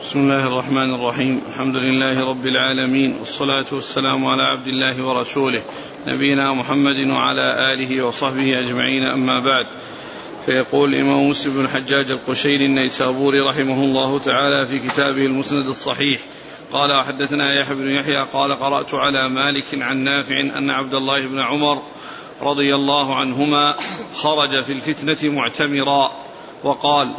بسم 0.00 0.18
الله 0.20 0.46
الرحمن 0.46 0.94
الرحيم 0.94 1.42
الحمد 1.48 1.76
لله 1.76 2.28
رب 2.28 2.46
العالمين 2.46 3.16
والصلاة 3.20 3.66
والسلام 3.72 4.26
على 4.26 4.42
عبد 4.42 4.66
الله 4.66 5.04
ورسوله 5.06 5.62
نبينا 6.06 6.52
محمد 6.52 7.06
وعلى 7.10 7.74
آله 7.74 8.02
وصحبه 8.02 8.60
أجمعين 8.60 9.02
أما 9.02 9.40
بعد 9.40 9.66
فيقول 10.46 10.94
الإمام 10.94 11.28
مسلم 11.28 11.54
بن 11.54 11.64
الحجاج 11.64 12.10
القشيري 12.10 12.64
النيسابوري 12.66 13.40
رحمه 13.40 13.84
الله 13.84 14.18
تعالى 14.18 14.66
في 14.66 14.78
كتابه 14.78 15.26
المسند 15.26 15.66
الصحيح 15.66 16.20
قال 16.72 16.98
وحدثنا 16.98 17.60
يحيى 17.60 17.74
بن 17.74 17.90
يحيى 17.90 18.26
قال 18.32 18.52
قرأت 18.52 18.94
على 18.94 19.28
مالك 19.28 19.66
عن 19.74 19.96
نافع 19.96 20.40
أن 20.40 20.70
عبد 20.70 20.94
الله 20.94 21.26
بن 21.26 21.38
عمر 21.40 21.82
رضي 22.42 22.74
الله 22.74 23.14
عنهما 23.16 23.74
خرج 24.14 24.60
في 24.62 24.72
الفتنة 24.72 25.32
معتمرا 25.32 26.10
وقال 26.64 27.10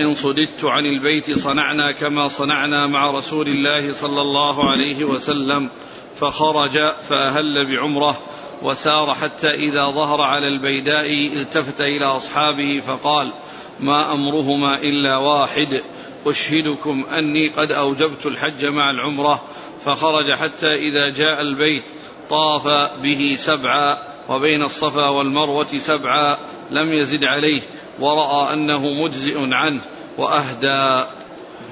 إن 0.00 0.14
صددت 0.14 0.64
عن 0.64 0.86
البيت 0.86 1.38
صنعنا 1.38 1.92
كما 1.92 2.28
صنعنا 2.28 2.86
مع 2.86 3.10
رسول 3.10 3.48
الله 3.48 3.92
صلى 3.92 4.20
الله 4.20 4.70
عليه 4.70 5.04
وسلم 5.04 5.68
فخرج 6.16 6.78
فأهل 7.08 7.66
بعمرة 7.66 8.18
وسار 8.62 9.14
حتى 9.14 9.50
إذا 9.50 9.90
ظهر 9.90 10.20
على 10.20 10.48
البيداء 10.48 11.06
التفت 11.42 11.80
إلى 11.80 12.04
أصحابه 12.04 12.80
فقال 12.86 13.32
ما 13.80 14.12
أمرهما 14.12 14.78
إلا 14.78 15.16
واحد 15.16 15.82
أشهدكم 16.26 17.04
أني 17.18 17.48
قد 17.48 17.72
أوجبت 17.72 18.26
الحج 18.26 18.64
مع 18.64 18.90
العمرة. 18.90 19.42
فخرج 19.84 20.32
حتى 20.32 20.74
إذا 20.74 21.08
جاء 21.08 21.40
البيت 21.40 21.84
طاف 22.30 22.68
به 23.02 23.34
سبعا 23.38 23.98
وبين 24.28 24.62
الصفا 24.62 25.08
والمروة 25.08 25.78
سبعا 25.78 26.38
لم 26.70 26.92
يزد 26.92 27.24
عليه. 27.24 27.60
ورأى 28.00 28.52
أنه 28.52 28.80
مجزئ 28.80 29.38
عنه 29.54 29.80
وأهدى. 30.18 31.06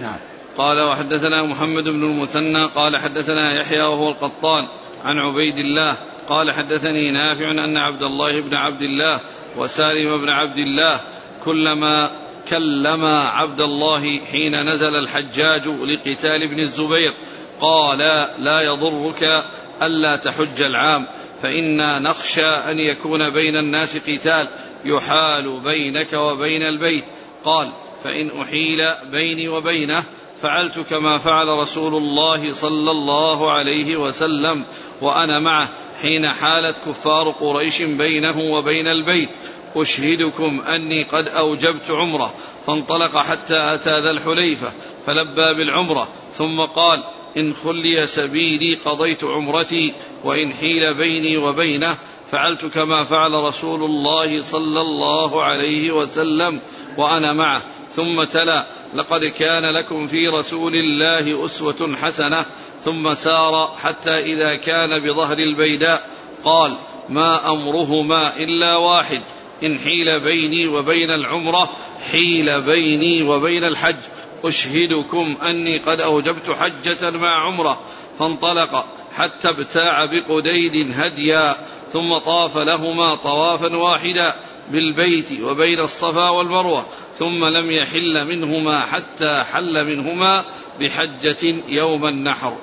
نعم. 0.01 0.19
قال 0.59 0.81
وحدثنا 0.81 1.43
محمد 1.43 1.85
بن 1.85 2.05
المثنى 2.05 2.65
قال 2.65 2.97
حدثنا 2.97 3.61
يحيى 3.61 3.83
وهو 3.83 4.09
القطان 4.09 4.69
عن 5.05 5.19
عبيد 5.19 5.59
الله 5.59 5.97
قال 6.29 6.53
حدثني 6.53 7.11
نافع 7.11 7.51
أن 7.51 7.77
عبد 7.77 8.03
الله 8.03 8.41
بن 8.41 8.55
عبد 8.55 8.83
الله 8.83 9.20
وسالم 9.57 10.20
بن 10.20 10.29
عبد 10.29 10.59
الله 10.59 11.01
كلما 11.45 12.11
كلما 12.48 13.20
عبد 13.20 13.61
الله 13.61 14.20
حين 14.33 14.63
نزل 14.75 14.97
الحجاج 14.97 15.69
لقتال 15.69 16.42
ابن 16.42 16.61
الزبير 16.61 17.13
قال 17.61 17.98
لا 18.39 18.61
يضرك 18.61 19.45
ألا 19.83 20.17
تحج 20.17 20.63
العام. 20.63 21.07
فإنا 21.42 21.98
نخشى 21.98 22.47
أن 22.47 22.78
يكون 22.78 23.31
بين 23.31 23.56
الناس 23.56 23.97
قتال 23.97 24.48
يحال 24.84 25.61
بينك 25.61 26.12
وبين 26.12 26.62
البيت. 26.62 27.05
قال 27.45 27.70
فإن 28.05 28.41
أحيل 28.41 28.89
بيني 29.12 29.48
وبينه 29.48 30.05
فعلت 30.42 30.78
كما 30.78 31.19
فعل 31.19 31.48
رسول 31.48 31.95
الله 31.95 32.53
صلى 32.53 32.91
الله 32.91 33.53
عليه 33.53 33.97
وسلم 33.97 34.64
وأنا 35.00 35.39
معه 35.39 35.69
حين 36.03 36.28
حالت 36.28 36.77
كفار 36.86 37.30
قريش 37.30 37.83
بينه 37.83 38.39
وبين 38.41 38.86
البيت. 38.86 39.30
أشهدكم 39.77 40.61
أني 40.61 41.02
قد 41.02 41.28
أوجبت 41.28 41.91
عمرة 41.91 42.34
فانطلق 42.67 43.17
حتى 43.17 43.75
أتى 43.75 44.00
ذا 44.00 44.11
الحليفة 44.11 44.73
فلبى 45.06 45.55
بالعمرة 45.55 46.08
ثم 46.33 46.61
قال 46.61 47.05
إن 47.36 47.55
خلي 47.55 48.06
سبيلي 48.06 48.75
قضيت 48.75 49.25
عمرتي 49.25 49.95
وإن 50.24 50.52
حيل 50.52 50.94
بيني 50.94 51.36
وبينه 51.36 51.98
فعلت 52.33 52.66
كما 52.66 53.05
فعل 53.05 53.33
رسول 53.33 53.84
الله 53.84 54.42
صلى 54.42 54.80
الله 54.80 55.42
عليه 55.42 55.92
وسلم 55.92 56.61
وأنا 56.97 57.33
معه. 57.33 57.62
ثم 57.92 58.24
تلا 58.24 58.66
لقد 58.94 59.24
كان 59.24 59.64
لكم 59.64 60.06
في 60.06 60.28
رسول 60.28 60.74
الله 60.74 61.44
أسوة 61.44 61.96
حسنة. 62.02 62.44
ثم 62.84 63.14
سار 63.14 63.74
حتى 63.83 64.11
إذا 64.11 64.55
كان 64.55 64.98
بظهر 64.98 65.39
البيداء 65.39 66.08
قال 66.44 66.77
ما 67.08 67.52
أمرهما 67.52 68.36
إلا 68.36 68.77
واحد 68.77 69.20
إن 69.64 69.78
حيل 69.78 70.20
بيني 70.20 70.67
وبين 70.67 71.11
العمرة 71.11 71.70
حيل 72.12 72.61
بيني 72.61 73.23
وبين 73.23 73.64
الحج. 73.64 74.01
أشهدكم 74.45 75.36
أني 75.48 75.78
قد 75.78 76.01
أوجبت 76.01 76.51
حجة 76.51 77.11
مع 77.11 77.46
عمرة. 77.46 77.80
فانطلق. 78.18 78.84
حتى 79.18 79.48
ابتاع 79.48 80.05
بقديد 80.05 80.92
هديا 80.95 81.56
ثم 81.92 82.18
طاف 82.18 82.56
لهما 82.56 83.14
طوافا 83.14 83.77
واحدا 83.77 84.34
بالبيت 84.70 85.40
وبين 85.42 85.80
الصفا 85.80 86.29
والمروة 86.29 86.86
ثم 87.18 87.45
لم 87.45 87.70
يحل 87.70 88.24
منهما 88.24 88.80
حتى 88.80 89.45
حل 89.52 89.86
منهما 89.86 90.45
بحجة 90.80 91.55
يوم 91.68 92.07
النحر. 92.07 92.57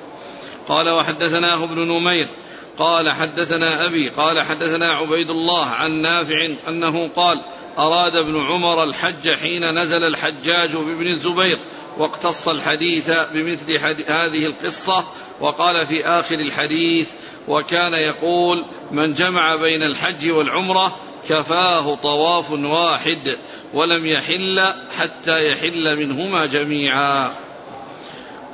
قال 0.67 0.89
وحدثناه 0.89 1.63
ابن 1.63 1.88
نمير 1.88 2.27
قال 2.77 3.11
حدثنا 3.11 3.85
أبي 3.85 4.09
قال 4.09 4.41
حدثنا 4.41 4.91
عبيد 4.91 5.29
الله 5.29 5.65
عن 5.65 5.91
نافع 5.91 6.49
أنه 6.67 7.09
قال 7.15 7.41
أراد 7.77 8.15
ابن 8.15 8.45
عمر 8.45 8.83
الحج 8.83 9.29
حين 9.33 9.79
نزل 9.79 10.03
الحجاج 10.03 10.75
بابن 10.75 11.07
الزبير 11.07 11.57
واقتص 11.97 12.47
الحديث 12.47 13.11
بمثل 13.33 13.72
هذه 14.07 14.45
القصة 14.45 15.06
وقال 15.39 15.85
في 15.85 16.06
آخر 16.06 16.35
الحديث 16.35 17.09
وكان 17.47 17.94
يقول 17.94 18.66
من 18.91 19.13
جمع 19.13 19.56
بين 19.56 19.83
الحج 19.83 20.31
والعمرة 20.31 20.95
كفاه 21.29 21.95
طواف 21.95 22.51
واحد 22.51 23.38
ولم 23.73 24.06
يحل 24.06 24.73
حتى 25.00 25.51
يحل 25.51 25.97
منهما 26.00 26.45
جميعا. 26.45 27.31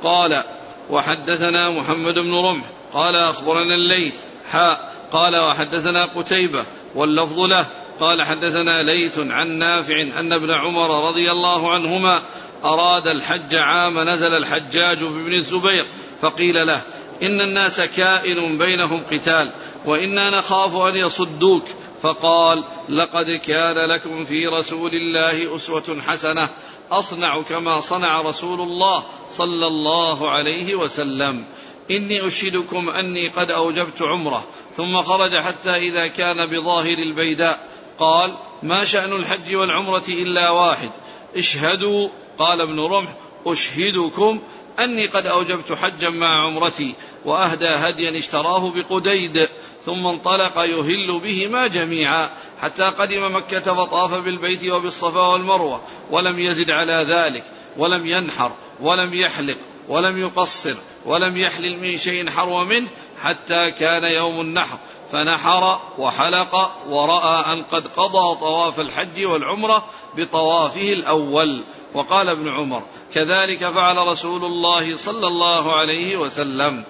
قال 0.02 0.42
وحدثنا 0.90 1.70
محمد 1.70 2.14
بن 2.14 2.34
رمح 2.34 2.64
قال 2.92 3.16
أخبرنا 3.16 3.74
الليث 3.74 4.14
حاء 4.50 4.92
قال 5.12 5.36
وحدثنا 5.36 6.04
قتيبة 6.04 6.64
واللفظ 6.94 7.38
له 7.38 7.66
قال 8.00 8.22
حدثنا 8.22 8.82
ليث 8.82 9.18
عن 9.18 9.48
نافع 9.58 10.02
أن 10.02 10.32
ابن 10.32 10.50
عمر 10.50 11.08
رضي 11.08 11.30
الله 11.30 11.70
عنهما 11.70 12.22
أراد 12.64 13.06
الحج 13.06 13.54
عام 13.54 13.98
نزل 13.98 14.34
الحجاج 14.34 14.98
بابن 14.98 15.32
الزبير 15.32 15.86
فقيل 16.22 16.66
له 16.66 16.82
إن 17.22 17.40
الناس 17.40 17.80
كائن 17.80 18.58
بينهم 18.58 19.02
قتال 19.12 19.50
وإنا 19.86 20.38
نخاف 20.38 20.76
أن 20.76 20.96
يصدوك. 20.96 21.64
فقال 22.02 22.64
لقد 22.88 23.30
كان 23.30 23.76
لكم 23.90 24.24
في 24.24 24.46
رسول 24.46 24.94
الله 24.94 25.56
أسوة 25.56 26.00
حسنة 26.06 26.48
أصنع 26.90 27.42
كما 27.42 27.80
صنع 27.80 28.20
رسول 28.20 28.60
الله 28.60 29.04
صلى 29.32 29.66
الله 29.66 30.30
عليه 30.30 30.74
وسلم. 30.74 31.44
إني 31.90 32.26
أشهدكم 32.26 32.90
أني 32.90 33.28
قد 33.28 33.50
أوجبت 33.50 34.02
عمرة 34.02 34.44
ثم 34.76 35.02
خرج 35.02 35.36
حتى 35.36 35.70
إذا 35.70 36.06
كان 36.06 36.46
بظاهر 36.46 36.98
البيداء. 36.98 37.68
قال 37.98 38.34
ما 38.62 38.84
شأن 38.84 39.12
الحج 39.12 39.54
والعمرة 39.54 40.04
إلا 40.08 40.50
واحد 40.50 40.90
اشهدوا 41.36 42.08
قال 42.42 42.60
ابن 42.60 42.80
رمح 42.80 43.14
أشهدكم 43.46 44.40
أني 44.78 45.06
قد 45.06 45.26
أوجبت 45.26 45.72
حجا 45.72 46.10
مع 46.10 46.46
عمرتي 46.46 46.94
وأهدى 47.24 47.68
هديا 47.68 48.18
اشتراه 48.18 48.70
بقديد 48.70 49.48
ثم 49.86 50.06
انطلق 50.06 50.58
يهل 50.58 51.20
بهما 51.20 51.66
جميعا 51.66 52.30
حتى 52.62 52.82
قدم 52.82 53.36
مكة 53.36 53.74
فطاف 53.74 54.14
بالبيت 54.14 54.64
وبالصفا 54.64 55.20
والمروة 55.20 55.82
ولم 56.10 56.38
يزد 56.38 56.70
على 56.70 57.06
ذلك 57.08 57.44
ولم 57.76 58.06
ينحر 58.06 58.52
ولم 58.80 59.14
يحلق 59.14 59.56
ولم 59.88 60.18
يقصر 60.18 60.74
ولم 61.06 61.36
يحلل 61.36 61.80
من 61.80 61.98
شيء 61.98 62.30
حرو 62.30 62.64
منه 62.64 62.88
حتى 63.22 63.70
كان 63.70 64.04
يوم 64.04 64.40
النحر 64.40 64.78
فنحر 65.12 65.80
وحلق 65.98 66.70
ورأى 66.88 67.52
أن 67.52 67.62
قد 67.62 67.86
قضى 67.96 68.40
طواف 68.40 68.80
الحج 68.80 69.24
والعمرة 69.24 69.84
بطوافه 70.16 70.92
الأول. 70.92 71.62
وقال 71.94 72.28
ابن 72.28 72.48
عمر 72.48 72.82
كذلك 73.14 73.70
فعل 73.70 73.96
رسول 73.96 74.44
الله 74.44 74.96
صلى 74.96 75.26
الله 75.26 75.76
عليه 75.76 76.16
وسلم. 76.16 76.84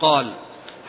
قال 0.00 0.32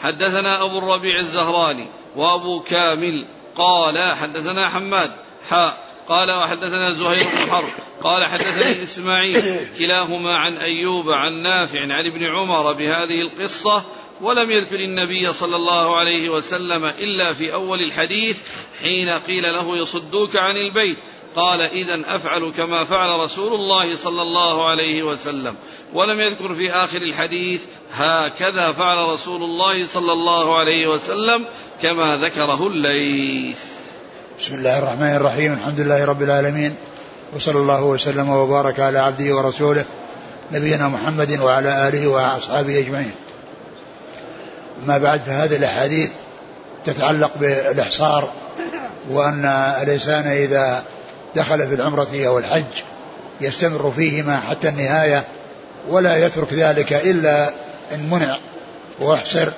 حدثنا 0.01 0.63
أبو 0.63 0.77
الربيع 0.77 1.19
الزهراني 1.19 1.87
وأبو 2.15 2.59
كامل 2.59 3.25
قال 3.55 4.15
حدثنا 4.15 4.69
حماد 4.69 5.11
حاء 5.49 5.89
قال 6.09 6.31
وحدثنا 6.31 6.93
زهير 6.93 7.23
بن 7.23 7.51
حرب 7.51 7.69
قال 8.03 8.25
حدثني 8.25 8.83
إسماعيل 8.83 9.67
كلاهما 9.77 10.35
عن 10.35 10.57
أيوب 10.57 11.11
عن 11.11 11.33
نافع 11.33 11.79
عن 11.79 12.05
ابن 12.05 12.23
عمر 12.23 12.73
بهذه 12.73 13.21
القصة 13.21 13.83
ولم 14.21 14.51
يذكر 14.51 14.79
النبي 14.79 15.33
صلى 15.33 15.55
الله 15.55 15.95
عليه 15.95 16.29
وسلم 16.29 16.85
إلا 16.85 17.33
في 17.33 17.53
أول 17.53 17.81
الحديث 17.81 18.37
حين 18.81 19.09
قيل 19.09 19.43
له 19.43 19.77
يصدوك 19.77 20.35
عن 20.35 20.57
البيت. 20.57 20.97
قال 21.35 21.61
إذا 21.61 22.15
أفعل 22.15 22.51
كما 22.57 22.83
فعل 22.83 23.19
رسول 23.19 23.53
الله 23.53 23.95
صلى 23.95 24.21
الله 24.21 24.69
عليه 24.69 25.03
وسلم. 25.03 25.55
ولم 25.93 26.19
يذكر 26.19 26.53
في 26.53 26.71
آخر 26.71 26.97
الحديث 26.97 27.61
هكذا 27.93 28.71
فعل 28.71 28.97
رسول 28.97 29.43
الله 29.43 29.85
صلى 29.85 30.13
الله 30.13 30.59
عليه 30.59 30.87
وسلم 30.87 31.45
كما 31.81 32.17
ذكره 32.17 32.67
الليث. 32.67 33.57
بسم 34.39 34.55
الله 34.55 34.79
الرحمن 34.79 35.15
الرحيم. 35.15 35.53
الحمد 35.53 35.79
لله 35.79 36.05
رب 36.05 36.21
العالمين. 36.21 36.75
وصلى 37.35 37.57
الله 37.57 37.83
وسلم 37.83 38.29
وبارك 38.29 38.79
على 38.79 38.99
عبده 38.99 39.35
ورسوله 39.35 39.85
نبينا 40.51 40.87
محمد 40.87 41.39
وعلى 41.39 41.87
آله 41.87 42.07
وأصحابه 42.07 42.79
أجمعين. 42.79 43.11
ما 44.85 44.97
بعد 44.97 45.19
فهذه 45.19 45.55
الأحاديث 45.55 46.09
تتعلق 46.85 47.31
بالإحصار 47.35 48.31
وأن 49.09 49.45
الإنسان 49.83 50.27
إذا 50.27 50.83
دخل 51.35 51.67
في 51.67 51.75
العمرة 51.75 52.07
أو 52.13 52.39
الحج 52.39 52.63
يستمر 53.41 53.93
فيهما 53.95 54.39
حتى 54.49 54.69
النهاية 54.69 55.23
ولا 55.89 56.25
يترك 56.25 56.53
ذلك 56.53 56.93
إلا 56.93 57.49
إن 57.93 58.09
منع 58.09 58.37
واحصر 58.99 59.49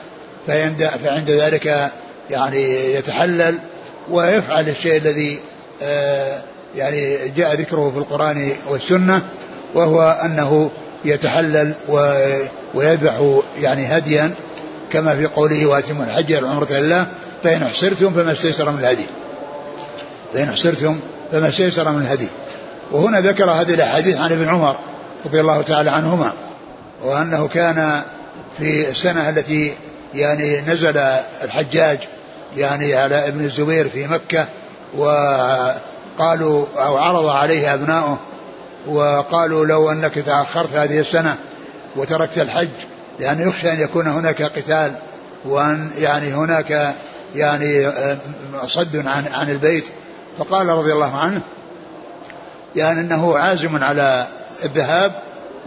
فعند 0.48 1.30
ذلك 1.30 1.92
يعني 2.30 2.94
يتحلل 2.96 3.60
ويفعل 4.12 4.70
الشيء 4.70 4.98
الذي 4.98 5.40
آه، 5.84 6.42
يعني 6.76 7.30
جاء 7.30 7.56
ذكره 7.56 7.92
في 7.92 7.98
القرآن 7.98 8.52
والسنة 8.70 9.22
وهو 9.74 10.20
أنه 10.26 10.72
يتحلل 11.06 11.74
ويذبح 12.74 13.42
يعني 13.62 13.98
هديا 13.98 14.32
كما 14.94 15.16
في 15.16 15.26
قوله 15.26 15.66
وآتم 15.66 16.02
الحج 16.02 16.34
والعمرة 16.34 16.74
لله 16.74 17.08
فإن 17.44 17.64
أحصرتم 17.64 18.14
فما 18.14 18.32
استيسر 18.32 18.72
من 18.72 18.80
الهدي. 18.80 19.06
فإن 20.34 20.50
أحصرتم 20.50 21.00
فما 21.32 21.50
استيسر 21.50 21.92
من 21.92 22.02
الهدي 22.02 22.28
وهنا 22.92 23.22
ذكر 23.22 23.52
هذه 23.52 23.74
الأحاديث 23.74 24.18
عن 24.18 24.32
ابن 24.32 24.50
عمر 24.50 24.76
رضي 25.26 25.42
الله 25.42 25.62
تعالى 25.62 25.92
عنهما 25.92 26.34
وأنه 27.04 27.48
كان 27.48 28.02
في 28.58 28.90
السنة 28.90 29.30
التي 29.30 29.74
يعني 30.14 30.62
نزل 30.62 30.98
الحجاج 31.44 32.00
يعني 32.58 32.96
على 32.96 33.28
ابن 33.28 33.46
الزبير 33.46 33.90
في 33.90 34.08
مكة 34.08 34.46
وقالوا 34.98 36.66
أو 36.78 36.98
عرض 36.98 37.26
عليه 37.26 37.74
أبناؤه 37.74 38.20
وقالوا 38.88 39.66
لو 39.66 39.92
أنك 39.92 40.14
تأخرت 40.14 40.74
هذه 40.74 41.00
السنة 41.00 41.36
وتركت 41.96 42.38
الحج 42.38 42.70
لأن 43.20 43.48
يخشى 43.48 43.72
أن 43.72 43.80
يكون 43.80 44.08
هناك 44.08 44.42
قتال 44.42 44.94
وأن 45.46 45.92
يعني 45.98 46.34
هناك 46.34 46.96
يعني 47.36 47.92
صد 48.68 48.96
عن 48.96 49.28
عن 49.28 49.50
البيت. 49.50 49.86
فقال 50.38 50.68
رضي 50.68 50.94
الله 50.94 51.18
عنه 51.18 51.42
يعني 52.76 53.00
أنه 53.00 53.38
عازم 53.38 53.84
على 53.84 54.28
الذهاب 54.64 55.12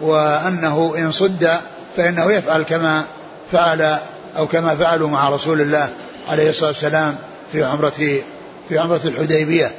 وأنه 0.02 0.94
إن 0.99 1.12
صد 1.12 1.50
فإنه 1.96 2.32
يفعل 2.32 2.62
كما 2.62 3.05
فعل 3.52 3.99
أو 4.37 4.46
كما 4.46 4.76
فعلوا 4.76 5.08
مع 5.08 5.28
رسول 5.28 5.61
الله 5.61 5.88
عليه 6.28 6.50
الصلاة 6.50 6.70
والسلام 6.70 7.16
في 7.52 7.64
عمرة 7.64 8.22
في 8.69 8.78
عمرة 8.78 9.00
الحديبية. 9.05 9.70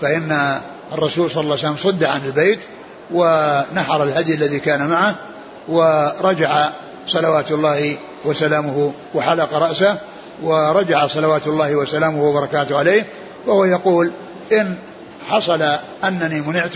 فإن 0.00 0.60
الرسول 0.92 1.30
صلى 1.30 1.40
الله 1.40 1.58
عليه 1.58 1.70
وسلم 1.70 1.92
صد 1.92 2.04
عن 2.04 2.20
البيت 2.26 2.60
ونحر 3.10 4.02
الهدي 4.02 4.34
الذي 4.34 4.60
كان 4.60 4.88
معه 4.88 5.14
ورجع 5.68 6.68
صلوات 7.08 7.50
الله 7.50 7.96
وسلامه 8.24 8.92
وحلق 9.14 9.54
رأسه 9.54 9.96
ورجع 10.42 11.06
صلوات 11.06 11.46
الله 11.46 11.74
وسلامه 11.74 12.22
وبركاته 12.22 12.78
عليه. 12.78 13.06
وهو 13.46 13.64
يقول 13.64 14.12
إن 14.52 14.76
حصل 15.28 15.62
أنني 16.04 16.40
منعت 16.40 16.74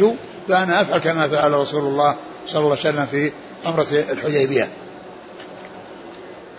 فأنا 0.49 0.81
أفعل 0.81 0.99
كما 0.99 1.29
فعل 1.29 1.53
رسول 1.53 1.85
الله 1.85 2.17
صلى 2.47 2.61
الله 2.61 2.71
عليه 2.71 2.81
وسلم 2.81 3.07
في 3.07 3.33
عمرة 3.67 3.87
الحديبية. 4.11 4.69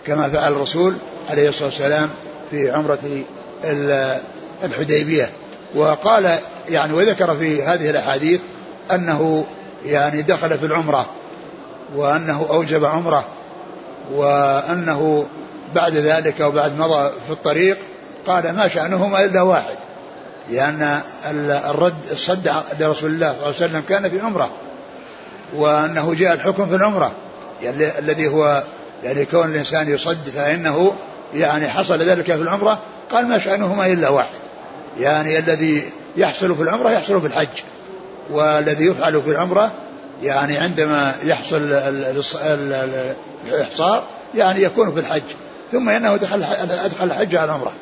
كما 0.06 0.28
فعل 0.28 0.52
الرسول 0.52 0.96
عليه 1.30 1.48
الصلاة 1.48 1.66
والسلام 1.68 2.10
في 2.50 2.70
عمرة 2.70 2.98
الحديبية. 4.64 5.30
وقال 5.74 6.38
يعني 6.68 6.92
وذكر 6.92 7.36
في 7.36 7.62
هذه 7.62 7.90
الأحاديث 7.90 8.40
أنه 8.92 9.46
يعني 9.84 10.22
دخل 10.22 10.58
في 10.58 10.66
العمرة 10.66 11.06
وأنه 11.96 12.46
أوجب 12.50 12.84
عمرة 12.84 13.24
وأنه 14.12 15.26
بعد 15.74 15.94
ذلك 15.94 16.40
وبعد 16.40 16.78
مضى 16.78 17.10
في 17.26 17.32
الطريق 17.32 17.78
قال 18.26 18.56
ما 18.56 18.68
شأنهما 18.68 19.24
إلا 19.24 19.42
واحد. 19.42 19.76
لأن 20.50 21.00
الرد 21.70 21.94
الصد 22.12 22.50
لرسول 22.80 23.10
الله 23.10 23.28
صلى 23.28 23.36
الله 23.36 23.46
عليه 23.46 23.56
وسلم 23.56 23.82
كان 23.88 24.10
في 24.10 24.20
عمرة 24.20 24.50
وأنه 25.56 26.14
جاء 26.14 26.34
الحكم 26.34 26.68
في 26.68 26.74
العمرة. 26.74 27.12
يعني 27.62 27.98
الذي 27.98 28.28
هو 28.28 28.62
يعني 29.04 29.24
كون 29.24 29.50
الإنسان 29.50 29.88
يصد 29.88 30.28
فإنه 30.28 30.92
يعني 31.34 31.68
حصل 31.68 31.98
ذلك 31.98 32.24
في 32.24 32.42
العمرة 32.42 32.78
قال 33.10 33.28
ما 33.28 33.38
شأنهما 33.38 33.86
إلا 33.86 34.08
واحد. 34.08 34.38
يعني 35.00 35.38
الذي 35.38 35.92
يحصل 36.16 36.56
في 36.56 36.62
العمرة 36.62 36.90
يحصل 36.90 37.20
في 37.20 37.26
الحج 37.26 37.62
والذي 38.30 38.84
يفعل 38.84 39.22
في 39.22 39.30
العمرة 39.30 39.72
يعني 40.22 40.58
عندما 40.58 41.14
يحصل 41.22 41.72
الإحصار 43.46 44.04
يعني 44.34 44.62
يكون 44.62 44.94
في 44.94 45.00
الحج. 45.00 45.22
ثم 45.72 45.88
إنه 45.88 46.16
دخل 46.16 46.42
أدخل 46.84 47.04
الحج 47.04 47.36
على 47.36 47.44
العمرة. 47.44 47.72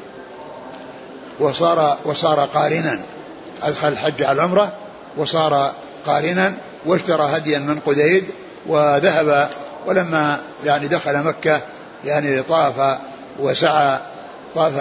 وصار 1.41 1.99
وصار 2.05 2.41
قارنا 2.41 3.01
أدخل 3.63 3.89
الحج 3.89 4.23
على 4.23 4.33
العمرة 4.33 4.73
وصار 5.17 5.73
قارنا 6.07 6.53
واشترى 6.87 7.37
هديا 7.37 7.59
من 7.59 7.81
قديد 7.87 8.25
وذهب 8.67 9.49
ولما 9.87 10.39
يعني 10.65 10.89
دخل 10.89 11.23
مكة 11.23 11.61
يعني 12.05 12.43
طاف 12.43 12.99
وسعى 13.41 13.99
طاف 14.55 14.73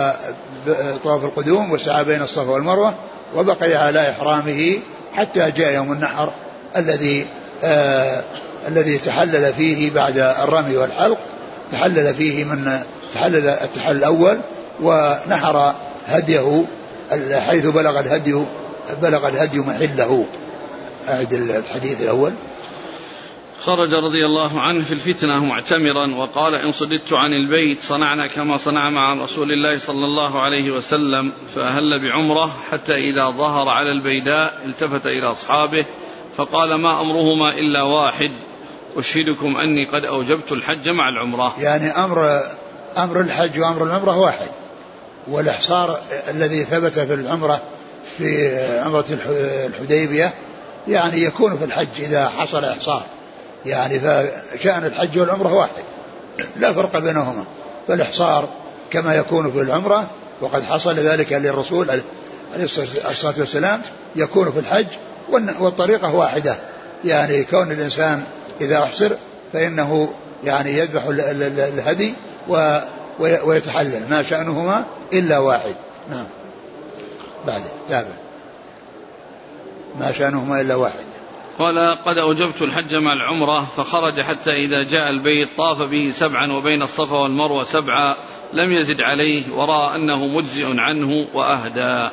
طاف 1.04 1.24
القدوم 1.24 1.72
وسعى 1.72 2.04
بين 2.04 2.22
الصفا 2.22 2.52
والمروة 2.52 2.94
وبقي 3.36 3.75
على 3.75 4.12
إحرامه 4.12 4.80
حتى 5.13 5.52
جاء 5.52 5.74
يوم 5.74 5.92
النحر 5.92 6.34
الذي 6.78 7.28
آه 7.63 8.24
الذي 8.68 8.98
تحلل 8.98 9.54
فيه 9.54 9.92
بعد 9.92 10.18
الرمي 10.18 10.78
والحلق 10.78 11.18
تحلل 11.72 12.13
فيه 12.13 12.44
من 12.44 12.80
تحلل 13.16 13.48
التحلل 13.48 13.98
الأول 13.98 14.40
ونحر 14.81 15.75
هديه 16.06 16.66
حيث 17.34 17.66
بلغ 17.66 18.00
الهدي 18.00 18.46
بلغ 19.02 19.28
الهدي 19.28 19.60
محله. 19.60 20.25
أعد 21.10 21.34
الحديث 21.34 22.02
الأول. 22.02 22.31
خرج 23.66 23.94
رضي 23.94 24.25
الله 24.25 24.62
عنه 24.62 24.84
في 24.84 24.94
الفتنة 24.94 25.46
معتمرا 25.46 26.16
وقال 26.16 26.56
إن 26.56 26.72
صددت 26.72 27.13
عن 27.13 27.34
البيت 27.34 27.81
صنعنا 27.81 28.28
كما 28.28 28.57
صنع 28.57 28.90
مع 28.90 29.13
رسول 29.13 29.52
الله 29.52 29.80
صلى 29.80 30.06
الله 30.06 30.42
عليه 30.42 30.72
وسلم 30.72 31.31
فأهل 31.56 32.00
بعمرة 32.00 32.56
حتى 32.72 32.96
إذا 32.96 33.25
ظهر 33.30 33.69
على 33.69 33.92
البيداء 33.92 34.62
التفت 34.66 35.06
إلى 35.06 35.31
أصحابه 35.31 35.86
فقال 36.38 36.75
ما 36.75 37.02
أمرهما 37.02 37.54
إلا 37.54 37.81
واحد 37.81 38.31
أشهدكم 38.98 39.57
أني 39.57 39.85
قد 39.85 40.06
أوجبت 40.06 40.52
الحج 40.52 40.90
مع 40.90 41.09
العمرة. 41.09 41.56
يعني 41.59 41.90
أمر 41.90 42.42
أمر 42.97 43.19
الحج 43.19 43.59
وأمر 43.59 43.83
العمرة 43.83 44.19
واحد. 44.19 44.50
والإحصار 45.27 45.99
الذي 46.29 46.63
ثبت 46.63 46.99
في 46.99 47.13
العمرة 47.13 47.61
في 48.17 48.59
عمرة 48.85 49.05
الحديبية 49.65 50.33
يعني 50.87 51.23
يكون 51.23 51.57
في 51.57 51.65
الحج 51.65 51.87
إذا 51.99 52.29
حصل 52.29 52.65
إحصار. 52.65 53.03
يعني 53.65 53.99
فشأن 53.99 54.85
الحج 54.85 55.19
والعمرة 55.19 55.53
واحد 55.53 55.83
لا 56.55 56.73
فرق 56.73 56.97
بينهما. 56.99 57.45
فالإحصار 57.87 58.49
كما 58.91 59.15
يكون 59.15 59.51
في 59.51 59.61
العمرة 59.61 60.07
وقد 60.41 60.63
حصل 60.63 60.95
ذلك 60.95 61.33
للرسول 61.33 61.89
عليه 62.53 62.63
الصلاة 63.09 63.33
والسلام 63.37 63.81
يكون 64.15 64.51
في 64.51 64.59
الحج 64.59 64.87
والطريقة 65.59 66.15
واحدة. 66.15 66.55
يعني 67.05 67.44
كون 67.44 67.71
الإنسان 67.71 68.23
إذا 68.61 68.83
أحصر 68.83 69.11
فإنه 69.53 70.09
يعني 70.44 70.71
يذبح 70.79 71.03
الهدي 71.07 72.13
ويتحلل. 73.19 74.09
ما 74.09 74.23
شأنهما؟ 74.23 74.85
إلا 75.14 75.40
واحد. 75.40 75.76
نعم. 76.09 76.26
بعد. 77.47 77.62
تابع 77.90 78.07
ما 80.00 80.12
شأنهما 80.12 80.62
إلا 80.62 80.76
واحد. 80.76 81.06
قال 81.59 81.97
قد 82.06 82.18
أوجبت 82.18 82.62
الحج 82.62 82.95
مع 82.95 83.14
العمرة 83.14 83.68
فخرج 83.78 84.21
حتى 84.21 84.52
إذا 84.52 84.83
جاء 84.83 85.09
البيت 85.09 85.50
طاف 85.57 85.81
به 85.81 86.14
سبعا 86.16 86.54
وبين 86.54 86.81
الصفا 86.81 87.18
والمروة 87.18 87.64
سبعا 87.64 88.16
لم 88.54 88.71
يزد 88.71 89.02
عليه 89.02 89.44
ورأى 89.56 89.95
أنه 89.95 90.28
مجزئ 90.28 90.66
عنه 90.78 91.28
وأهدى. 91.33 92.09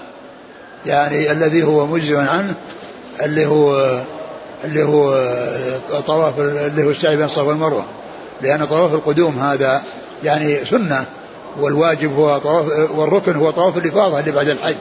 يعني 0.87 1.33
الذي 1.33 1.63
هو 1.63 1.87
مجزئ 1.87 2.17
عنه 2.17 2.55
اللي 3.23 3.47
هو 3.47 4.01
اللي 4.65 4.83
هو 4.83 5.33
طواف 6.07 6.41
اللي 6.41 6.85
هو 6.85 6.91
السعي 6.91 7.17
بين 7.17 7.25
الصفا 7.25 7.43
والمروة. 7.43 7.85
لأن 8.43 8.65
طواف 8.65 8.95
القدوم 8.95 9.39
هذا 9.39 9.83
يعني 10.25 10.65
سنة. 10.65 11.07
والواجب 11.61 12.17
هو 12.17 12.39
طواف 12.39 12.91
والركن 12.91 13.37
هو 13.37 13.51
طواف 13.51 13.77
الإفاضة 13.77 14.21
اللي 14.21 14.33
بعد 14.33 14.49
الحج. 14.49 14.77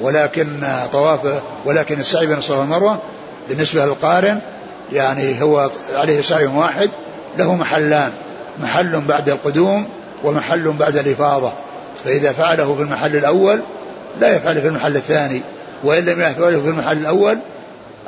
ولكن 0.00 0.62
طواف 0.92 1.20
ولكن 1.64 2.00
السعي 2.00 2.26
بين 2.26 2.38
الصفا 2.38 2.58
والمروة 2.58 2.98
بالنسبة 3.48 3.86
للقارن 3.86 4.40
يعني 4.92 5.42
هو 5.42 5.70
عليه 5.92 6.20
سعي 6.20 6.46
واحد 6.46 6.90
له 7.38 7.54
محلان 7.54 8.12
محل 8.62 9.00
بعد 9.00 9.28
القدوم 9.28 9.88
ومحل 10.24 10.72
بعد 10.72 10.96
الإفاضة. 10.96 11.52
فإذا 12.04 12.32
فعله 12.32 12.74
في 12.74 12.82
المحل 12.82 13.16
الأول 13.16 13.60
لا 14.20 14.36
يفعله 14.36 14.60
في 14.60 14.66
المحل 14.68 14.96
الثاني 14.96 15.42
وإن 15.84 16.04
لم 16.04 16.20
يفعله 16.20 16.60
في 16.62 16.68
المحل 16.68 16.98
الأول 16.98 17.38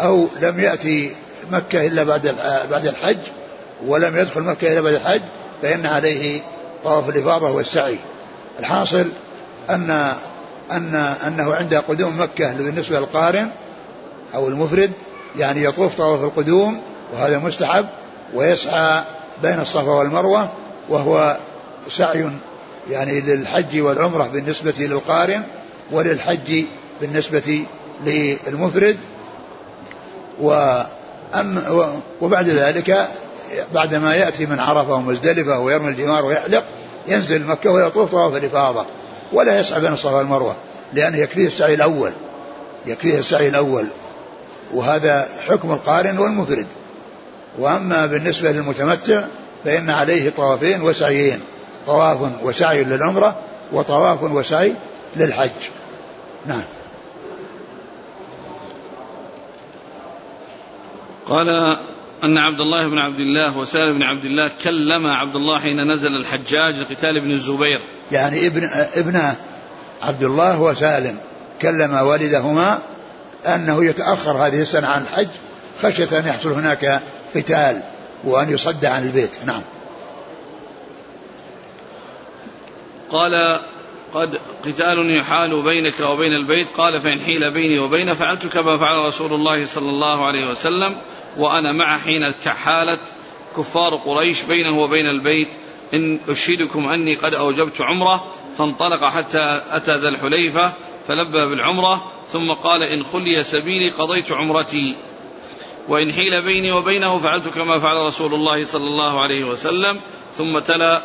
أو 0.01 0.29
لم 0.43 0.61
يأتي 0.61 1.13
مكة 1.51 1.87
إلا 1.87 2.03
بعد 2.03 2.27
بعد 2.71 2.87
الحج 2.87 3.19
ولم 3.87 4.17
يدخل 4.17 4.41
مكة 4.41 4.73
إلا 4.73 4.81
بعد 4.81 4.95
الحج 4.95 5.21
فإن 5.63 5.87
عليه 5.87 6.41
طواف 6.85 7.09
الإفاضة 7.09 7.51
والسعي 7.51 7.99
الحاصل 8.59 9.07
أن 9.71 9.91
أن 10.73 10.95
أنه 11.27 11.55
عند 11.55 11.75
قدوم 11.75 12.21
مكة 12.21 12.53
بالنسبة 12.53 13.01
للقارن 13.01 13.51
أو 14.35 14.49
المفرد 14.49 14.93
يعني 15.39 15.65
يطوف 15.65 15.95
طواف 15.95 16.25
القدوم 16.25 16.83
وهذا 17.13 17.39
مستحب 17.39 17.87
ويسعى 18.35 19.03
بين 19.43 19.61
الصفا 19.61 19.91
والمروة 19.91 20.49
وهو 20.89 21.37
سعي 21.91 22.31
يعني 22.91 23.21
للحج 23.21 23.81
والعمرة 23.81 24.25
بالنسبة 24.25 24.75
للقارن 24.79 25.43
وللحج 25.91 26.65
بالنسبة 27.01 27.67
للمفرد. 28.05 28.99
وأم 30.41 31.63
وبعد 32.21 32.49
ذلك 32.49 33.09
بعدما 33.75 34.15
يأتي 34.17 34.47
من 34.47 34.61
عرفة 34.61 34.95
ومزدلفة 34.95 35.59
ويرمي 35.59 35.89
الجمار 35.89 36.25
ويحلق 36.25 36.65
ينزل 37.09 37.45
مكة 37.47 37.71
ويطوف 37.71 38.11
طواف 38.11 38.37
الإفاضة. 38.37 38.87
ولا 39.33 39.61
يسعى 39.61 39.81
بين 39.81 39.93
الصفا 39.93 40.17
والمروة 40.17 40.57
لأنه 40.93 41.17
يكفيه 41.19 41.47
السعي 41.47 41.75
الأول. 41.75 42.13
يكفيه 42.87 43.19
السعي 43.19 43.49
الأول. 43.49 43.87
وهذا 44.75 45.29
حكم 45.49 45.73
القارن 45.73 46.19
والمفرد. 46.19 46.67
وأما 47.59 48.07
بالنسبة 48.07 48.51
للمتمتع 48.53 49.27
فإن 49.65 49.91
عليه 49.91 50.31
طوافين 50.31 50.83
وسعيين 50.83 51.41
طواف 51.87 52.19
وسعي 52.43 52.85
للعمرة 52.85 53.37
وطواف 53.73 54.23
وسعي 54.23 54.75
للحج. 55.17 55.51
نعم. 56.47 56.63
قال 61.27 61.79
أن 62.25 62.39
عبد 62.39 62.61
الله 62.61 62.89
بن 62.89 62.99
عبد 62.99 63.19
الله 63.19 63.59
وسالم 63.59 63.99
بن 63.99 64.03
عبد 64.03 64.25
الله 64.25 64.51
كلم 64.65 65.07
عبد 65.07 65.37
الله 65.37 65.59
حين 65.59 65.93
نزل 65.93 66.17
الحجاج 66.17 66.79
لقتال 66.79 67.17
ابن 67.17 67.31
الزبير. 67.31 67.81
يعني 68.13 68.47
ابن 68.47 68.71
ابن 68.95 69.21
عبد 70.03 70.23
الله 70.23 70.61
وسالم 70.61 71.19
كلم 71.63 71.95
والدهما 71.95 72.79
أنه 73.47 73.85
يتأخر 73.85 74.47
هذه 74.47 74.63
السنة 74.63 74.89
عن 74.89 75.03
الحج 75.03 75.29
خشية 75.83 76.19
أن 76.19 76.27
يحصل 76.27 76.53
هناك 76.53 77.01
قتال 77.37 77.83
وأن 78.25 78.51
يصد 78.51 78.85
عن 78.85 79.03
البيت. 79.03 79.37
نعم. 79.47 79.63
قال 83.11 83.61
قد 84.15 84.41
قتال 84.65 85.17
يحال 85.17 85.63
بينك 85.63 86.01
وبين 86.01 86.33
البيت. 86.33 86.67
قال 86.77 87.01
فإن 87.01 87.21
حيل 87.21 87.51
بيني 87.51 87.79
وبين 87.79 88.15
فعلت 88.15 88.47
كما 88.47 88.79
فعل 88.79 89.07
رسول 89.07 89.33
الله 89.33 89.67
صلى 89.67 89.91
الله 89.91 90.27
عليه 90.27 90.51
وسلم 90.51 90.97
وأنا 91.37 91.73
مع 91.73 91.99
حين 91.99 92.35
حالت 92.47 93.01
كفار 93.57 93.95
قريش 93.95 94.43
بينه 94.43 94.81
وبين 94.81 95.07
البيت. 95.07 95.49
إن 95.95 96.19
أشهدكم 96.29 96.89
أني 96.89 97.15
قد 97.15 97.35
أوجبت 97.35 97.81
عمرة 97.81 98.27
فانطلق 98.59 99.05
حتى 99.05 99.63
أتى 99.71 99.97
ذا 99.97 100.09
الحليفة 100.09 100.73
فلبى 101.09 101.47
بالعمرة 101.47 102.13
ثم 102.33 102.53
قال 102.53 102.83
إن 102.83 103.05
خلي 103.05 103.43
سبيلي 103.43 103.91
قضيت 103.91 104.33
عمرتي. 104.33 104.97
وإن 105.89 106.13
حيل 106.13 106.43
بيني 106.43 106.73
وبينه 106.73 107.19
فعلت 107.19 107.49
كما 107.49 107.79
فعل 107.79 107.97
رسول 108.07 108.35
الله 108.35 108.65
صلى 108.65 108.85
الله 108.85 109.21
عليه 109.21 109.45
وسلم 109.45 110.01
ثم 110.37 110.59
تلا 110.59 111.03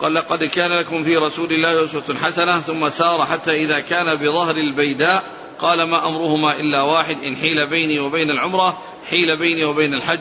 قال 0.00 0.14
لقد 0.14 0.44
كان 0.44 0.70
لكم 0.70 1.04
في 1.04 1.16
رسول 1.16 1.52
الله 1.52 1.84
أسوة 1.84 2.16
حسنة 2.22 2.60
ثم 2.60 2.88
سار 2.88 3.24
حتى 3.24 3.50
إذا 3.50 3.80
كان 3.80 4.14
بظهر 4.14 4.56
البيداء 4.56 5.22
قال 5.60 5.82
ما 5.82 6.08
أمرهما 6.08 6.56
إلا 6.56 6.82
واحد 6.82 7.16
إن 7.22 7.36
حيل 7.36 7.66
بيني 7.66 8.00
وبين 8.00 8.30
العمرة 8.30 8.78
حيل 9.10 9.36
بيني 9.36 9.64
وبين 9.64 9.94
الحج. 9.94 10.20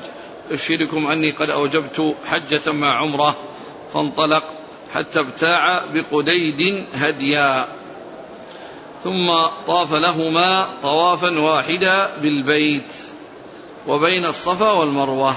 أشهدكم 0.52 1.08
أني 1.08 1.32
قد 1.32 1.50
أوجبت 1.50 2.16
حجة 2.26 2.72
مع 2.72 3.02
عمرة 3.02 3.36
فانطلق 3.94 4.44
حتى 4.94 5.20
ابتاع 5.20 5.86
بقديد 5.86 6.86
هديا. 6.94 7.66
ثم 9.04 9.36
طاف 9.68 9.94
لهما 9.94 10.68
طوافا 10.84 11.40
واحدا 11.40 12.18
بالبيت 12.22 12.92
وبين 13.88 14.26
الصفا 14.26 14.72
والمروة. 14.72 15.36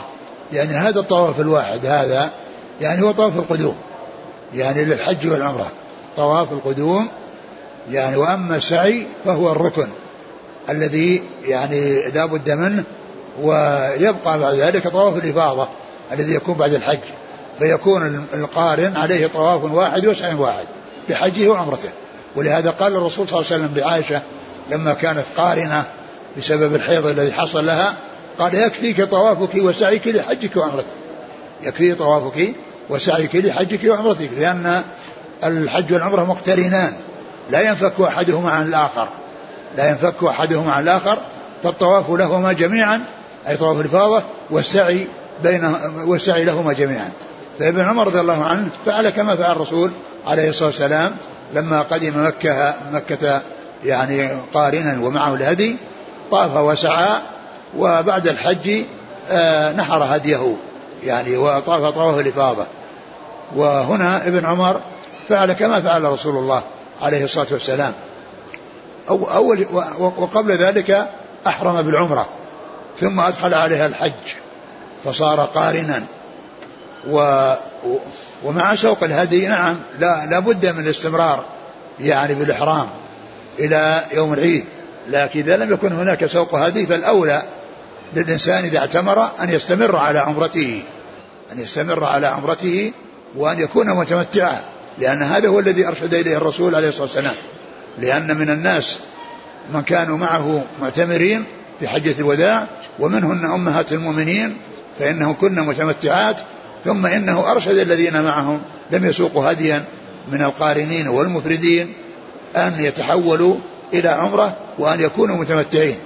يعني 0.53 0.75
هذا 0.75 1.01
الطواف 1.01 1.41
الواحد 1.41 1.87
هذا 1.87 2.33
يعني 2.81 3.03
هو 3.03 3.13
طواف 3.13 3.37
القدوم. 3.37 3.77
يعني 4.55 4.85
للحج 4.85 5.27
والعمرة. 5.27 5.71
طواف 6.17 6.53
القدوم 6.53 7.09
يعني 7.91 8.17
وأما 8.17 8.57
السعي 8.57 9.07
فهو 9.25 9.53
الركن 9.53 9.89
الذي 10.71 11.23
يعني 11.45 12.11
لا 12.11 12.27
بد 12.27 12.51
منه 12.51 12.85
ويبقى 13.43 14.39
بعد 14.39 14.55
ذلك 14.55 14.89
طواف 14.89 15.25
الإفاضة 15.25 15.69
الذي 16.13 16.35
يكون 16.35 16.55
بعد 16.55 16.75
الحج. 16.75 16.99
فيكون 17.59 18.27
القارن 18.35 18.97
عليه 18.97 19.27
طواف 19.27 19.65
واحد 19.65 20.07
وسعي 20.07 20.35
واحد 20.35 20.67
بحجه 21.09 21.49
وعمرته. 21.49 21.89
ولهذا 22.37 22.71
قال 22.71 22.97
الرسول 22.97 23.29
صلى 23.29 23.41
الله 23.41 23.53
عليه 23.53 23.65
وسلم 23.65 23.79
لعائشة 23.79 24.23
لما 24.71 24.95
كانت 24.95 25.25
قارنة 25.37 25.85
بسبب 26.39 26.75
الحيض 26.75 27.07
الذي 27.07 27.33
حصل 27.33 27.67
لها 27.67 27.95
قال 28.39 28.55
يكفيك 28.55 29.05
طوافك 29.05 29.55
وسعيك 29.55 30.07
لحجك 30.07 30.57
وعمرتك. 30.57 30.87
يكفي 31.63 31.95
طوافك 31.95 32.53
وسعيك 32.91 33.37
لحجك 33.37 33.91
وعمرتك 33.91 34.31
لأن 34.39 34.83
الحج 35.45 35.93
والعمرة 35.93 36.25
مقترنان. 36.25 36.93
لا 37.51 37.69
ينفك 37.69 38.01
أحدهما 38.01 38.51
عن 38.51 38.67
الآخر. 38.67 39.09
لا 39.77 39.91
ينفك 39.91 40.25
أحدهما 40.25 40.73
عن 40.73 40.83
الآخر. 40.83 41.19
فالطواف 41.63 42.11
لهما 42.11 42.53
جميعا 42.53 43.05
أي 43.49 43.57
طواف 43.57 43.81
الإفاضة 43.81 44.23
والسعي 44.51 45.07
بين 45.43 45.75
والسعي 46.07 46.45
لهما 46.45 46.73
جميعا. 46.73 47.11
فابن 47.59 47.81
عمر 47.81 48.07
رضي 48.07 48.21
الله 48.21 48.45
عنه 48.45 48.69
فعل 48.87 49.11
كما 49.11 49.37
فعل 49.37 49.53
الرسول 49.53 49.91
عليه 50.27 50.49
الصلاة 50.49 50.69
والسلام 50.69 51.17
لما 51.55 51.83
قدم 51.83 52.27
مكة 52.27 52.75
مكة 52.93 53.41
يعني 53.85 54.29
قارنا 54.55 54.99
ومعه 55.03 55.35
الهدي 55.35 55.77
طاف 56.31 56.57
وسعى 56.57 57.21
وبعد 57.77 58.27
الحج 58.27 58.83
آه، 59.31 59.73
نحر 59.73 60.05
هديه 60.05 60.57
يعني 61.05 61.37
وطاف 61.37 61.95
طواف 61.95 62.19
الإفاضة 62.19 62.67
وهنا 63.57 64.27
ابن 64.27 64.47
عمر 64.47 64.81
فعل 65.29 65.53
كما 65.53 65.81
فعل 65.81 66.05
رسول 66.05 66.37
الله 66.37 66.63
عليه 67.03 67.25
الصلاة 67.25 67.47
والسلام. 67.51 67.93
أو 69.09 69.25
أول 69.25 69.67
وقبل 69.99 70.53
ذلك 70.53 71.09
أحرم 71.47 71.83
بالعمرة 71.83 72.29
ثم 73.01 73.21
أدخل 73.21 73.55
عليها 73.55 73.87
الحج 73.87 74.13
فصار 75.05 75.41
قارنا. 75.41 76.03
و 77.11 77.53
ومع 78.45 78.75
سوق 78.75 79.05
الهدي 79.05 79.47
نعم 79.47 79.77
لا 79.99 80.27
لابد 80.27 80.67
من 80.67 80.85
الاستمرار 80.85 81.45
يعني 82.01 82.35
بالإحرام 82.35 82.89
إلى 83.59 84.03
يوم 84.13 84.33
العيد. 84.33 84.65
لكن 85.09 85.41
إذا 85.41 85.57
لم 85.57 85.73
يكن 85.73 85.93
هناك 85.93 86.27
سوق 86.27 86.55
هدي 86.55 86.87
فالأولى 86.87 87.43
للإنسان 88.15 88.65
إذا 88.65 88.79
اعتمر 88.79 89.31
أن 89.41 89.51
يستمر 89.51 89.97
على 89.97 90.19
عمرته 90.19 90.83
أن 91.53 91.61
يستمر 91.61 92.05
على 92.05 92.27
عمرته 92.27 92.93
وأن 93.37 93.61
يكون 93.61 93.97
متمتعا 93.97 94.61
لأن 94.99 95.23
هذا 95.23 95.49
هو 95.49 95.59
الذي 95.59 95.89
أرشد 95.89 96.15
إليه 96.15 96.37
الرسول 96.37 96.75
عليه 96.75 96.89
الصلاة 96.89 97.03
والسلام. 97.03 97.35
لأن 97.99 98.37
من 98.37 98.51
الناس 98.51 98.99
من 99.75 99.83
كانوا 99.83 100.19
معه 100.19 100.65
معتمرين 100.81 101.45
في 101.81 101.89
حجة 101.89 102.15
الوداع 102.19 102.69
ومنهن 102.99 103.45
أمهات 103.45 103.93
المؤمنين 103.93 104.57
فإنهم 104.99 105.35
كن 105.41 105.61
متمتعات 105.61 106.41
ثم 106.85 107.07
إنه 107.07 107.51
أرشد 107.51 107.79
الذين 107.79 108.23
معهم 108.23 108.61
لم 108.91 109.05
يسوقوا 109.05 109.53
هديا 109.53 109.85
من 110.33 110.43
القارنين 110.43 111.09
والمفردين 111.09 111.93
أن 112.57 112.81
يتحولوا 112.81 113.57
إلى 113.95 114.09
عمرة 114.09 114.57
وأن 114.79 115.01
يكونوا 115.01 115.37
متمتعين. 115.37 115.97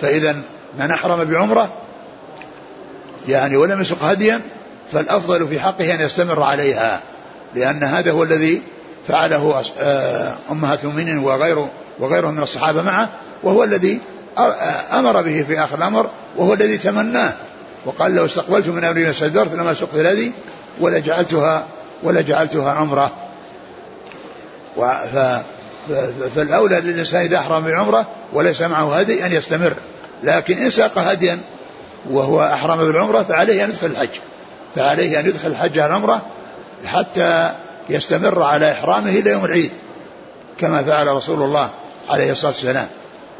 فإذا 0.00 0.36
من 0.78 0.90
أحرم 0.90 1.24
بعمرة 1.24 1.72
يعني 3.28 3.56
ولم 3.56 3.80
يسق 3.80 4.04
هديا 4.04 4.40
فالأفضل 4.92 5.48
في 5.48 5.60
حقه 5.60 5.94
أن 5.94 6.00
يستمر 6.00 6.42
عليها 6.42 7.00
لأن 7.54 7.82
هذا 7.82 8.12
هو 8.12 8.22
الذي 8.22 8.62
فعله 9.08 9.62
آه، 9.80 10.34
أمهات 10.50 10.84
المؤمنين 10.84 11.18
وغيره 11.18 11.70
وغيرهم 11.98 12.34
من 12.34 12.42
الصحابة 12.42 12.82
معه 12.82 13.10
وهو 13.42 13.64
الذي 13.64 14.00
أمر 14.92 15.22
به 15.22 15.44
في 15.48 15.64
آخر 15.64 15.78
الأمر 15.78 16.10
وهو 16.36 16.54
الذي 16.54 16.78
تمناه. 16.78 17.32
وقال 17.86 18.14
لو 18.14 18.24
استقبلت 18.24 18.68
من 18.68 18.84
أمري 18.84 19.04
ما 19.04 19.10
استدبرت 19.10 19.52
لما 19.52 19.74
سقت 19.74 19.94
الذي 19.94 20.32
ولجعلتها 20.80 21.66
ولجعلتها 22.02 22.70
عمرة. 22.72 23.12
فالأولى 26.36 26.80
للإنسان 26.80 27.20
إذا 27.20 27.38
أحرم 27.38 27.64
بالعمرة 27.64 28.06
وليس 28.32 28.62
معه 28.62 28.98
هدي 28.98 29.26
أن 29.26 29.32
يستمر 29.32 29.74
لكن 30.22 30.58
إن 30.58 30.70
ساق 30.70 30.98
هديا 30.98 31.38
وهو 32.10 32.42
أحرم 32.42 32.78
بالعمرة 32.78 33.22
فعليه 33.22 33.64
أن 33.64 33.70
يدخل 33.70 33.86
الحج. 33.86 34.08
فعليه 34.76 35.20
أن 35.20 35.26
يدخل 35.26 35.48
الحج 35.48 35.78
على 35.78 35.86
العمرة 35.86 36.22
حتى 36.86 37.54
يستمر 37.88 38.42
على 38.42 38.72
إحرامه 38.72 39.10
إلى 39.10 39.30
يوم 39.30 39.44
العيد 39.44 39.70
كما 40.58 40.82
فعل 40.82 41.06
رسول 41.06 41.42
الله 41.42 41.70
عليه 42.08 42.32
الصلاة 42.32 42.52
والسلام. 42.52 42.88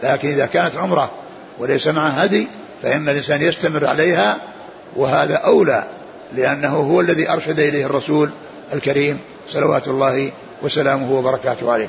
لكن 0.02 0.28
إذا 0.28 0.46
كانت 0.46 0.76
عمرة 0.76 1.10
وليس 1.58 1.88
معه 1.88 2.08
هدي 2.08 2.48
فإن 2.82 3.08
الإنسان 3.08 3.42
يستمر 3.42 3.86
عليها 3.86 4.38
وهذا 4.96 5.34
أولى 5.34 5.84
لأنه 6.32 6.76
هو 6.76 7.00
الذي 7.00 7.30
أرشد 7.30 7.60
إليه 7.60 7.86
الرسول 7.86 8.30
الكريم 8.72 9.18
صلوات 9.48 9.88
الله 9.88 10.32
وسلامه 10.62 11.12
وبركاته 11.12 11.72
عليه. 11.72 11.88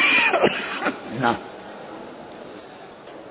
نعم. 1.20 1.36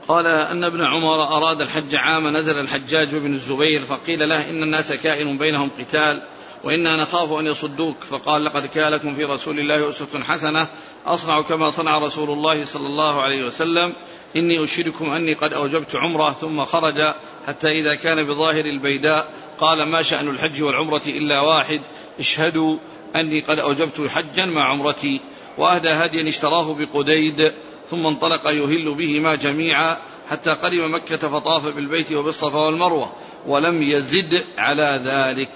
قال 0.10 0.28
أن 0.28 0.64
ابن 0.64 0.82
عمر 0.82 1.24
أراد 1.24 1.62
الحج 1.62 1.96
عام 1.96 2.28
نزل 2.28 2.60
الحجاج 2.60 3.16
بن 3.16 3.34
الزبير 3.34 3.80
فقيل 3.80 4.30
له 4.30 4.50
إن 4.50 4.64
الناس 4.64 4.94
كائن 4.94 5.38
بينهم 5.38 5.70
قتال 5.80 6.22
وإنا 6.64 7.02
نخاف 7.02 7.32
أن 7.32 7.46
يصدوك. 7.46 8.04
فقال 8.04 8.46
لقد 8.46 8.66
كان 8.66 8.92
لكم 8.92 9.16
في 9.16 9.24
رسول 9.24 9.60
الله 9.60 9.90
أسوة 9.90 10.24
حسنة 10.24 10.68
أصنع 11.06 11.42
كما 11.42 11.70
صنع 11.70 11.98
رسول 11.98 12.30
الله 12.30 12.66
صلى 12.66 12.88
الله 12.88 13.22
عليه 13.22 13.46
وسلم. 13.46 13.94
إني 14.36 14.64
أشهدكم 14.64 15.12
أني 15.12 15.34
قد 15.34 15.54
أوجبت 15.54 15.96
عمرة 15.96 16.32
ثم 16.32 16.66
خرج 16.66 17.14
حتى 17.48 17.72
إذا 17.72 17.96
كان 17.96 18.28
بظاهر 18.28 18.66
البيداء. 18.66 19.34
قال 19.60 19.84
ما 19.84 20.02
شأن 20.02 20.28
الحج 20.28 20.62
والعمرة 20.64 21.04
إلا 21.08 21.40
واحد 21.42 21.82
اشهدوا 22.20 22.78
أني 23.16 23.40
قد 23.40 23.60
أوجبت 23.60 24.02
حجا 24.10 24.46
مع 24.46 24.72
عمرتي. 24.72 25.22
وأهدى 25.58 25.90
هديا 25.90 26.30
اشتراه 26.30 26.74
بقديد. 26.74 27.52
ثم 27.92 28.06
انطلق 28.06 28.48
يهل 28.48 28.94
بهما 28.94 29.36
جميعا 29.36 29.98
حتى 30.30 30.50
قدم 30.50 30.96
مكة 30.96 31.18
فطاف 31.18 31.66
بالبيت 31.66 32.12
وبالصفا 32.12 32.60
والمروة 32.60 33.12
ولم 33.48 33.82
يزد 33.82 34.44
على 34.58 35.02
ذلك. 35.06 35.52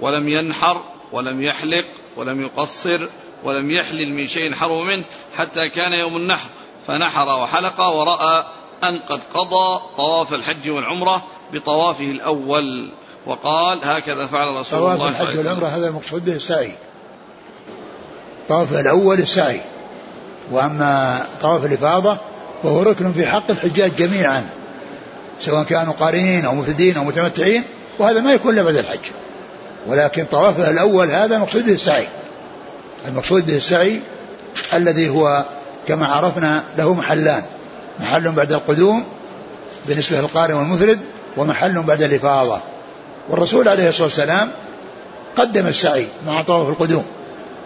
ولم 0.00 0.28
ينحر 0.28 0.80
ولم 1.12 1.42
يحلق 1.42 1.84
ولم 2.16 2.42
يقصر 2.42 3.08
ولم 3.44 3.70
يحلل 3.70 4.12
من 4.14 4.26
شيء 4.26 4.54
حرم 4.54 4.86
منه 4.86 5.04
حتى 5.36 5.68
كان 5.68 5.92
يوم 5.92 6.16
النحر. 6.16 6.48
فنحر 6.86 7.42
وحلق 7.42 7.80
ورأى 7.80 8.44
أن 8.84 8.98
قد 8.98 9.20
قضى 9.34 9.80
طواف 9.96 10.34
الحج 10.34 10.70
والعمرة 10.70 11.22
بطوافه 11.52 12.04
الأول. 12.04 12.90
وقال 13.26 13.78
هكذا 13.82 14.26
فعل 14.26 14.60
رسول 14.60 14.78
الله 14.78 14.96
طواف 14.96 15.20
الحج 15.20 15.38
والعمرة 15.38 15.66
هذا 15.66 15.88
المقصود 15.88 16.24
به 16.24 16.32
السعي. 16.32 16.72
طواف 18.48 18.80
الأول 18.80 19.18
السعي. 19.18 19.60
وأما 20.50 21.20
طواف 21.42 21.64
الإفاضة 21.64 22.16
فهو 22.62 22.82
ركن 22.82 23.12
في 23.12 23.26
حق 23.26 23.50
الحجاج 23.50 23.92
جميعا 23.98 24.44
سواء 25.40 25.64
كانوا 25.64 25.92
قارنين 25.92 26.44
أو 26.44 26.54
مفردين 26.54 26.96
أو 26.96 27.04
متمتعين 27.04 27.62
وهذا 27.98 28.20
ما 28.20 28.32
يكون 28.32 28.54
إلا 28.54 28.62
بعد 28.62 28.76
الحج. 28.76 28.98
ولكن 29.86 30.24
طوافه 30.24 30.70
الأول 30.70 31.10
هذا 31.10 31.38
مقصود 31.38 31.66
به 31.66 31.72
السعي. 31.72 32.06
المقصود 33.08 33.46
به 33.46 33.56
السعي 33.56 34.00
الذي 34.74 35.08
هو 35.08 35.44
كما 35.88 36.06
عرفنا 36.06 36.62
له 36.78 36.94
محلان 36.94 37.42
محل 38.00 38.32
بعد 38.32 38.52
القدوم 38.52 39.04
بالنسبة 39.88 40.20
للقارن 40.20 40.54
والمفرد 40.54 40.98
ومحل 41.36 41.82
بعد 41.82 42.02
الإفاضة. 42.02 42.60
والرسول 43.28 43.68
عليه 43.68 43.88
الصلاة 43.88 44.04
والسلام 44.04 44.50
قدم 45.36 45.66
السعي 45.66 46.06
مع 46.26 46.42
طواف 46.42 46.68
القدوم 46.68 47.04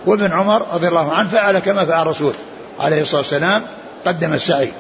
وابن 0.07 0.33
عمر 0.33 0.67
رضي 0.75 0.89
الله 0.89 1.13
عنه 1.13 1.29
فعل 1.29 1.59
كما 1.59 1.85
فعل 1.85 2.03
الرسول. 2.03 2.35
عليه 2.81 3.03
الصلاة 3.03 3.21
والسلام 3.21 3.63
قدم 4.07 4.33
السعي 4.33 4.73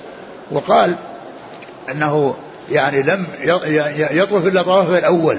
وقال 0.50 0.96
أنه 1.90 2.36
يعني 2.70 3.02
لم 3.02 3.26
يطوف 4.10 4.46
إلا 4.46 4.62
طوافه 4.62 4.98
الأول 4.98 5.38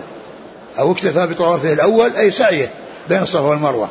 أو 0.80 0.92
اكتفى 0.92 1.28
بطوافه 1.28 1.74
الأول 1.74 2.16
أي 2.16 2.32
سعيه 2.32 2.72
بين 3.10 3.22
الصفا 3.22 3.40
والمروة. 3.40 3.90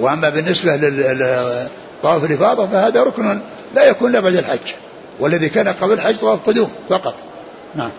وأما 0.00 0.28
بالنسبة 0.28 0.76
لطواف 0.76 2.24
الإفاضة 2.24 2.66
فهذا 2.66 3.02
ركن 3.02 3.40
لا 3.74 3.84
يكون 3.84 4.10
إلا 4.10 4.20
بعد 4.20 4.34
الحج 4.34 4.72
والذي 5.18 5.48
كان 5.48 5.68
قبل 5.68 5.92
الحج 5.92 6.16
طواف 6.16 6.46
قدوم 6.46 6.70
فقط. 6.88 7.14
نعم. 7.74 7.90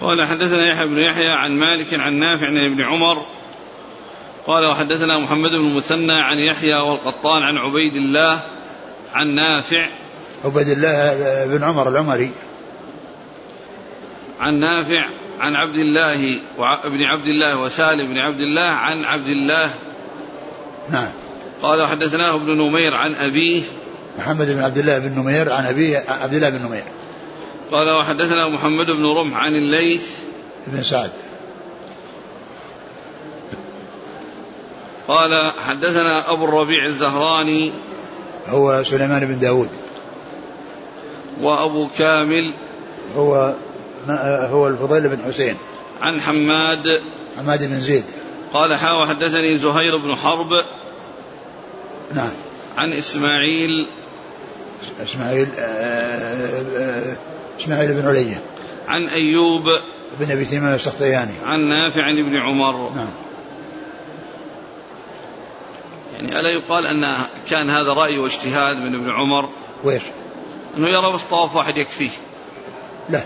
قال 0.00 0.22
حدثنا 0.22 0.66
يحيى 0.66 0.86
بن 0.86 0.98
يحيى 0.98 1.28
عن 1.28 1.52
مالك 1.52 1.94
عن 1.94 2.14
نافع 2.14 2.46
عن 2.46 2.58
ابن 2.58 2.82
عمر 2.82 3.22
قال 4.46 4.66
وحدثنا 4.66 5.18
محمد 5.18 5.50
بن 5.50 5.68
المثنى 5.68 6.12
عن 6.12 6.38
يحيى 6.38 6.74
والقطان 6.74 7.42
عن 7.42 7.56
عبيد 7.56 7.96
الله 7.96 8.40
عن 9.14 9.34
نافع 9.34 9.88
عبيد 10.44 10.68
الله 10.68 11.14
بن 11.46 11.64
عمر 11.64 11.88
العمري. 11.88 12.30
عن 14.40 14.54
نافع 14.54 15.04
عن 15.40 15.54
عبد 15.54 15.76
الله 15.76 16.38
وابن 16.58 17.02
عبد 17.02 17.26
الله 17.26 17.60
وسالم 17.60 18.06
بن 18.06 18.18
عبد 18.18 18.40
الله 18.40 18.68
عن 18.68 19.04
عبد 19.04 19.26
الله. 19.26 19.70
نعم. 20.90 21.12
قال 21.62 21.80
وحدثناه 21.80 22.34
ابن 22.34 22.56
نمير 22.56 22.94
عن 22.94 23.14
أبيه. 23.14 23.62
محمد 24.18 24.50
بن 24.50 24.62
عبد 24.62 24.78
الله 24.78 24.98
بن 24.98 25.20
نمير 25.20 25.52
عن 25.52 25.64
أبيه 25.64 26.02
عبد 26.22 26.34
الله 26.34 26.50
بن 26.50 26.66
نمير. 26.66 26.84
قال 27.72 27.90
وحدثنا 27.90 28.48
محمد 28.48 28.86
بن 28.86 29.06
رمح 29.06 29.36
عن 29.36 29.54
الليث. 29.54 30.06
بن 30.66 30.82
سعد. 30.82 31.10
قال 35.08 35.52
حدثنا 35.66 36.32
أبو 36.32 36.44
الربيع 36.44 36.84
الزهراني 36.84 37.72
هو 38.48 38.84
سليمان 38.84 39.26
بن 39.26 39.38
داود. 39.38 39.68
وأبو 41.40 41.88
كامل 41.98 42.52
هو 43.16 43.54
هو 44.50 44.68
الفضيل 44.68 45.08
بن 45.08 45.24
حسين. 45.26 45.56
عن 46.00 46.20
حماد. 46.20 47.02
حماد 47.38 47.68
بن 47.68 47.80
زيد. 47.80 48.04
قال 48.52 48.76
حا 48.76 48.92
وحدثني 48.92 49.58
زهير 49.58 49.96
بن 49.96 50.14
حرب. 50.14 50.64
نعم. 52.14 52.32
عن 52.76 52.92
إسماعيل. 52.92 53.86
إسماعيل 55.02 55.48
آه، 55.58 55.62
آه، 56.78 57.16
إسماعيل 57.60 57.94
بن 57.94 58.08
علية. 58.08 58.40
عن 58.88 59.08
أيوب. 59.08 59.64
بن 60.20 60.30
أبي 60.30 60.44
تيمية 60.44 60.74
السختياني. 60.74 61.32
عن 61.44 61.60
نافع 61.60 62.10
ابن 62.10 62.36
عمر. 62.36 62.90
نعم. 62.90 63.10
يعني 66.14 66.40
ألا 66.40 66.50
يقال 66.50 66.86
أن 66.86 67.26
كان 67.50 67.70
هذا 67.70 67.92
رأي 67.92 68.18
واجتهاد 68.18 68.76
من 68.76 68.94
ابن 68.94 69.10
عمر؟ 69.10 69.48
ويش؟ 69.84 70.02
أنه 70.76 70.88
يرى 70.88 71.12
بس 71.12 71.22
طواف 71.22 71.56
واحد 71.56 71.76
يكفيه. 71.76 72.10
لا. 73.10 73.20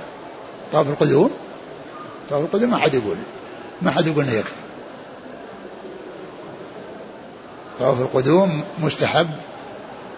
طواف 0.72 0.88
القدوم؟ 0.88 1.30
طواف 2.30 2.44
القدوم 2.44 2.70
ما 2.70 2.78
حد 2.78 2.94
يقول. 2.94 3.16
ما 3.82 3.90
حد 3.90 4.06
يقول 4.06 4.24
إنه 4.24 4.32
يكفي. 4.32 4.52
طواف 7.78 8.00
القدوم 8.00 8.62
مستحب 8.78 9.30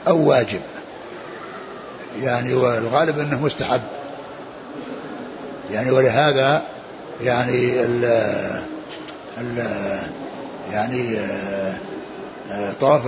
أو 0.09 0.29
واجب. 0.29 0.61
يعني 2.23 2.55
والغالب 2.55 3.19
إنه 3.19 3.41
مستحب. 3.45 3.83
يعني 5.71 5.91
ولهذا 5.91 6.63
يعني 7.23 7.85
ال 7.85 8.05
ال 9.39 9.67
يعني 10.73 11.19
طواف 12.81 13.07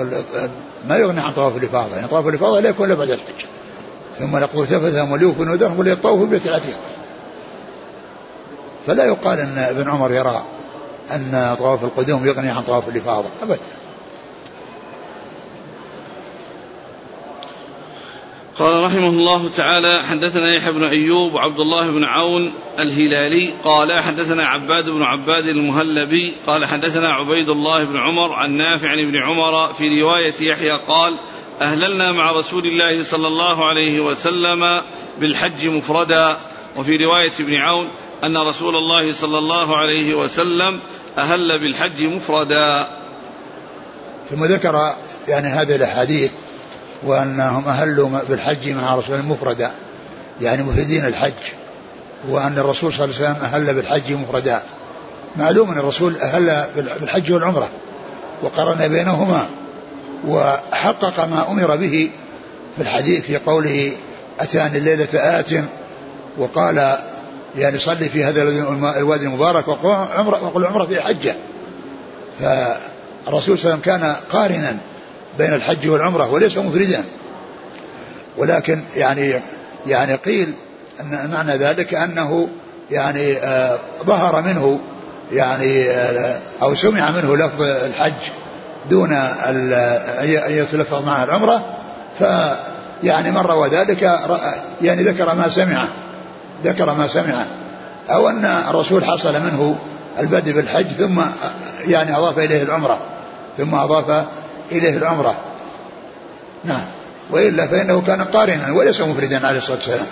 ما 0.89 0.97
يغني 0.97 1.21
عن 1.21 1.33
طواف 1.33 1.57
الإفاضة 1.57 1.97
يعني 1.97 2.09
طواف 2.09 2.29
الإفاضة 2.29 2.61
لا 2.61 2.69
يكون 2.69 2.87
إلا 2.87 2.95
بعد 2.95 3.11
الحج. 3.11 3.45
ثم 4.19 4.37
نقول 4.37 4.67
تفذهم 4.67 5.13
وليوفوا 5.13 5.45
نذرهم 5.45 5.79
وليطوفوا 5.79 6.19
بالبيت 6.19 6.47
العتيق 6.47 6.77
فلا 8.87 9.05
يقال 9.05 9.39
إن 9.39 9.59
ابن 9.59 9.91
عمر 9.91 10.13
يرى 10.13 10.43
أن 11.13 11.57
طواف 11.59 11.85
القدوم 11.85 12.27
يغني 12.27 12.51
عن 12.51 12.63
طواف 12.63 12.89
الإفاضة 12.89 13.29
ابدا. 13.43 13.59
قال 18.63 18.83
رحمه 18.83 19.09
الله 19.09 19.49
تعالى 19.49 20.03
حدثنا 20.03 20.55
يحيى 20.55 20.73
بن 20.73 20.85
أيوب 20.85 21.35
وعبد 21.35 21.61
الله 21.61 21.91
بن 21.91 22.05
عون 22.05 22.53
الهلالي. 22.79 23.55
قال 23.65 23.93
حدثنا 23.93 24.47
عباد 24.47 24.89
بن 24.89 25.03
عباد 25.03 25.47
المهلبي. 25.47 26.35
قال 26.47 26.67
حدثنا 26.67 27.13
عبيد 27.13 27.49
الله 27.49 27.85
بن 27.85 27.97
عمر 27.97 28.33
عن 28.33 28.51
نافع 28.51 28.89
عن 28.89 28.99
ابن 28.99 29.17
عمر 29.17 29.73
في 29.73 30.03
رواية 30.03 30.35
يحيى 30.41 30.71
قال 30.71 31.15
أهللنا 31.61 32.13
مع 32.13 32.33
رسول 32.33 32.67
الله 32.67 33.03
صلى 33.03 33.29
الله 33.29 33.69
عليه 33.69 34.01
وسلم 34.01 34.81
بالحج 35.21 35.67
مفردا. 35.67 36.37
وفي 36.77 36.97
رواية 36.97 37.33
ابن 37.41 37.55
عون 37.55 37.89
أن 38.25 38.37
رسول 38.37 38.77
الله 38.77 39.13
صلى 39.13 39.39
الله 39.39 39.77
عليه 39.77 40.15
وسلم 40.15 40.81
أهل 41.19 41.59
بالحج 41.59 42.03
مفردا. 42.03 42.89
ثم 44.31 44.45
ذكر 44.45 44.95
يعني 45.29 45.49
هذه 45.49 45.77
الأحاديث 45.77 46.31
وأنهم 47.05 47.69
أهلوا 47.69 48.09
بالحج 48.29 48.69
مع 48.69 48.95
رسول 48.95 49.17
الله 49.17 49.33
مفردا 49.33 49.71
يعني 50.41 50.63
مفردين 50.63 51.07
الحج 51.07 51.33
وأن 52.29 52.59
الرسول 52.59 52.93
صلى 52.93 53.05
الله 53.05 53.17
عليه 53.17 53.27
وسلم 53.31 53.45
أهل 53.45 53.75
بالحج 53.75 54.13
مفردا. 54.13 54.63
معلوم 55.37 55.71
أن 55.71 55.79
الرسول 55.79 56.17
أهل 56.17 56.65
بالحج 56.77 57.33
والعمرة 57.33 57.69
وقرن 58.43 58.89
بينهما 58.89 59.47
وحقق 60.29 61.21
ما 61.21 61.51
أمر 61.51 61.77
به 61.77 62.11
في 62.77 62.83
الحديث 62.83 63.25
في 63.25 63.37
قوله 63.37 63.93
أتاني 64.41 64.79
الليلة 64.79 65.09
آت 65.15 65.51
وقال 66.39 66.99
يعني 67.57 67.79
صلي 67.79 68.09
في 68.09 68.25
هذا 68.25 68.43
الوادي 68.99 69.27
المبارك 69.27 69.69
وقل 69.69 69.91
عمرة, 69.91 70.45
وقل 70.45 70.67
عمرة 70.67 70.85
في 70.85 71.01
حجة. 71.01 71.35
فالرسول 72.41 73.59
صلى 73.59 73.75
الله 73.75 73.81
عليه 73.81 73.81
وسلم 73.81 73.81
كان 73.81 74.17
قارنا 74.31 74.77
بين 75.39 75.55
الحج 75.55 75.89
والعمرة 75.89 76.31
وليس 76.31 76.59
مفردا. 76.59 77.05
ولكن 78.37 78.81
يعني 78.97 79.35
يعني 79.87 80.15
قيل 80.15 80.55
أن 81.01 81.31
معنى 81.33 81.57
ذلك 81.57 81.95
أنه 81.95 82.49
يعني 82.91 83.37
آه 83.37 83.79
ظهر 84.07 84.43
منه 84.43 84.81
يعني 85.33 85.91
آه 85.91 86.39
أو 86.63 86.75
سمع 86.75 87.11
منه 87.11 87.37
لفظ 87.37 87.63
الحج 87.63 88.31
دون 88.91 89.13
أن 89.13 89.73
يتلفظ 90.49 91.07
معها 91.07 91.25
العمرة. 91.25 91.65
ف 92.21 92.25
يعني 93.03 93.31
من 93.31 93.39
روى 93.39 93.69
ذلك 93.69 94.03
يعني 94.83 95.03
ذكر 95.03 95.35
ما 95.35 95.49
سمعه 95.49 95.89
ذكر 96.65 96.95
ما 96.95 97.07
سمعه 97.07 97.47
أو 98.11 98.29
أن 98.29 98.45
الرسول 98.45 99.05
حصل 99.05 99.33
منه 99.33 99.79
البدء 100.21 100.53
بالحج 100.53 100.87
ثم 100.87 101.21
يعني 101.87 102.17
أضاف 102.17 102.39
إليه 102.39 102.63
العمرة 102.63 102.99
ثم 103.59 103.75
أضاف 103.75 104.25
إليه 104.79 104.97
العمرة 104.97 105.35
نعم. 106.65 106.85
وإلا 107.31 107.67
فإنه 107.67 108.03
كان 108.07 108.23
قارنا 108.23 108.73
وليس 108.73 109.01
مفردا 109.01 109.47
عليه 109.47 109.59
الصلاة 109.59 109.77
والسلام. 109.77 110.07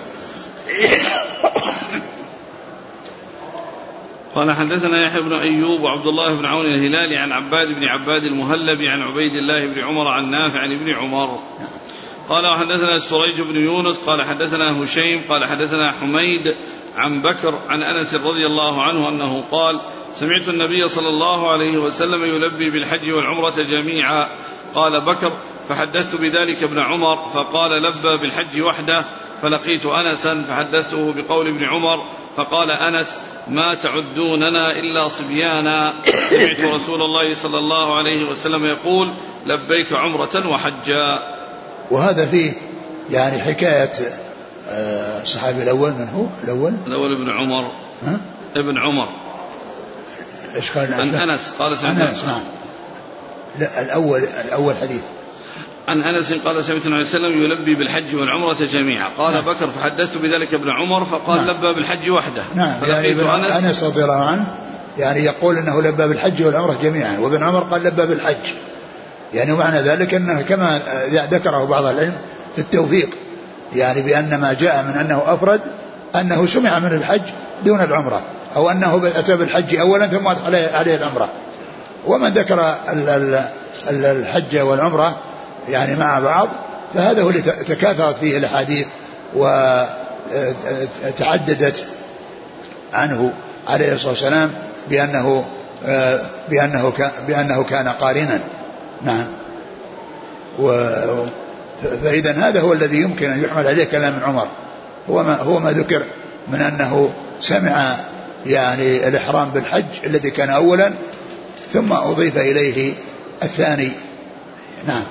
قال 4.35 4.53
حدثنا 4.53 5.07
يحيى 5.07 5.23
بن 5.23 5.33
أيوب 5.33 5.81
وعبد 5.81 6.07
الله 6.07 6.35
بن 6.35 6.45
عون 6.45 6.67
الهلالي 6.67 7.17
عن 7.17 7.33
عباد 7.33 7.69
بن 7.69 7.85
عباد 7.85 8.25
المهلبي 8.25 8.89
عن 8.89 9.03
عبيد 9.03 9.35
الله 9.35 9.75
بن 9.75 9.81
عمر 9.81 10.09
عن 10.09 10.31
نافع 10.31 10.59
عن 10.59 10.73
ابن 10.73 10.95
عمر. 10.95 11.39
قال 12.29 12.47
وحدثنا 12.47 12.99
سريج 12.99 13.41
بن 13.41 13.57
يونس 13.57 13.97
قال 13.97 14.23
حدثنا 14.23 14.83
هشيم 14.83 15.23
قال 15.29 15.45
حدثنا 15.45 15.93
حميد 15.93 16.55
عن 16.97 17.23
بكر 17.23 17.55
عن 17.69 17.83
أنس 17.83 18.15
رضي 18.15 18.47
الله 18.47 18.83
عنه 18.83 19.09
أنه 19.09 19.45
قال 19.51 19.81
سمعت 20.15 20.49
النبي 20.49 20.89
صلى 20.89 21.09
الله 21.09 21.53
عليه 21.53 21.79
وسلم 21.79 22.25
يلبي 22.25 22.71
بالحج 22.71 23.11
والعمرة 23.11 23.63
جميعا. 23.63 24.29
قال 24.75 25.01
بكر 25.01 25.33
فحدثت 25.69 26.15
بذلك 26.15 26.63
ابن 26.63 26.79
عمر 26.79 27.29
فقال 27.35 27.83
لبى 27.83 28.17
بالحج 28.17 28.61
وحده 28.61 29.05
فلقيت 29.43 29.87
انسا 29.87 30.45
فحدثته 30.49 31.13
بقول 31.13 31.49
ابن 31.49 31.65
عمر 31.65 32.05
فقال 32.37 32.71
أنس 32.71 33.17
ما 33.49 33.75
تعدوننا 33.75 34.73
إلا 34.73 35.09
صبيانا. 35.09 35.95
سمعت 36.31 36.61
رسول 36.61 37.03
الله 37.03 37.35
صلى 37.35 37.59
الله 37.59 37.99
عليه 37.99 38.31
وسلم 38.31 38.65
يقول 38.65 39.09
لبيك 39.47 39.93
عمرة 39.93 40.49
وحجا. 40.49 41.19
وهذا 41.91 42.27
فيه 42.27 42.53
يعني 43.11 43.43
حكاية 43.43 43.93
آه، 44.69 45.23
الصحابي 45.23 45.63
الأول 45.63 45.91
من 45.91 46.09
هو؟ 46.09 46.27
الأول؟ 46.45 46.73
الأول 46.87 47.13
ابن 47.13 47.31
عمر. 47.31 47.71
ها؟ 48.03 48.21
ابن 48.57 48.79
عمر. 48.79 49.09
إيش 50.57 50.71
قال؟ 50.71 50.95
عن 50.95 51.15
أنس 51.15 51.51
قال 51.59 51.77
سمعت 51.77 52.01
أنس 52.01 52.25
نعم. 52.25 52.41
لا 53.59 53.83
الأول 53.83 54.23
الأول 54.45 54.75
حديث. 54.77 55.01
عن 55.89 56.03
أنس 56.03 56.33
قال 56.33 56.65
سمعت 56.65 56.87
النبي 56.87 57.05
صلى 57.05 57.17
الله 57.17 57.29
عليه 57.29 57.37
وسلم 57.37 57.53
يلبي 57.53 57.75
بالحج 57.75 58.17
والعمرة 58.17 58.57
جميعا. 58.73 59.09
قال 59.19 59.35
نعم. 59.35 59.45
بكر 59.45 59.71
فحدثت 59.71 60.17
بذلك 60.17 60.55
ابن 60.55 60.71
عمر 60.71 61.05
فقال 61.05 61.47
نعم. 61.47 61.51
لبى 61.51 61.75
بالحج 61.75 62.11
وحده. 62.11 62.43
نعم 62.55 62.75
يعني 62.85 63.11
ابن 63.11 63.29
أنس, 63.29 63.65
أنس 63.65 63.85
رضي 63.85 64.03
الله 64.03 64.25
عنه 64.25 64.47
يعني 64.99 65.25
يقول 65.25 65.57
إنه 65.57 65.83
لبى 65.83 66.09
بالحج 66.09 66.43
والعمرة 66.43 66.79
جميعا 66.83 67.19
وابن 67.19 67.43
عمر 67.43 67.61
قال 67.61 67.85
لبى 67.85 68.07
بالحج. 68.07 68.53
يعني 69.35 69.53
معنى 69.53 69.81
ذلك 69.81 70.15
إنه 70.15 70.43
كما 70.43 70.81
ذكره 71.31 71.65
بعض 71.65 71.85
العلم 71.85 72.15
في 72.55 72.61
التوفيق 72.61 73.09
يعني 73.77 74.03
بأن 74.03 74.41
ما 74.41 74.53
جاء 74.53 74.85
من 74.89 75.01
أنه 75.01 75.23
أفرد 75.27 75.61
أنه 76.17 76.47
سمع 76.47 76.79
من 76.79 76.93
الحج 76.93 77.23
دون 77.65 77.81
العمرة 77.81 78.23
أو 78.57 78.71
أنه 78.71 79.11
أتى 79.17 79.37
بالحج 79.37 79.77
أولا 79.77 80.07
ثم 80.07 80.29
عليه 80.29 80.97
العمرة. 80.97 81.29
ومن 82.07 82.29
ذكر 82.29 82.75
الحج 83.91 84.59
والعمرة 84.59 85.19
يعني 85.69 85.97
مع 85.97 86.19
بعض 86.19 86.49
فهذا 86.95 87.23
هو 87.23 87.31
اللي 87.31 87.41
تكاثرت 87.43 88.17
فيه 88.17 88.39
الأحاديث 88.39 88.87
وتعددت 91.07 91.85
عنه 92.93 93.33
عليه 93.69 93.95
الصلاة 93.95 94.11
والسلام 94.11 94.51
بأنه 94.91 95.45
بأنه 96.49 96.93
بأنه 97.29 97.65
كان 97.65 97.89
قارنا. 97.89 98.41
نعم. 99.05 99.27
و 100.59 100.87
فإذا 102.05 102.33
هذا 102.33 102.61
هو 102.61 102.73
الذي 102.73 102.97
يمكن 102.97 103.31
أن 103.31 103.45
يحمل 103.45 103.67
عليه 103.67 103.85
كلام 103.85 104.21
عمر. 104.25 104.47
هو 105.11 105.23
ما 105.23 105.37
هو 105.37 105.61
ما 105.61 105.73
ذكر 105.73 106.03
من 106.49 106.61
أنه 106.61 107.11
سمع 107.41 107.97
يعني 108.47 109.09
الإحرام 109.09 109.51
بالحج 109.51 109.85
الذي 110.05 110.31
كان 110.31 110.51
اولا 110.51 110.93
ثم 111.73 111.93
أضيف 111.93 112.39
إليه 112.39 112.95
الثاني. 113.43 113.93
نعم. 114.87 115.05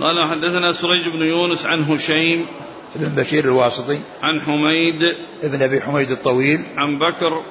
قال 0.00 0.28
حدثنا 0.30 0.72
سريج 0.72 1.08
بن 1.08 1.22
يونس 1.22 1.66
عن 1.66 1.82
هشيم 1.82 2.46
بن 2.96 3.22
بشير 3.22 3.44
الواسطي. 3.44 3.98
عن 4.22 4.40
حميد 4.40 5.16
ابن 5.42 5.62
أبي 5.62 5.80
حميد 5.80 6.10
الطويل. 6.10 6.60
عن 6.76 6.98
بكر 6.98 7.42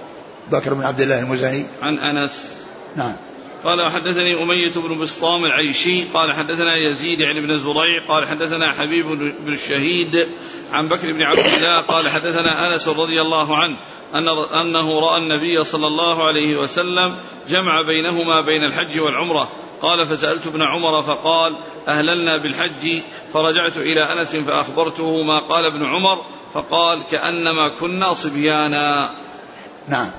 بكر 0.51 0.73
بن 0.73 0.83
عبد 0.83 1.01
الله 1.01 1.19
المزني. 1.19 1.65
عن 1.81 1.99
أنس. 1.99 2.31
نعم. 2.95 3.13
قال 3.63 3.91
حدثني 3.91 4.43
أمية 4.43 4.71
بن 4.75 4.99
بسطام 4.99 5.45
العيشي 5.45 6.03
قال 6.13 6.33
حدثنا 6.33 6.75
يزيد 6.75 7.19
يعني 7.19 7.41
بن 7.41 7.57
زريع 7.57 8.05
قال 8.07 8.27
حدثنا 8.27 8.71
حبيب 8.73 9.05
بن 9.45 9.53
الشهيد 9.53 10.27
عن 10.71 10.87
بكر 10.87 11.13
بن 11.13 11.21
عبد 11.21 11.39
الله 11.39 11.81
قال 11.81 12.09
حدثنا 12.09 12.73
أنس 12.73 12.87
رضي 12.87 13.21
الله 13.21 13.57
عنه 13.57 13.77
أن 14.15 14.27
أنه 14.61 14.99
رأى 14.99 15.17
النبي 15.17 15.63
صلى 15.63 15.87
الله 15.87 16.27
عليه 16.27 16.57
وسلم 16.57 17.15
جمع 17.49 17.81
بينهما 17.81 18.41
بين 18.41 18.63
الحج 18.63 18.99
والعمرة. 18.99 19.51
قال 19.81 20.07
فسألت 20.07 20.47
ابن 20.47 20.61
عمر 20.61 21.03
فقال 21.03 21.55
أهللنا 21.87 22.37
بالحج؟ 22.37 23.01
فرجعت 23.33 23.77
إلى 23.77 24.01
أنس 24.01 24.35
فأخبرته 24.35 25.23
ما 25.23 25.39
قال 25.39 25.65
ابن 25.65 25.85
عمر 25.85 26.21
فقال 26.53 27.03
كأنما 27.11 27.67
كنا 27.67 28.13
صبيانا. 28.13 29.09
نعم. 29.87 30.11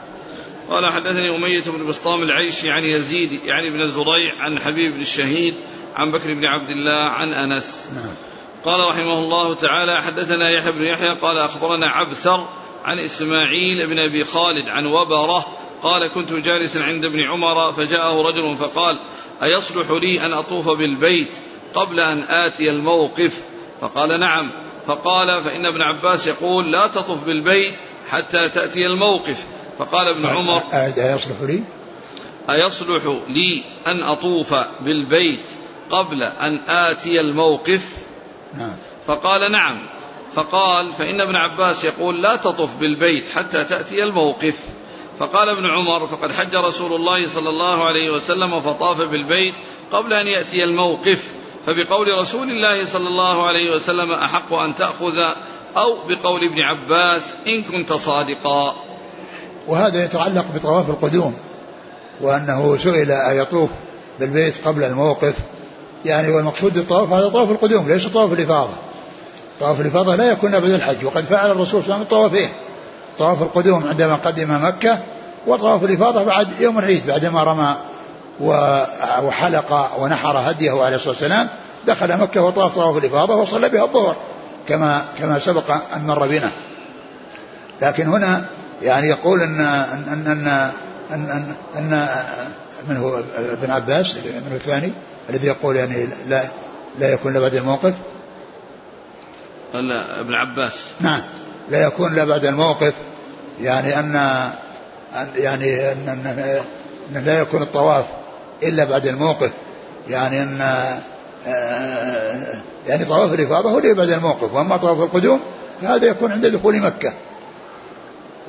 قال 0.71 0.87
حدثني 0.87 1.37
أمية 1.37 1.63
بن 1.67 1.87
بسطام 1.87 2.23
العيشي 2.23 2.71
عن 2.71 2.85
يزيد 2.85 3.41
يعني 3.45 3.71
بن 3.71 3.81
الزريع 3.81 4.35
عن 4.39 4.61
حبيب 4.61 4.95
بن 4.95 5.01
الشهيد 5.01 5.55
عن 5.95 6.11
بكر 6.11 6.35
بن 6.35 6.45
عبد 6.45 6.71
الله 6.71 6.93
عن 6.93 7.33
أنس. 7.33 7.89
نعم. 7.95 8.15
قال 8.65 8.89
رحمه 8.89 9.19
الله 9.19 9.55
تعالى 9.55 10.03
حدثنا 10.03 10.51
يحيى 10.51 10.73
بن 10.73 10.85
يحيى 10.85 11.09
قال 11.09 11.39
أخبرنا 11.39 11.87
عبثر 11.87 12.47
عن 12.85 12.99
إسماعيل 12.99 13.87
بن 13.87 13.99
أبي 13.99 14.25
خالد 14.25 14.69
عن 14.69 14.87
وبرة 14.87 15.47
قال 15.83 16.11
كنت 16.11 16.33
جالسا 16.33 16.79
عند 16.79 17.05
ابن 17.05 17.21
عمر 17.21 17.73
فجاءه 17.73 18.23
رجل 18.23 18.57
فقال 18.57 18.99
أيصلح 19.43 19.91
لي 19.91 20.27
أن 20.27 20.33
أطوف 20.33 20.69
بالبيت 20.69 21.31
قبل 21.75 22.01
أن 22.01 22.23
آتي 22.23 22.71
الموقف؟ 22.71 23.43
فقال 23.81 24.21
نعم. 24.21 24.51
فقال 24.87 25.43
فإن 25.45 25.67
ابن 25.67 25.83
عباس 25.83 26.27
يقول 26.27 26.73
لا 26.73 26.87
تطف 26.87 27.25
بالبيت 27.25 27.75
حتى 28.11 28.49
تأتي 28.49 28.87
الموقف. 28.87 29.47
فقال 29.79 30.09
ابن 30.09 30.27
عمر 30.27 30.63
أيصلح 30.73 31.37
لي؟ 31.43 31.63
أيصلح 32.51 33.17
لي 33.29 33.63
أن 33.87 34.03
أطوف 34.03 34.55
بالبيت 34.81 35.47
قبل 35.91 36.23
أن 36.23 36.59
آتي 36.69 37.21
الموقف؟ 37.21 37.93
نعم. 38.59 38.77
فقال 39.07 39.53
نعم. 39.53 39.87
فقال 40.35 40.93
فإن 40.93 41.21
ابن 41.21 41.37
عباس 41.37 41.85
يقول 41.85 42.23
لا 42.23 42.37
تطف 42.37 42.77
بالبيت 42.77 43.29
حتى 43.29 43.65
تأتي 43.65 44.05
الموقف. 44.05 44.59
فقال 45.19 45.49
ابن 45.49 45.71
عمر 45.71 46.07
فقد 46.07 46.33
حج 46.33 46.57
رسول 46.57 46.93
الله 46.93 47.27
صلى 47.27 47.49
الله 47.49 47.85
عليه 47.85 48.11
وسلم 48.11 48.61
فطاف 48.61 49.01
بالبيت 49.01 49.55
قبل 49.93 50.13
أن 50.13 50.27
يأتي 50.27 50.65
الموقف. 50.65 51.33
فبقول 51.67 52.19
رسول 52.19 52.51
الله 52.51 52.85
صلى 52.85 53.09
الله 53.09 53.47
عليه 53.47 53.75
وسلم 53.77 54.13
أحق 54.13 54.53
أن 54.53 54.75
تأخذ؟ 54.75 55.33
أو 55.77 55.99
بقول 56.09 56.45
ابن 56.45 56.61
عباس 56.61 57.35
إن 57.47 57.63
كنت 57.63 57.93
صادقا. 57.93 58.88
وهذا 59.69 60.05
يتعلق 60.05 60.45
بطواف 60.55 60.91
القدوم 60.91 61.35
وأنه 62.21 62.79
سئل 62.83 63.11
أيطوف 63.11 63.71
بالبيت 64.21 64.55
قبل 64.65 64.85
الموقف. 64.85 65.35
يعني 66.05 66.31
والمقصود 66.33 66.77
الطواف 66.77 67.13
هذا 67.13 67.29
طواف 67.29 67.51
القدوم 67.51 67.89
ليس 67.89 68.07
طواف 68.07 68.33
الإفاضة. 68.33 68.73
طواف 69.61 69.81
الإفاضة 69.81 70.17
لا 70.17 70.31
يكون 70.31 70.55
أبدا 70.55 70.77
الحج 70.77 71.05
وقد 71.05 71.25
فعل 71.25 71.51
الرسول 71.51 71.83
صلى 71.83 71.95
الله 71.95 71.95
عليه 71.95 71.95
وسلم 71.95 72.03
الطوافين. 72.03 72.49
طواف 73.19 73.43
القدوم 73.43 73.87
عندما 73.89 74.15
قدم 74.15 74.65
مكة 74.65 74.99
وطواف 75.47 75.85
الإفاضة 75.85 76.25
بعد 76.25 76.49
يوم 76.61 76.79
العيد 76.79 77.07
بعدما 77.07 77.43
رمى 77.43 77.77
وحلق 79.23 79.91
ونحر 79.99 80.51
هديه 80.51 80.83
عليه 80.83 80.97
الصلاة 80.97 81.11
والسلام 81.11 81.49
دخل 81.87 82.19
مكة 82.21 82.43
وطاف 82.43 82.75
طواف 82.75 83.05
الإفاضة 83.05 83.35
وصلى 83.35 83.69
بها 83.69 83.85
الظهر 83.85 84.17
كما 84.69 85.03
كما 85.19 85.39
سبق 85.39 85.71
أن 85.97 86.07
مر 86.07 86.27
بنا. 86.27 86.51
لكن 87.83 88.09
هنا 88.09 88.45
يعني 88.83 89.09
يقول 89.09 89.43
ان 89.43 89.61
ان 89.61 90.27
ان 90.27 90.27
ان, 90.29 90.71
أن, 91.11 91.55
أن 91.77 92.09
من 92.89 92.97
هو؟ 92.97 93.23
ابن 93.39 93.71
عباس 93.71 94.15
من 94.15 94.53
الثاني 94.55 94.93
الذي 95.31 95.47
يقول 95.47 95.77
يعني 95.77 96.09
لا 96.29 96.45
لا 96.99 97.13
يكون 97.13 97.33
الا 97.33 97.41
بعد 97.41 97.55
الموقف. 97.55 97.95
لا 99.75 100.21
ابن 100.21 100.35
عباس. 100.35 100.75
نعم. 101.01 101.21
لا 101.71 101.83
يكون 101.83 102.13
الا 102.13 102.25
بعد 102.25 102.45
الموقف. 102.45 102.95
يعني 103.61 103.99
ان 103.99 104.15
يعني 105.37 105.93
ان, 105.93 106.09
أن, 106.09 106.61
أن 107.17 107.25
لا 107.25 107.41
يكون 107.41 107.63
الطواف 107.63 108.05
إلا 108.63 108.85
بعد 108.85 109.07
الموقف. 109.07 109.51
يعني 110.09 110.43
ان 110.43 110.61
آه، 111.47 112.55
يعني 112.87 113.05
طواف 113.05 113.33
الإفاضة 113.33 113.71
هو 113.71 113.79
اللي 113.79 113.95
بعد 113.95 114.11
الموقف. 114.11 114.55
وأما 114.55 114.77
طواف 114.77 114.99
القدوم 114.99 115.41
فهذا 115.83 116.07
يكون 116.07 116.33
عند 116.33 116.47
دخول 116.47 116.81
مكة. 116.81 117.13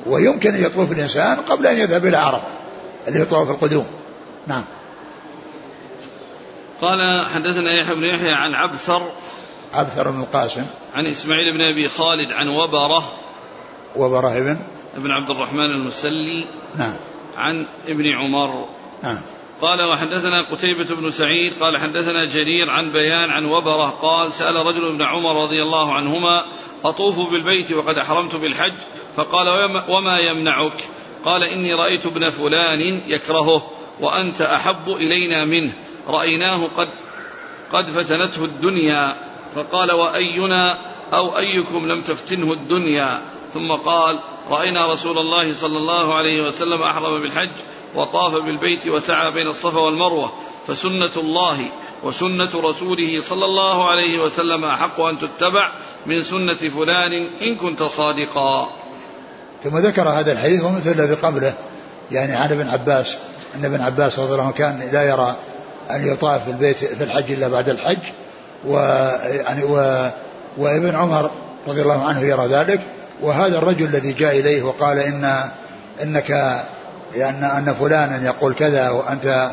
ويمكن 0.06 0.54
أن 0.54 0.64
يطوف 0.64 0.92
الإنسان 0.92 1.36
قبل 1.36 1.66
أن 1.66 1.76
يذهب 1.76 2.06
إلى 2.06 2.16
عرفة 2.16 2.48
اللي 3.08 3.20
هو 3.20 3.24
طواف 3.24 3.50
القدوم. 3.50 3.86
نعم. 4.46 4.64
قال 6.80 7.26
حدثنا 7.26 7.80
يحيى 7.80 7.94
بن 7.94 8.04
يحيى 8.04 8.32
عن 8.32 8.54
عبثر 8.54 9.02
عبثر 9.74 10.10
بن 10.10 10.20
القاسم. 10.20 10.66
عن 10.94 11.06
إسماعيل 11.06 11.52
بن 11.52 11.60
أبي 11.60 11.88
خالد 11.88 12.32
عن 12.32 12.48
وبرة. 12.48 13.12
وبرة 13.96 14.38
ابن؟ 14.38 14.58
ابن 14.96 15.10
عبد 15.10 15.30
الرحمن 15.30 15.70
المسلي. 15.70 16.44
نعم. 16.76 16.96
عن 17.36 17.66
ابن 17.88 18.04
عمر. 18.06 18.68
نعم. 19.02 19.18
قال 19.60 19.82
وحدثنا 19.82 20.42
قتيبة 20.42 20.94
بن 20.94 21.10
سعيد 21.10 21.52
قال 21.60 21.76
حدثنا 21.76 22.24
جرير 22.24 22.70
عن 22.70 22.92
بيان 22.92 23.30
عن 23.30 23.44
وبرة 23.44 23.90
قال 23.90 24.32
سأل 24.32 24.66
رجل 24.66 24.88
ابن 24.88 25.02
عمر 25.02 25.42
رضي 25.42 25.62
الله 25.62 25.94
عنهما 25.94 26.44
أطوف 26.84 27.30
بالبيت 27.30 27.72
وقد 27.72 27.98
أحرمت 27.98 28.36
بالحج؟ 28.36 28.72
فقال 29.16 29.48
وما 29.88 30.18
يمنعك؟ 30.18 30.84
قال 31.24 31.42
إني 31.42 31.74
رأيت 31.74 32.06
ابن 32.06 32.30
فلان 32.30 33.02
يكرهه 33.06 33.70
وأنت 34.00 34.42
أحب 34.42 34.88
إلينا 34.88 35.44
منه. 35.44 35.72
رأيناه 36.08 36.68
قد 36.76 36.88
قد 37.72 37.86
فتنته 37.86 38.44
الدنيا. 38.44 39.16
فقال 39.54 39.92
وأينا 39.92 40.78
أو 41.12 41.38
أيكم 41.38 41.86
لم 41.86 42.02
تفتنه 42.02 42.52
الدنيا؟ 42.52 43.22
ثم 43.54 43.72
قال 43.72 44.18
رأينا 44.50 44.92
رسول 44.92 45.18
الله 45.18 45.54
صلى 45.54 45.78
الله 45.78 46.14
عليه 46.14 46.42
وسلم 46.42 46.82
أحرم 46.82 47.20
بالحج 47.20 47.50
وطاف 47.94 48.34
بالبيت 48.34 48.88
وسعى 48.88 49.30
بين 49.30 49.46
الصفا 49.46 49.78
والمروة. 49.78 50.32
فسنة 50.66 51.10
الله 51.16 51.68
وسنة 52.02 52.50
رسوله 52.54 53.20
صلى 53.20 53.44
الله 53.44 53.90
عليه 53.90 54.18
وسلم 54.22 54.64
أحق 54.64 55.00
أن 55.00 55.18
تتبع 55.18 55.70
من 56.06 56.22
سنة 56.22 56.54
فلان 56.54 57.12
إن 57.42 57.56
كنت 57.56 57.82
صادقا. 57.82 58.70
ثم 59.64 59.78
ذكر 59.78 60.08
هذا 60.08 60.32
الحديث 60.32 60.64
ومثل 60.64 60.90
الذي 60.90 61.14
قبله 61.14 61.52
يعني 62.10 62.34
عن 62.34 62.52
ابن 62.52 62.68
عباس 62.68 63.16
أن 63.56 63.64
ابن 63.64 63.80
عباس 63.80 64.18
رضي 64.18 64.32
الله 64.32 64.44
عنه 64.44 64.52
كان 64.52 64.80
لا 64.92 65.02
يرى 65.02 65.36
أن 65.90 66.06
يطاف 66.06 66.44
في 66.44 66.50
البيت 66.50 66.76
في 66.76 67.04
الحج 67.04 67.32
إلا 67.32 67.48
بعد 67.48 67.68
الحج 67.68 67.98
و 68.66 68.76
يعني 69.24 69.64
و 69.64 70.08
وابن 70.58 70.94
عمر 70.94 71.30
رضي 71.68 71.82
الله 71.82 72.04
عنه 72.04 72.20
يرى 72.20 72.46
ذلك 72.46 72.80
وهذا 73.22 73.58
الرجل 73.58 73.84
الذي 73.84 74.12
جاء 74.12 74.38
إليه 74.38 74.62
وقال 74.62 74.98
إن 74.98 75.40
إنك 76.02 76.60
لأن 77.16 77.44
أن 77.44 77.74
فلانا 77.80 78.24
يقول 78.24 78.54
كذا 78.54 78.90
وأنت 78.90 79.50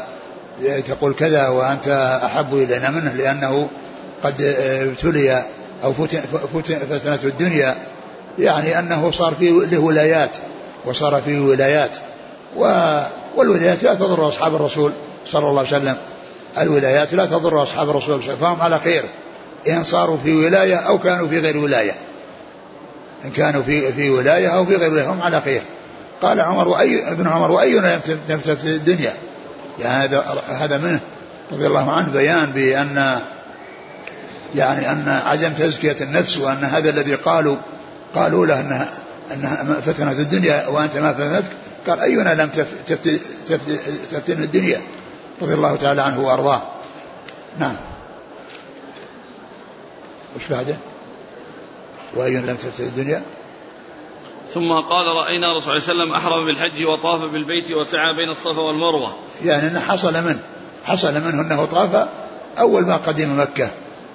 تقول 0.87 1.13
كذا 1.13 1.47
وأنت 1.47 2.19
أحب 2.23 2.53
إلينا 2.53 2.89
منه 2.89 3.13
لأنه 3.13 3.67
قد 4.23 4.41
ابتلي 4.41 5.43
أو 5.83 5.93
فتنة 5.93 7.19
الدنيا 7.23 7.75
يعني 8.39 8.79
أنه 8.79 9.11
صار 9.11 9.33
في 9.39 9.49
له 9.49 9.77
ولايات 9.77 10.37
وصار 10.85 11.21
في 11.21 11.39
ولايات 11.39 11.97
والولايات 13.35 13.83
لا 13.83 13.93
تضر 13.95 14.27
أصحاب 14.27 14.55
الرسول 14.55 14.91
صلى 15.25 15.49
الله 15.49 15.59
عليه 15.59 15.69
وسلم. 15.69 15.97
الولايات 16.57 17.13
لا 17.13 17.25
تضر 17.25 17.63
أصحاب 17.63 17.89
الرسول 17.89 18.21
فهم 18.21 18.61
على 18.61 18.79
خير. 18.79 19.03
إن 19.67 19.83
صاروا 19.83 20.17
في 20.23 20.45
ولاية 20.45 20.75
أو 20.75 20.97
كانوا 20.97 21.27
في 21.27 21.39
غير 21.39 21.57
ولاية. 21.57 21.95
إن 23.25 23.31
كانوا 23.31 23.63
في 23.63 23.93
في 23.93 24.09
ولاية 24.09 24.47
أو 24.47 24.65
في 24.65 24.75
غير 24.75 24.91
ولاية 24.91 25.11
هم 25.11 25.21
على 25.21 25.41
خير. 25.41 25.61
قال 26.21 26.41
عمر 26.41 26.67
وأي 26.67 27.11
ابن 27.11 27.27
عمر 27.27 27.51
وأينا 27.51 27.99
تفتت 28.29 28.65
الدنيا؟ 28.65 29.13
يعني 29.79 30.03
هذا 30.03 30.43
هذا 30.49 30.77
منه 30.77 30.99
رضي 31.51 31.67
الله 31.67 31.91
عنه 31.91 32.09
بيان 32.09 32.45
بأن 32.45 33.19
يعني 34.55 34.91
أن 34.91 35.21
عدم 35.25 35.53
تزكية 35.53 35.95
النفس 36.01 36.37
وأن 36.37 36.63
هذا 36.63 36.89
الذي 36.89 37.15
قالوا 37.15 37.55
قالوا 38.17 38.45
له 38.45 38.59
أنها 38.59 38.89
أنها 39.33 39.81
فتنة 39.81 40.11
الدنيا 40.11 40.67
وأنت 40.67 40.97
ما 40.97 41.13
فتنتك. 41.13 41.51
قال 41.87 41.99
أينا 41.99 42.33
لم 42.33 42.49
تفتن 44.11 44.43
الدنيا؟ 44.43 44.81
رضي 45.41 45.53
الله 45.53 45.75
تعالى 45.75 46.01
عنه 46.01 46.19
وأرضاه. 46.19 46.61
نعم. 47.59 47.75
وش 50.35 50.47
بعده؟ 50.49 50.75
وأي 52.15 52.37
لم 52.37 52.55
تفتن 52.55 52.83
الدنيا؟ 52.83 53.21
ثم 54.53 54.71
قال 54.71 55.05
رأينا 55.07 55.57
رسول 55.57 55.69
الله 55.71 55.85
صلى 55.85 55.91
الله 55.91 56.03
عليه 56.03 56.13
وسلم 56.13 56.13
أحرم 56.13 56.45
بالحج 56.45 56.85
وطاف 56.85 57.21
بالبيت 57.21 57.71
وسعى 57.71 58.13
بين 58.13 58.29
الصفا 58.29 58.61
والمروة. 58.61 59.15
يعني 59.43 59.67
أنه 59.67 59.79
حصل 59.79 60.13
منه. 60.13 60.39
حصل 60.85 61.13
منه 61.13 61.41
أنه 61.41 61.65
طاف 61.65 62.07
أول 62.59 62.85
ما 62.85 62.97
قدم 62.97 63.39
مكة. 63.39 63.69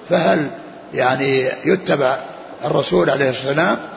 فهل 0.09 0.49
يعني 0.93 1.49
يتبع 1.65 2.17
الرسول 2.65 3.09
عليه 3.09 3.29
الصلاة 3.29 3.47
والسلام 3.47 3.92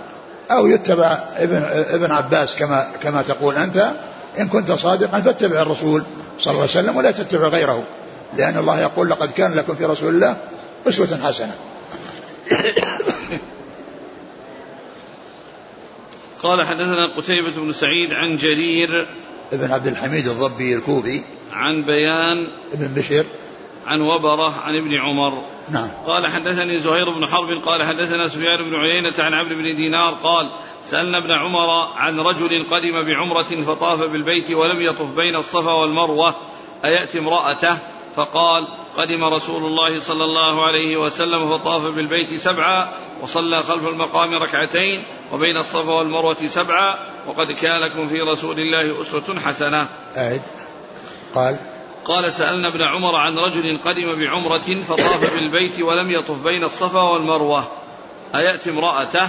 أو 0.50 0.66
يتبع 0.66 1.18
ابن 1.37 1.62
ابن 1.72 2.11
عباس 2.11 2.56
كما 2.56 2.87
كما 3.02 3.22
تقول 3.22 3.56
أنت. 3.56 3.90
إن 4.38 4.48
كنت 4.48 4.72
صادقا 4.72 5.20
فاتبع 5.20 5.62
الرسول 5.62 6.02
صلى 6.38 6.50
الله 6.50 6.62
عليه 6.62 6.70
وسلم 6.70 6.96
ولا 6.96 7.11
تتبع 7.11 7.48
غيره. 7.48 7.82
لأن 8.37 8.59
الله 8.59 8.80
يقول 8.80 9.11
لقد 9.11 9.32
كان 9.32 9.54
لكم 9.54 9.74
في 9.74 9.85
رسول 9.85 10.14
الله 10.14 10.37
أسوة 10.88 11.18
حسنة. 11.24 11.54
قال 16.42 16.66
حدثنا 16.66 17.06
قتيبة 17.06 17.50
بن 17.50 17.72
سعيد 17.72 18.12
عن 18.12 18.37
جرير 18.37 19.06
ابن 19.52 19.72
عبد 19.72 19.87
الحميد 19.87 20.26
الضبي 20.28 20.74
الكوفي 20.74 21.20
عن 21.52 21.82
بيان 21.82 22.48
ابن 22.72 22.94
بشير 22.94 23.24
عن 23.87 24.00
وبرة 24.00 24.61
عن 24.61 24.76
ابن 24.76 24.90
عمر 24.94 25.42
نعم. 25.70 25.88
قال 26.07 26.26
حدثني 26.26 26.79
زهير 26.79 27.11
بن 27.11 27.26
حرب 27.26 27.62
قال 27.66 27.83
حدثنا 27.83 28.29
سفيان 28.29 28.57
بن 28.57 28.74
عيينة 28.74 29.14
عن 29.18 29.35
عمرو 29.35 29.55
بن 29.55 29.76
دينار 29.76 30.14
قال 30.22 30.52
سألنا 30.85 31.18
ابن 31.18 31.31
عمر 31.31 31.88
عن 31.96 32.20
رجل 32.20 32.66
قدم 32.70 33.02
بعمرة 33.02 33.42
فطاف 33.42 34.02
بالبيت 34.02 34.50
ولم 34.50 34.83
يطف 34.83 35.11
بين 35.16 35.37
الصفا 35.37 35.72
والمروة 35.72 36.35
أيأتي 36.85 37.18
امرأته؟ 37.18 37.79
فقال 38.16 38.68
قدم 38.96 39.24
رسول 39.24 39.64
الله 39.64 40.00
صلى 40.00 40.24
الله 40.24 40.66
عليه 40.66 40.96
وسلم 40.96 41.59
فطاف 41.59 41.83
بالبيت 41.83 42.35
سبعا 42.35 42.92
وصلى 43.22 43.62
خلف 43.62 43.88
المقام 43.88 44.35
ركعتين 44.35 45.05
وبين 45.33 45.57
الصفا 45.57 45.92
والمروة 45.92 46.46
سبعا 46.46 46.94
وقد 47.26 47.52
كان 47.52 47.81
لكم 47.81 48.09
في 48.09 48.20
رسول 48.20 48.61
الله 48.61 49.02
أسوة 49.02 49.40
حسنة. 49.40 49.88
أعد. 50.16 50.42
قال 51.35 51.76
قال 52.07 52.33
سألنا 52.33 52.69
ابن 52.69 52.83
عمر 52.83 53.16
عن 53.16 53.38
رجل 53.38 53.79
قدم 53.85 54.19
بعمرة 54.19 54.83
فطاف 54.88 55.35
بالبيت 55.35 55.81
ولم 55.81 56.11
يطف 56.11 56.42
بين 56.45 56.64
الصفا 56.64 57.01
والمروة. 57.01 57.64
أيأتي 58.35 58.71
امرأته؟ 58.71 59.29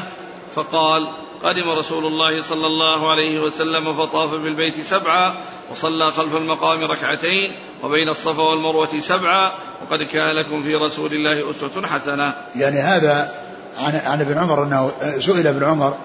فقال 0.56 1.08
قدم 1.44 1.70
رسول 1.70 2.06
الله 2.06 2.42
صلى 2.42 2.68
الله 2.68 3.12
عليه 3.12 3.40
وسلم 3.40 3.94
فطاف 3.94 4.30
بالبيت 4.30 4.82
سبعا 4.82 5.36
وصلى 5.72 6.12
خلف 6.12 6.36
المقام 6.36 6.84
ركعتين 6.84 7.52
وبين 7.84 8.10
الصفا 8.10 8.44
والمروة 8.44 9.00
سبعا 9.00 9.52
وقد 9.82 10.04
كان 10.04 10.36
لكم 10.36 10.64
في 10.64 10.76
رسول 10.76 11.14
الله 11.14 11.52
أسوة 11.52 11.88
حسنة. 11.88 12.34
يعني 12.56 12.80
هذا 12.80 13.32
عن, 13.80 14.02
عن 14.06 14.22
ابن 14.22 14.38
عمر 14.38 14.64
أنه 14.64 14.92
سئل 15.20 15.48
ابن 15.48 15.64
عمر 15.64 15.98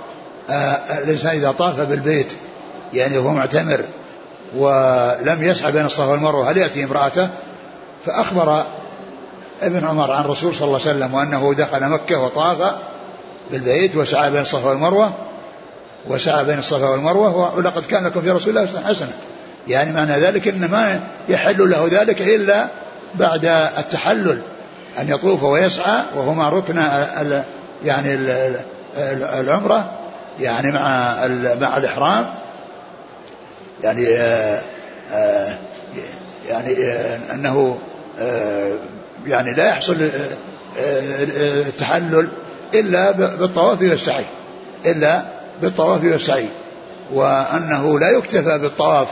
آه، 0.50 1.02
الإنسان 1.04 1.36
إذا 1.36 1.52
طاف 1.52 1.80
بالبيت 1.80 2.32
يعني 2.92 3.18
هو 3.18 3.30
معتمر. 3.30 3.84
ولم 4.56 5.42
يسعى 5.42 5.72
بين 5.72 5.86
الصفا 5.86 6.06
والمروة 6.06 6.50
هل 6.50 6.56
يأتي 6.56 6.84
امرأته؟ 6.84 7.28
فأخبر 8.06 8.64
ابن 9.62 9.86
عمر 9.86 10.10
عن 10.10 10.24
الرسول 10.24 10.54
صلى 10.54 10.66
الله 10.66 10.80
عليه 10.80 10.90
وسلم 10.90 11.14
وأنه 11.14 11.54
دخل 11.54 11.88
مكة 11.88 12.18
وطاف 12.18 12.74
بالبيت 13.50 13.96
وسعى 13.96 14.30
بين 14.30 14.40
الصفا 14.40 14.68
والمروة 14.68 15.12
وسعى 16.08 16.44
بين 16.44 16.58
الصفا 16.58 16.88
والمروة 16.88 17.56
ولقد 17.56 17.86
كان 17.86 18.04
لكم 18.04 18.20
في 18.20 18.30
رسول 18.30 18.58
الله 18.58 18.82
حسنة. 18.84 19.12
يعني 19.68 19.92
معنى 19.92 20.12
ذلك 20.12 20.48
أن 20.48 20.70
ما 20.70 21.00
يحل 21.28 21.70
له 21.70 21.88
ذلك 21.90 22.22
إلا 22.22 22.66
بعد 23.14 23.44
التحلل 23.78 24.40
أن 25.00 25.08
يطوف 25.08 25.42
ويسعى 25.42 26.02
وهو 26.16 26.34
مع 26.34 26.48
ركن 26.48 26.82
يعني 27.84 28.18
العمرة 29.40 29.90
يعني 30.40 30.72
مع 30.72 31.14
مع 31.60 31.76
الإحرام. 31.76 32.26
يعني 33.82 34.06
آه، 34.08 34.62
آه، 35.12 35.54
يعني 36.48 36.84
آه، 36.84 37.34
أنه 37.34 37.78
يعني 39.26 39.54
لا 39.54 39.68
يحصل 39.68 39.96
التحلل 40.76 42.28
إلا 42.74 43.10
بالطواف 43.10 43.82
والسعي 43.82 44.24
إلا 44.86 45.22
بالطواف 45.62 46.04
والسعي 46.04 46.48
وأنه 47.12 47.98
لا 47.98 48.10
يكتفى 48.10 48.58
بالطواف 48.58 49.08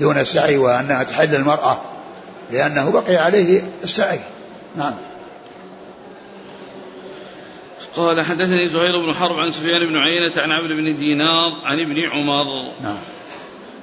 دون 0.00 0.18
السعي 0.18 0.56
وأنها 0.56 1.02
تحل 1.02 1.34
المرأة 1.34 1.78
لأنه 2.50 2.90
بقي 2.90 3.16
عليه 3.16 3.62
السعي. 3.84 4.20
نعم. 4.76 4.94
قال 7.96 8.24
حدثني 8.24 8.68
زهير 8.68 9.06
بن 9.06 9.14
حرب 9.14 9.36
عن 9.36 9.50
سفيان 9.50 9.86
بن 9.86 9.96
عيينة 9.96 10.32
عن 10.36 10.52
عمرو 10.52 10.76
بن 10.76 10.96
دينار 10.96 11.52
عن 11.64 11.80
ابن 11.80 11.98
عمر. 11.98 12.72
نعم. 12.82 12.98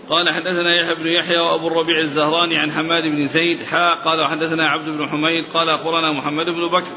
قال 0.09 0.33
حدثنا 0.33 0.75
يحيى 0.75 0.95
بن 0.95 1.07
يحيى 1.07 1.39
وابو 1.39 1.67
الربيع 1.67 1.99
الزهراني 1.99 2.57
عن 2.57 2.71
حماد 2.71 3.03
بن 3.03 3.27
زيد 3.27 3.63
حاء 3.63 3.95
قال 3.95 4.25
حدثنا 4.25 4.69
عبد 4.69 4.89
بن 4.89 5.09
حميد 5.09 5.45
قال 5.53 5.69
اخبرنا 5.69 6.11
محمد 6.11 6.45
بن 6.45 6.67
بكر 6.67 6.89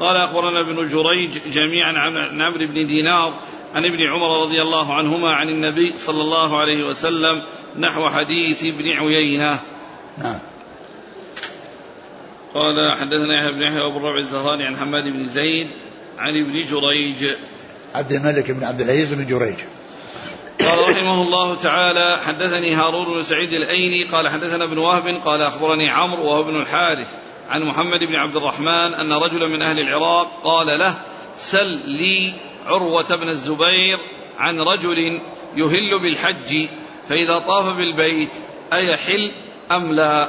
قال 0.00 0.16
اخبرنا 0.16 0.60
ابن 0.60 0.88
جريج 0.88 1.30
جميعا 1.50 1.92
عن 1.92 2.40
عمرو 2.40 2.66
بن 2.66 2.86
دينار 2.86 3.34
عن 3.74 3.84
ابن 3.84 4.02
عمر 4.02 4.42
رضي 4.42 4.62
الله 4.62 4.94
عنهما 4.94 5.30
عن 5.30 5.48
النبي 5.48 5.92
صلى 5.98 6.20
الله 6.20 6.60
عليه 6.60 6.86
وسلم 6.86 7.42
نحو 7.78 8.08
حديث 8.08 8.64
ابن 8.64 8.88
عيينة. 8.88 9.60
نعم. 10.18 10.38
قال 12.54 12.96
حدثنا 13.00 13.38
يحيى 13.38 13.52
بن 13.52 13.62
يحيى 13.62 13.80
وابو 13.80 13.98
الربيع 13.98 14.20
الزهراني 14.20 14.64
عن 14.64 14.76
حماد 14.76 15.04
بن 15.04 15.24
زيد 15.24 15.68
عن 16.18 16.38
ابن 16.38 16.64
جريج. 16.64 17.26
عبد 17.94 18.12
الملك 18.12 18.50
بن 18.50 18.64
عبد 18.64 18.80
العزيز 18.80 19.14
بن 19.14 19.26
جريج. 19.26 19.56
قال 20.66 20.90
رحمه 20.90 21.22
الله 21.22 21.54
تعالى 21.54 22.20
حدثني 22.22 22.74
هارون 22.74 23.04
بن 23.04 23.22
سعيد 23.22 23.52
الايلي 23.52 24.04
قال 24.04 24.28
حدثنا 24.28 24.64
ابن 24.64 24.78
وهب 24.78 25.20
قال 25.24 25.42
أخبرني 25.42 25.90
عمرو 25.90 26.24
وهو 26.24 26.40
ابن 26.40 26.56
الحارث 26.56 27.14
عن 27.50 27.62
محمد 27.62 28.00
بن 28.00 28.14
عبد 28.14 28.36
الرحمن 28.36 28.94
أن 28.94 29.12
رجلا 29.12 29.46
من 29.46 29.62
أهل 29.62 29.80
العراق 29.80 30.40
قال 30.44 30.78
له 30.78 30.94
سل 31.36 31.80
لي 31.86 32.34
عروة 32.66 33.16
بن 33.16 33.28
الزبير 33.28 33.98
عن 34.38 34.60
رجل 34.60 35.20
يهل 35.56 35.98
بالحج 36.02 36.66
فإذا 37.08 37.38
طاف 37.38 37.76
بالبيت 37.76 38.30
أيحل 38.72 39.30
أم 39.72 39.92
لا؟ 39.92 40.28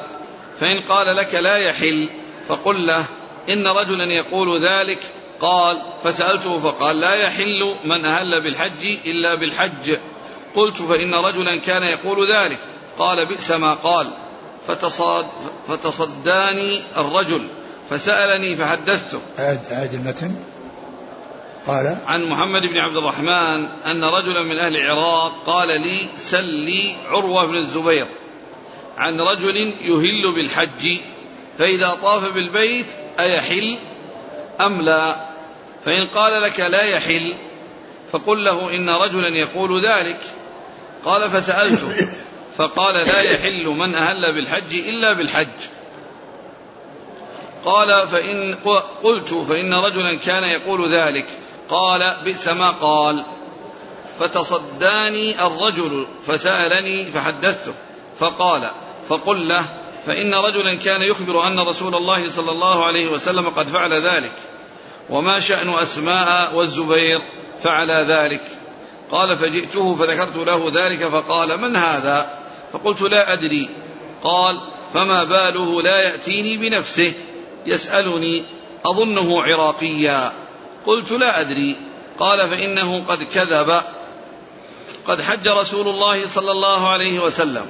فإن 0.58 0.80
قال 0.80 1.16
لك 1.16 1.36
لا 1.36 1.58
يحل 1.58 2.10
فقل 2.48 2.86
له 2.88 3.06
إن 3.50 3.68
رجلا 3.68 4.04
يقول 4.04 4.66
ذلك. 4.66 5.00
قال 5.42 5.82
فسألته 6.04 6.58
فقال 6.58 7.00
لا 7.00 7.14
يحل 7.14 7.76
من 7.84 8.06
أهل 8.06 8.42
بالحج 8.42 8.98
إلا 9.06 9.36
بالحج. 9.36 9.98
قلت 10.56 10.82
فإن 10.82 11.14
رجلا 11.14 11.56
كان 11.56 11.84
يقول 11.84 12.34
ذلك. 12.34 12.60
قال 13.00 13.26
بئس 13.26 13.52
ما 13.52 13.74
قال. 13.74 14.12
فتصاد 14.68 15.26
فتصداني 15.68 16.82
الرجل. 16.98 17.48
فسألني 17.90 18.56
فحدثته. 18.56 19.20
أعد 19.40 19.94
المتن. 19.94 20.36
قال 21.68 21.98
عن 22.08 22.26
محمد 22.26 22.62
بن 22.62 22.78
عبد 22.78 22.98
الرحمن 22.98 23.66
أن 23.86 24.04
رجلا 24.04 24.44
من 24.44 24.58
أهل 24.58 24.76
العراق 24.76 25.44
قال 25.46 25.82
لي 25.82 26.10
سل 26.18 26.44
لي 26.44 26.96
عروة 27.10 27.46
بن 27.46 27.56
الزبير 27.56 28.08
عن 28.98 29.22
رجل 29.22 29.58
يهل 29.82 30.34
بالحج 30.36 30.98
فإذا 31.60 31.98
طاف 32.02 32.34
بالبيت 32.34 32.86
أيحل 33.20 33.78
أم 34.62 34.82
لا؟ 34.82 35.16
فإن 35.86 36.08
قال 36.08 36.42
لك 36.42 36.60
لا 36.60 36.82
يحل 36.82 37.34
فقل 38.12 38.44
له 38.44 38.76
إن 38.76 38.90
رجلا 38.90 39.28
يقول 39.28 39.86
ذلك. 39.86 40.20
قال 41.06 41.30
فسألته 41.30 42.14
فقال 42.58 42.96
لا 42.96 43.22
يحل 43.22 43.66
من 43.66 43.96
أهل 43.96 44.34
بالحج 44.34 44.76
إلا 44.76 45.14
بالحج. 45.14 45.48
قال 47.66 48.08
فإن 48.08 48.56
قلت 49.04 49.34
فإن 49.34 49.74
رجلا 49.74 50.16
كان 50.16 50.44
يقول 50.44 50.96
ذلك. 50.96 51.26
قال 51.70 52.16
بئس 52.24 52.48
ما 52.48 52.70
قال. 52.70 53.24
فتصداني 54.20 55.48
الرجل 55.48 56.08
فسألني 56.28 57.12
فحدثته. 57.12 57.74
فقال 58.20 58.72
فقل 59.10 59.48
له 59.48 59.66
فإن 60.06 60.34
رجلا 60.34 60.76
كان 60.76 61.02
يخبر 61.02 61.48
أن 61.48 61.60
رسول 61.60 61.96
الله 61.96 62.30
صلى 62.30 62.52
الله 62.52 62.86
عليه 62.86 63.08
وسلم 63.08 63.50
قد 63.50 63.68
فعل 63.68 64.08
ذلك. 64.08 64.34
وما 65.10 65.40
شأن 65.40 65.70
أسماء 65.70 66.56
والزبير 66.56 67.22
فعل 67.64 67.92
ذلك. 68.12 68.61
قال 69.12 69.38
فجئته 69.38 69.96
فذكرت 69.96 70.38
له 70.38 70.72
ذلك 70.74 71.08
فقال 71.08 71.62
من 71.62 71.76
هذا؟ 71.76 72.38
فقلت 72.74 73.02
لا 73.02 73.34
أدري. 73.34 73.70
قال 74.24 74.60
فما 74.94 75.24
باله 75.24 75.82
لا 75.82 76.00
يأتيني 76.00 76.58
بنفسه. 76.58 77.14
يسألني 77.66 78.44
أظنه 78.86 79.44
عراقيا. 79.44 80.32
قلت 80.86 81.12
لا 81.12 81.42
أدري. 81.42 81.76
قال 82.20 82.50
فإنه 82.50 83.04
قد 83.08 83.24
كذب. 83.24 83.82
قد 85.08 85.22
حج 85.22 85.48
رسول 85.48 85.88
الله 85.88 86.28
صلى 86.28 86.52
الله 86.52 86.90
عليه 86.90 87.20
وسلم. 87.20 87.66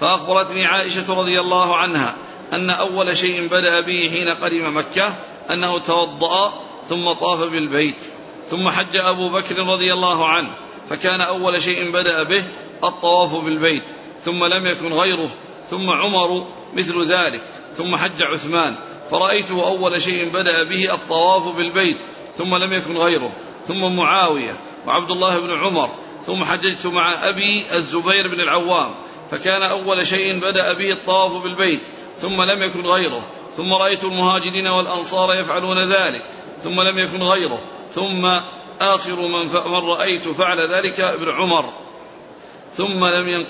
فأخبرتني 0.00 0.66
عائشة 0.66 1.20
رضي 1.20 1.40
الله 1.40 1.76
عنها 1.76 2.14
أن 2.52 2.70
أول 2.70 3.16
شيء 3.16 3.46
بدأ 3.46 3.80
به 3.80 4.10
حين 4.12 4.28
قدم 4.28 4.76
مكة 4.78 5.14
أنه 5.50 5.78
توضأ 5.78 6.52
ثم 6.88 7.12
طاف 7.12 7.40
بالبيت. 7.40 8.02
ثم 8.50 8.70
حج 8.70 8.96
أبو 8.96 9.28
بكر 9.28 9.66
رضي 9.66 9.92
الله 9.92 10.28
عنه. 10.28 10.63
فكان 10.90 11.20
أول 11.20 11.62
شيء 11.62 11.90
بدأ 11.90 12.22
به 12.22 12.44
الطواف 12.84 13.34
بالبيت 13.34 13.82
ثم 14.24 14.44
لم 14.44 14.66
يكن 14.66 14.92
غيره 14.92 15.30
ثم 15.70 15.90
عمر 15.90 16.46
مثل 16.74 17.06
ذلك 17.06 17.40
ثم 17.76 17.96
حج 17.96 18.22
عثمان. 18.22 18.74
فرأيته 19.10 19.66
أول 19.66 20.02
شيء 20.02 20.28
بدأ 20.28 20.62
به 20.62 20.94
الطواف 20.94 21.56
بالبيت 21.56 21.96
ثم 22.38 22.54
لم 22.54 22.72
يكن 22.72 22.96
غيره 22.96 23.30
ثم 23.68 23.96
معاوية 23.96 24.56
وعبد 24.86 25.10
الله 25.10 25.38
بن 25.38 25.52
عمر 25.58 25.90
ثم 26.26 26.44
حججت 26.44 26.86
مع 26.86 27.28
أبي 27.28 27.76
الزبير 27.76 28.28
بن 28.28 28.40
العوام. 28.40 28.90
فكان 29.30 29.62
أول 29.62 30.06
شيء 30.06 30.38
بدأ 30.38 30.72
به 30.72 30.92
الطواف 30.92 31.42
بالبيت 31.42 31.80
ثم 32.20 32.42
لم 32.42 32.62
يكن 32.62 32.86
غيره 32.86 33.22
ثم 33.56 33.72
رأيت 33.72 34.04
المهاجرين 34.04 34.66
والأنصار 34.66 35.34
يفعلون 35.34 35.78
ذلك 35.78 36.22
ثم 36.62 36.80
لم 36.80 36.98
يكن 36.98 37.22
غيره 37.22 37.58
ثم 37.94 38.30
آخر 38.80 39.20
من, 39.20 39.46
من 39.46 39.88
رأيت 39.88 40.28
فعل 40.28 40.74
ذلك 40.74 41.00
ابن 41.00 41.30
عمر. 41.30 41.72
ثم 42.76 43.04
لم 43.04 43.46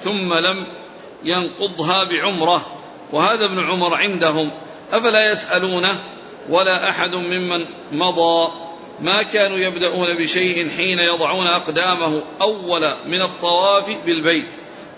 ثم 0.00 0.34
لم 0.34 0.64
ينقضها 1.24 2.04
بعمرة. 2.04 2.66
وهذا 3.12 3.44
ابن 3.44 3.64
عمر 3.64 3.94
عندهم. 3.94 4.50
أفلا 4.92 5.32
يسألونه؟ 5.32 6.00
ولا 6.48 6.88
أحد 6.88 7.14
ممن 7.14 7.64
مضى. 7.92 8.52
ما 9.00 9.22
كانوا 9.22 9.58
يبدأون 9.58 10.16
بشيء 10.18 10.68
حين 10.76 10.98
يضعون 10.98 11.46
أقدامه 11.46 12.22
أول 12.40 12.90
من 13.06 13.22
الطواف 13.22 13.90
بالبيت. 14.06 14.48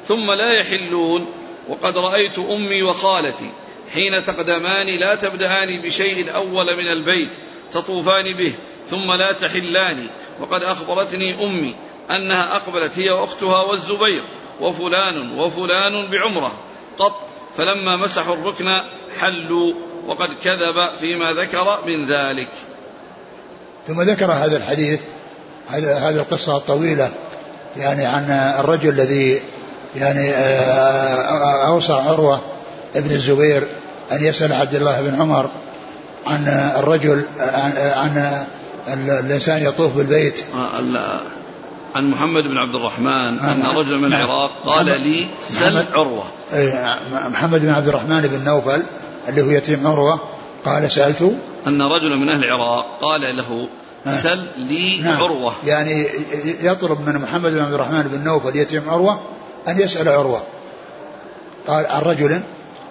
ثم 0.09 0.31
لا 0.31 0.53
يحلون. 0.53 1.27
وقد 1.69 1.99
رأيت 1.99 2.39
أمي 2.39 2.83
وخالتي 2.83 3.51
حين 3.95 4.25
تقدمان 4.25 4.87
لا 4.87 5.15
تبدأان 5.15 5.81
بشيء 5.81 6.35
أول 6.35 6.77
من 6.77 6.89
البيت 6.89 7.31
تطوفان 7.73 8.33
به. 8.33 8.55
ثم 8.91 9.13
لا 9.13 9.33
تحلان 9.33 10.07
وقد 10.41 10.63
أخبرتني 10.63 11.45
أمي 11.45 11.75
أنها 12.11 12.57
أقبلت 12.57 12.99
هي 12.99 13.11
وأختها 13.11 13.63
والزبير 13.63 14.23
وفلان 14.61 15.39
وفلان 15.39 16.07
بعمرة. 16.11 16.53
قط 16.99 17.13
فلما 17.57 17.97
مسحوا 17.97 18.35
الركن 18.35 18.81
حلوا. 19.21 19.73
وقد 20.07 20.29
كذب 20.45 20.89
فيما 21.01 21.33
ذكر 21.33 21.79
من 21.87 22.07
ذلك. 22.07 22.49
ثم 23.87 24.03
ذكر 24.03 24.33
هذا 24.33 24.57
الحديث 24.57 25.01
هذا 25.69 25.99
هذه 25.99 26.17
القصة 26.17 26.57
الطويلة 26.57 27.11
يعني 27.77 28.05
عن 28.05 28.55
الرجل 28.59 28.89
الذي 28.89 29.41
يعني 29.97 30.31
آه، 30.31 31.69
أوصى 31.69 31.93
عروة 31.93 32.41
ابن 32.97 33.11
الزبير 33.11 33.63
أن 34.13 34.25
يسأل 34.25 34.53
عبد 34.53 34.75
الله 34.75 35.01
بن 35.01 35.21
عمر 35.21 35.51
عن 36.27 36.49
الرجل 36.79 37.25
عن, 37.39 37.73
عن 37.77 38.47
الإنسان 38.89 39.63
يطوف 39.63 39.97
بالبيت. 39.97 40.45
آه، 40.55 41.21
عن 41.95 42.11
محمد 42.11 42.43
بن 42.43 42.59
عبد 42.59 42.75
الرحمن 42.75 43.39
آه، 43.39 43.53
أن 43.53 43.61
نعم. 43.61 43.79
رجلا 43.79 43.97
من 43.97 44.11
نعم. 44.11 44.25
العراق 44.25 44.51
قال 44.65 44.87
لي 44.87 45.27
سل 45.41 45.85
عروة. 45.95 46.25
محمد 47.13 47.61
بن 47.61 47.69
عبد 47.69 47.89
الرحمن 47.89 48.21
بن 48.21 48.45
نوفل 48.45 48.83
اللي 49.29 49.43
هو 49.43 49.51
يتيم 49.51 49.87
عروة 49.87 50.21
قال 50.65 50.93
سألت. 50.93 51.35
أن 51.67 51.83
رجلا 51.83 52.17
من 52.17 52.29
أهل 52.29 52.45
العراق 52.45 52.99
قال 53.01 53.37
له 53.37 53.69
آه. 54.07 54.21
سل 54.21 54.45
لي 54.57 55.01
نعم. 55.01 55.23
عروة. 55.23 55.55
يعني 55.65 56.07
يطلب 56.63 57.01
من 57.01 57.19
محمد 57.19 57.53
بن 57.53 57.61
عبد 57.61 57.75
الرحمن 57.75 58.03
بن 58.03 58.25
نوفل 58.25 58.57
يتيم 58.57 58.91
عروة 58.91 59.21
أن 59.69 59.81
يسأل 59.81 60.09
عروة. 60.09 60.43
قال 61.67 61.87
عن 61.87 62.03
رجل 62.03 62.41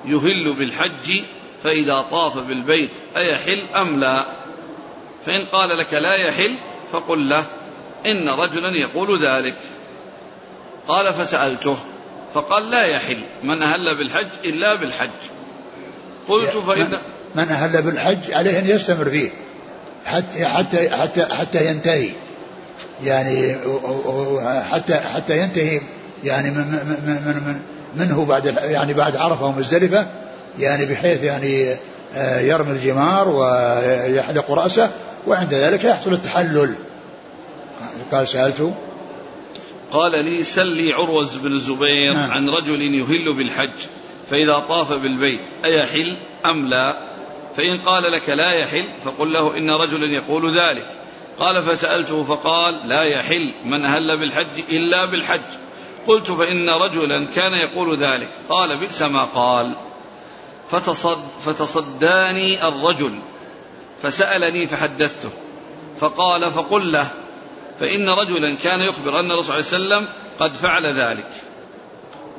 يهل 0.06 0.54
بالحج 0.54 1.22
فإذا 1.64 2.06
طاف 2.12 2.38
بالبيت 2.38 2.90
أيحل 3.18 3.62
أم 3.76 4.00
لا؟ 4.00 4.26
فإن 5.26 5.46
قال 5.46 5.78
لك 5.78 5.94
لا 5.94 6.16
يحل 6.16 6.56
فقل 6.92 7.30
له 7.30 7.46
إن 8.06 8.30
رجلا 8.30 8.78
يقول 8.78 9.26
ذلك. 9.26 9.56
قال 10.88 11.14
فسألته 11.14 11.78
فقال 12.34 12.70
لا 12.70 12.86
يحل 12.86 13.18
من 13.44 13.62
أهل 13.64 13.96
بالحج 13.96 14.28
إلا 14.46 14.74
بالحج. 14.74 15.10
قلت 16.28 16.50
فإن 16.50 16.98
من 17.36 17.50
أهل 17.50 17.82
بالحج 17.82 18.32
عليه 18.32 18.60
أن 18.60 18.68
يستمر 18.68 19.10
فيه 19.10 19.30
حتى 20.06 20.46
حتى 20.46 20.90
حتى 20.90 21.26
حتى 21.26 21.68
ينتهي. 21.68 22.10
يعني 23.04 23.56
حتى 24.72 24.96
حتى 24.96 25.40
ينتهي 25.40 25.82
يعني 26.24 26.50
من 26.50 26.66
من 27.06 27.44
من 27.46 27.62
منه 27.96 28.26
بعد 28.26 28.46
يعني 28.46 28.94
بعد 28.94 29.16
عرفة 29.16 29.46
ومزدلفة 29.46 30.08
يعني 30.60 30.86
بحيث 30.86 31.24
يعني 31.24 31.76
يرمي 32.18 32.72
الجمار 32.72 33.30
ويحلق 33.30 34.52
رأسه 34.52 34.92
وعند 35.28 35.54
ذلك 35.54 35.84
يحصل 35.84 36.14
التحلل. 36.14 36.76
قال 38.12 38.28
سألته 38.28 38.74
قال 39.92 40.12
لي 40.12 40.44
سل 40.44 40.68
لي 40.68 40.94
عروز 40.94 41.38
بن 41.38 41.52
الزبير 41.52 42.14
نعم. 42.14 42.32
عن 42.32 42.50
رجل 42.50 42.82
يهل 42.82 43.34
بالحج 43.34 43.70
فإذا 44.30 44.64
طاف 44.70 44.94
بالبيت 44.94 45.42
أيحل 45.66 46.16
أم 46.46 46.68
لا؟ 46.68 46.96
فإن 47.58 47.82
قال 47.86 48.04
لك 48.12 48.30
لا 48.30 48.52
يحل 48.52 48.86
فقل 49.04 49.34
له 49.34 49.58
إن 49.58 49.72
رجلا 49.72 50.06
يقول 50.06 50.60
ذلك. 50.60 50.86
قال 51.40 51.64
فسألته 51.64 52.24
فقال 52.24 52.88
لا 52.88 53.04
يحل 53.04 53.52
من 53.66 53.86
أهل 53.86 54.18
بالحج 54.18 54.60
إلا 54.70 55.06
بالحج. 55.06 55.40
قلت 56.08 56.32
فإن 56.32 56.70
رجلا 56.70 57.28
كان 57.36 57.54
يقول 57.54 57.98
ذلك. 57.98 58.28
قال 58.50 58.78
بئس 58.78 59.02
ما 59.02 59.24
قال. 59.24 59.72
فتصد 60.72 61.18
فتصداني 61.46 62.68
الرجل 62.68 63.20
فسألني 64.04 64.68
فحدثته 64.68 65.30
فقال 66.00 66.52
فقل 66.52 66.92
له 66.92 67.08
فإن 67.80 68.10
رجلا 68.10 68.56
كان 68.56 68.82
يخبر 68.82 69.20
أن 69.20 69.32
الرسول 69.32 69.64
صلى 69.64 69.78
الله 69.78 69.96
عليه 69.96 70.06
وسلم 70.06 70.08
قد 70.40 70.54
فعل 70.54 70.86
ذلك. 70.86 71.30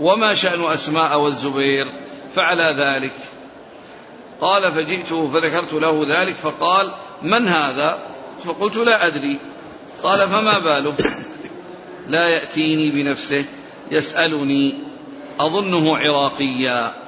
وما 0.01 0.35
شأن 0.35 0.65
أسماء 0.65 1.21
والزبير؟ 1.21 1.87
فعل 2.35 2.81
ذلك. 2.81 3.15
قال 4.41 4.73
فجئته 4.73 5.29
فذكرت 5.29 5.73
له 5.73 6.05
ذلك 6.09 6.35
فقال 6.35 6.93
من 7.23 7.49
هذا؟ 7.49 7.99
فقلت 8.45 8.77
لا 8.77 9.07
أدري. 9.07 9.41
قال 10.03 10.29
فما 10.29 10.59
باله؟ 10.59 10.95
لا 12.09 12.29
يأتيني 12.29 12.91
بنفسه 12.91 13.45
يسألني 13.91 14.75
أظنه 15.41 15.97
عراقيا. 15.97 17.06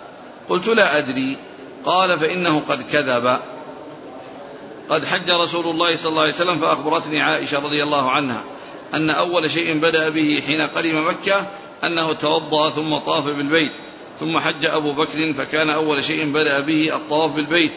قلت 0.49 0.68
لا 0.68 0.99
أدري. 0.99 1.36
قال 1.84 2.18
فإنه 2.18 2.62
قد 2.68 2.82
كذب. 2.92 3.38
قد 4.90 5.05
حج 5.05 5.30
رسول 5.30 5.66
الله 5.66 5.96
صلى 5.96 6.11
الله 6.11 6.22
عليه 6.22 6.34
وسلم 6.34 6.59
فأخبرتني 6.59 7.22
عائشة 7.22 7.59
رضي 7.59 7.82
الله 7.82 8.11
عنها 8.11 8.42
أن 8.94 9.11
أول 9.11 9.51
شيء 9.51 9.78
بدأ 9.78 10.09
به 10.09 10.42
حين 10.46 10.61
قدم 10.61 11.09
مكة 11.09 11.46
أنه 11.84 12.12
توضأ 12.12 12.70
ثم 12.70 12.96
طاف 12.96 13.24
بالبيت 13.24 13.72
ثم 14.20 14.38
حج 14.38 14.64
أبو 14.64 14.92
بكر 14.92 15.32
فكان 15.32 15.70
أول 15.70 16.05
شيء 16.05 16.32
بدأ 16.32 16.61
به 16.61 16.96
الطواف 16.96 17.30
بالبيت 17.30 17.72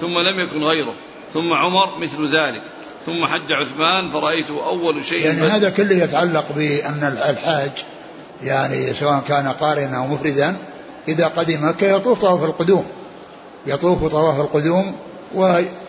ثم 0.00 0.18
لم 0.18 0.40
يكن 0.40 0.64
غيره 0.64 0.94
ثم 1.34 1.52
عمر 1.52 1.98
مثل 1.98 2.36
ذلك 2.36 2.62
ثم 3.06 3.26
حج 3.26 3.52
عثمان 3.52 4.08
فرأيته 4.08 4.66
أول 4.66 5.04
شيء 5.04 5.24
يعني 5.24 5.40
هذا 5.40 5.70
كله 5.70 5.92
يتعلق 5.92 6.52
بأن 6.56 7.24
الحاج 7.28 7.70
يعني 8.42 8.94
سواء 8.94 9.22
كان 9.28 9.48
قارنا 9.48 9.96
أو 9.98 10.06
مفردا 10.06 10.56
إذا 11.08 11.26
قدم 11.26 11.68
مكة 11.68 11.86
يطوف 11.86 12.20
طواف 12.20 12.44
القدوم. 12.44 12.84
يطوف 13.66 14.04
طواف 14.04 14.40
القدوم 14.40 14.92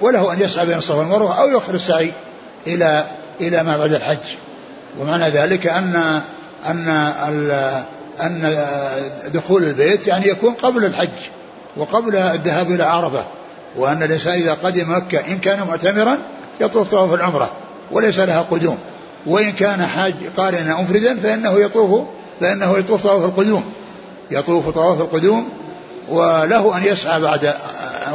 وله 0.02 0.34
أن 0.34 0.42
يسعى 0.42 0.66
بين 0.66 0.78
الصفا 0.78 0.96
والمروة 0.96 1.42
أو 1.42 1.50
يؤخر 1.50 1.74
السعي 1.74 2.12
إلى 2.68 3.06
إلى 3.42 3.64
ما 3.64 3.78
بعد 3.78 3.94
الحج. 3.94 4.36
ومعنى 5.00 5.30
ذلك 5.30 5.68
أن 5.68 6.22
أن 6.68 6.88
أن 8.22 8.58
دخول 9.34 9.64
البيت 9.64 10.08
يعني 10.08 10.28
يكون 10.28 10.54
قبل 10.54 10.86
الحج 10.86 11.10
وقبل 11.78 12.16
الذهاب 12.16 12.72
إلى 12.72 12.84
عرفة. 12.84 13.24
وأن 13.76 14.04
الإنسان 14.04 14.34
إذا 14.34 14.54
قدم 14.64 14.96
مكة 14.96 15.20
إن 15.20 15.38
كان 15.38 15.68
معتمرا 15.68 16.18
يطوف 16.62 16.92
طواف 16.92 17.14
العمرة 17.14 17.52
وليس 17.92 18.20
لها 18.20 18.42
قدوم. 18.42 18.78
وإن 19.26 19.52
كان 19.52 19.86
حاج 19.86 20.14
قارنا 20.38 20.82
مفردا 20.82 21.20
فإنه 21.20 21.60
يطوف 21.60 22.08
فإنه 22.42 22.78
يطوف 22.78 23.04
طواف 23.04 23.26
القدوم. 23.26 23.74
يطوف 24.32 24.70
طواف 24.70 25.02
القدوم 25.02 25.50
وله 26.10 26.78
أن 26.78 26.84
يسعى 26.84 27.22
بعد 27.22 27.54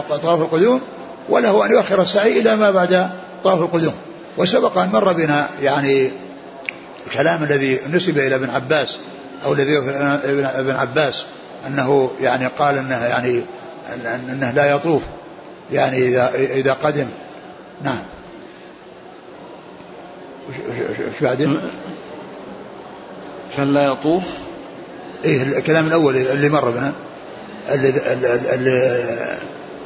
طواف 0.09 0.41
القدوم 0.41 0.81
وله 1.29 1.67
أن 1.67 1.71
يؤخر 1.71 2.03
السعي 2.03 2.41
إلى 2.41 2.57
ما 2.57 2.71
بعد 2.71 3.11
طواف 3.45 3.61
القدوم. 3.61 3.95
وسبق 4.37 4.79
أن 4.79 4.89
مر 4.93 5.13
بنا 5.13 5.49
يعني 5.63 6.11
الكلام 7.07 7.43
الذي 7.43 7.81
نسب 7.93 8.19
إلى 8.19 8.35
ابن 8.35 8.51
عباس 8.51 8.99
أو 9.45 9.53
الذي 9.53 9.79
ابن 10.59 10.71
عباس 10.71 11.25
أنه 11.67 12.11
يعني 12.21 12.47
قال 12.47 12.79
أنه 12.79 13.05
يعني 13.05 13.43
أنه 14.33 14.51
لا 14.51 14.71
يطوف 14.71 15.03
يعني 15.73 16.09
إذا 16.09 16.35
إذا 16.35 16.73
قدم. 16.73 17.07
نعم. 17.83 18.03
إيش 20.49 21.23
بعدين؟ 21.23 21.61
كان 23.57 23.75
لا 23.75 23.87
يطوف؟ 23.87 24.25
إيه 25.25 25.43
الكلام 25.43 25.87
الأول 25.87 26.17
اللي 26.17 26.49
مر 26.49 26.71
بنا 26.71 26.93
اللي 27.69 27.89
اللي, 28.55 29.39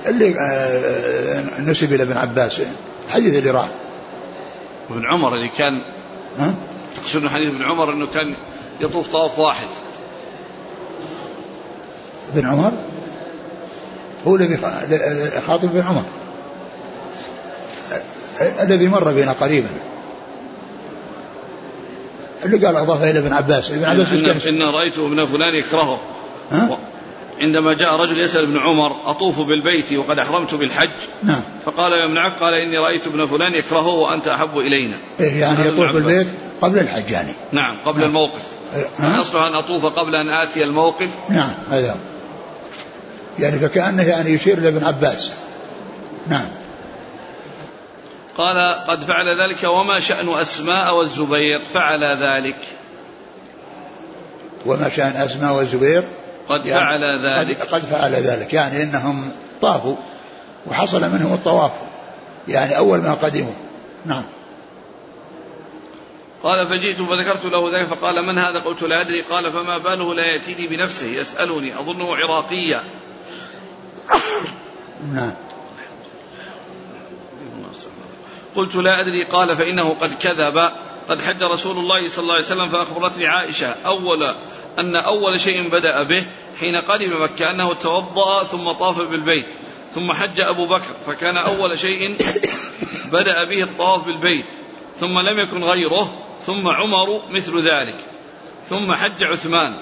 اللي 0.06 0.40
آه، 0.40 1.60
نسب 1.60 1.92
إلى 1.92 2.02
ابن 2.02 2.16
عباس 2.16 2.60
الحديث 3.08 3.34
اللي 3.34 3.50
راح. 3.50 3.68
ابن 4.90 5.06
عمر 5.06 5.34
اللي 5.34 5.48
كان 5.58 5.82
ها؟ 6.38 6.54
تقصدون 6.96 7.28
حديث 7.28 7.48
ابن 7.48 7.62
عمر 7.62 7.92
إنه 7.92 8.06
كان 8.06 8.36
يطوف 8.80 9.08
طواف 9.08 9.38
واحد. 9.38 9.66
ابن 12.34 12.46
عمر؟ 12.46 12.72
هو 14.26 14.36
الذي 14.36 14.58
خاطب 15.46 15.68
ابن 15.68 15.80
عمر. 15.80 16.02
الذي 18.62 18.88
مر 18.88 19.12
بنا 19.12 19.32
قريبا. 19.32 19.68
اللي 22.44 22.66
قال 22.66 22.76
اضافه 22.76 23.10
إلى 23.10 23.18
ابن 23.18 23.32
عباس. 23.32 23.70
ابن 23.70 23.84
عباس 23.84 24.46
إن, 24.46 24.62
إن 24.62 24.62
رأيت 24.62 24.98
ابن 24.98 25.26
فلان 25.26 25.54
يكرهه. 25.54 26.00
ها؟ 26.52 26.78
عندما 27.40 27.72
جاء 27.72 27.96
رجل 27.96 28.20
يسأل 28.20 28.42
ابن 28.42 28.58
عمر 28.58 28.96
أطوف 29.06 29.40
بالبيت 29.40 29.92
وقد 29.92 30.18
أحرمت 30.18 30.54
بالحج؟ 30.54 30.90
نعم. 31.22 31.42
فقال 31.64 31.92
عبد 32.18 32.32
قال 32.40 32.54
إني 32.54 32.78
رأيت 32.78 33.06
ابن 33.06 33.26
فلان 33.26 33.54
يكرهه 33.54 33.86
وأنت 33.86 34.28
أحب 34.28 34.58
إلينا. 34.58 34.96
إيه 35.20 35.40
يعني 35.40 35.68
يطوف 35.68 35.92
بالبيت 35.92 36.26
قبل 36.60 36.78
الحج 36.78 37.10
يعني. 37.10 37.32
نعم 37.52 37.76
قبل 37.86 37.98
نعم. 37.98 38.08
الموقف. 38.08 38.40
أه؟ 39.00 39.20
أصلها 39.20 39.48
أن 39.48 39.54
أطوف 39.54 39.86
قبل 39.86 40.14
أن 40.14 40.28
آتي 40.28 40.64
الموقف؟ 40.64 41.08
نعم 41.28 41.54
هذا 41.70 41.96
يعني 43.38 43.58
فكأنه 43.58 44.02
يعني 44.02 44.30
يشير 44.30 44.60
لابن 44.60 44.84
عباس. 44.84 45.30
نعم. 46.28 46.48
قال 48.36 48.84
قد 48.88 49.02
فعل 49.02 49.40
ذلك 49.40 49.64
وما 49.64 50.00
شأن 50.00 50.28
أسماء 50.28 50.94
والزبير 50.94 51.60
فعل 51.74 52.04
ذلك. 52.04 52.58
وما 54.66 54.88
شأن 54.88 55.16
أسماء 55.16 55.54
والزبير؟ 55.54 56.04
قد 56.48 56.66
يعني 56.66 56.80
فعل 56.80 57.18
ذلك. 57.18 57.60
قد, 57.60 57.74
قد 57.74 57.82
فعل 57.82 58.14
ذلك. 58.14 58.54
يعني 58.54 58.82
إنهم 58.82 59.32
طافوا 59.62 59.96
وحصل 60.66 61.00
منهم 61.00 61.32
الطواف. 61.32 61.70
يعني 62.48 62.76
أول 62.76 62.98
ما 62.98 63.14
قدموا. 63.14 63.52
نعم. 64.06 64.22
قال 66.42 66.66
فجئت 66.66 67.02
فذكرت 67.02 67.44
له 67.44 67.78
ذلك 67.78 67.86
فقال 67.86 68.22
من 68.22 68.38
هذا؟ 68.38 68.58
قلت 68.58 68.82
لا 68.82 69.00
أدري. 69.00 69.20
قال 69.20 69.52
فما 69.52 69.78
باله 69.78 70.14
لا 70.14 70.26
يأتيني 70.26 70.66
بنفسه. 70.66 71.06
يسألني. 71.06 71.80
أظنه 71.80 72.16
عراقيا. 72.16 72.80
نعم. 75.14 75.34
قلت 78.56 78.76
لا 78.76 79.00
أدري 79.00 79.24
قال 79.24 79.56
فإنه 79.56 79.94
قد 79.94 80.14
كذب. 80.14 80.70
قد 81.08 81.22
حج 81.22 81.42
رسول 81.42 81.78
الله 81.78 82.08
صلى 82.08 82.22
الله 82.22 82.34
عليه 82.34 82.44
وسلم 82.44 82.68
فأخبرتني 82.68 83.26
عائشة 83.26 83.66
أول 83.86 84.34
أن 84.78 84.96
أول 84.96 85.40
شيء 85.40 85.68
بدأ 85.68 86.02
به 86.02 86.26
حين 86.60 86.76
قدم 86.76 87.22
مكة 87.22 87.50
أنه 87.50 87.72
توضأ 87.72 88.44
ثم 88.44 88.72
طاف 88.72 89.00
بالبيت 89.00 89.46
ثم 89.94 90.12
حج 90.12 90.40
أبو 90.40 90.66
بكر 90.66 90.94
فكان 91.06 91.36
أول 91.36 91.78
شيء 91.78 92.16
بدأ 93.12 93.44
به 93.44 93.62
الطواف 93.62 94.04
بالبيت 94.04 94.46
ثم 95.00 95.18
لم 95.18 95.38
يكن 95.38 95.64
غيره 95.64 96.14
ثم 96.46 96.68
عمر 96.68 97.22
مثل 97.30 97.68
ذلك 97.68 97.96
ثم 98.68 98.94
حج 98.94 99.24
عثمان 99.24 99.74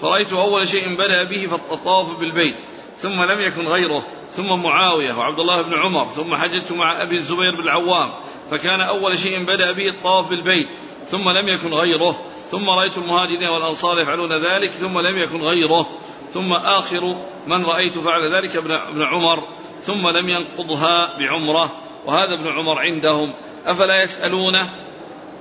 فرأيت 0.00 0.32
أول 0.32 0.68
شيء 0.68 0.94
بدأ 0.94 1.22
به 1.22 1.48
الطواف 1.54 2.18
بالبيت 2.18 2.56
ثم 2.98 3.22
لم 3.22 3.40
يكن 3.40 3.68
غيره. 3.68 4.06
ثم 4.32 4.62
معاوية 4.62 5.14
وعبد 5.14 5.40
الله 5.40 5.62
بن 5.62 5.74
عمر 5.74 6.06
ثم 6.06 6.34
حججت 6.34 6.72
مع 6.72 7.02
أبي 7.02 7.16
الزبير 7.16 7.54
بن 7.54 7.62
العوام 7.62 8.10
فكان 8.50 8.80
أول 8.80 9.18
شيء 9.18 9.44
بدأ 9.44 9.72
به 9.72 9.88
الطواف 9.88 10.28
بالبيت 10.28 10.68
ثم 11.06 11.30
لم 11.30 11.48
يكن 11.48 11.74
غيره 11.74 12.18
ثم 12.50 12.70
رأيت 12.70 12.98
المهاجرين 12.98 13.48
والأنصار 13.48 13.98
يفعلون 13.98 14.32
ذلك 14.32 14.70
ثم 14.70 14.98
لم 14.98 15.18
يكن 15.18 15.42
غيره 15.42 15.86
ثم 16.34 16.52
آخر 16.52 17.16
من 17.46 17.64
رأيت 17.64 17.98
فعل 17.98 18.34
ذلك 18.34 18.56
ابن 18.56 19.02
عمر 19.02 19.42
ثم 19.82 20.08
لم 20.08 20.28
ينقضها 20.28 21.18
بعمرة 21.18 21.70
وهذا 22.06 22.34
ابن 22.34 22.48
عمر 22.48 22.78
عندهم. 22.78 23.32
أفلا 23.66 24.02
يسألونه؟ 24.02 24.68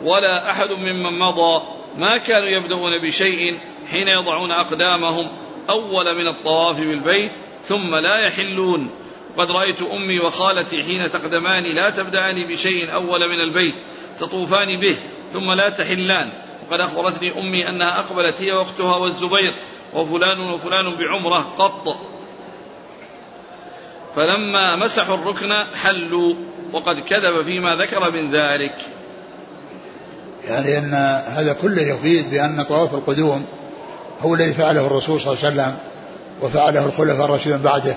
ولا 0.03 0.51
أحد 0.51 0.71
ممن 0.71 1.19
مضى. 1.19 1.61
ما 1.97 2.17
كانوا 2.17 2.49
يبدأون 2.49 2.91
بشيء 3.03 3.57
حين 3.91 4.07
يضعون 4.07 4.51
أقدامهم 4.51 5.29
أول 5.69 6.15
من 6.15 6.27
الطواف 6.27 6.79
بالبيت؟ 6.79 7.31
ثم 7.67 7.95
لا 7.95 8.17
يحلون. 8.17 8.89
قد 9.37 9.51
رأيت 9.51 9.81
أمي 9.81 10.19
وخالتي 10.19 10.83
حين 10.83 11.11
تقدمان 11.11 11.63
لا 11.63 11.89
تبدأان 11.89 12.47
بشيء 12.47 12.93
أول 12.93 13.29
من 13.29 13.41
البيت 13.41 13.75
تطوفان 14.19 14.79
به 14.79 14.95
ثم 15.33 15.51
لا 15.51 15.69
تحلان. 15.69 16.29
وقد 16.69 16.79
أخبرتني 16.79 17.39
أمي 17.39 17.69
أنها 17.69 17.99
أقبلت 17.99 18.41
هي 18.41 18.51
وأختها 18.51 18.95
والزبير 18.95 19.53
وفلان 19.93 20.39
وفلان 20.39 20.95
بعمرة 20.95 21.53
قط. 21.57 21.97
فلما 24.15 24.75
مسحوا 24.75 25.15
الركن 25.15 25.53
حلوا 25.83 26.33
وقد 26.73 26.99
كذب 26.99 27.41
فيما 27.41 27.75
ذكر 27.75 28.11
من 28.11 28.31
ذلك. 28.31 28.75
يعني 30.47 30.77
أن 30.77 30.93
هذا 31.27 31.53
كله 31.61 31.81
يفيد 31.81 32.31
بأن 32.31 32.63
طواف 32.63 32.93
القدوم 32.93 33.45
هو 34.21 34.35
الذي 34.35 34.53
فعله 34.53 34.87
الرسول 34.87 35.19
صلى 35.19 35.33
الله 35.33 35.45
عليه 35.45 35.55
وسلم. 35.55 35.90
وفعله 36.41 36.85
الخلفاء 36.85 37.25
الراشدين 37.25 37.57
بعده 37.57 37.95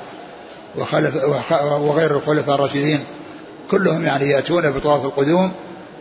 وخلف 0.78 1.24
وغير 1.60 2.16
الخلفاء 2.16 2.54
الراشدين. 2.54 3.00
كلهم 3.70 4.04
يعني 4.04 4.24
يأتون 4.30 4.70
بطواف 4.70 5.04
القدوم 5.04 5.52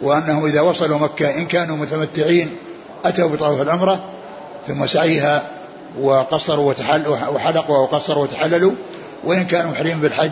وأنهم 0.01 0.45
إذا 0.45 0.61
وصلوا 0.61 0.99
مكة 0.99 1.35
إن 1.37 1.45
كانوا 1.45 1.77
متمتعين 1.77 2.55
أتوا 3.05 3.29
بطواف 3.29 3.61
العمرة 3.61 4.03
ثم 4.67 4.87
سعيها 4.87 5.47
وقصروا 6.01 6.69
وتحل 6.69 7.07
وحلقوا 7.07 7.77
وقصروا 7.77 8.23
وتحللوا. 8.23 8.71
وإن 9.23 9.45
كانوا 9.45 9.71
محرمين 9.71 9.99
بالحج 9.99 10.31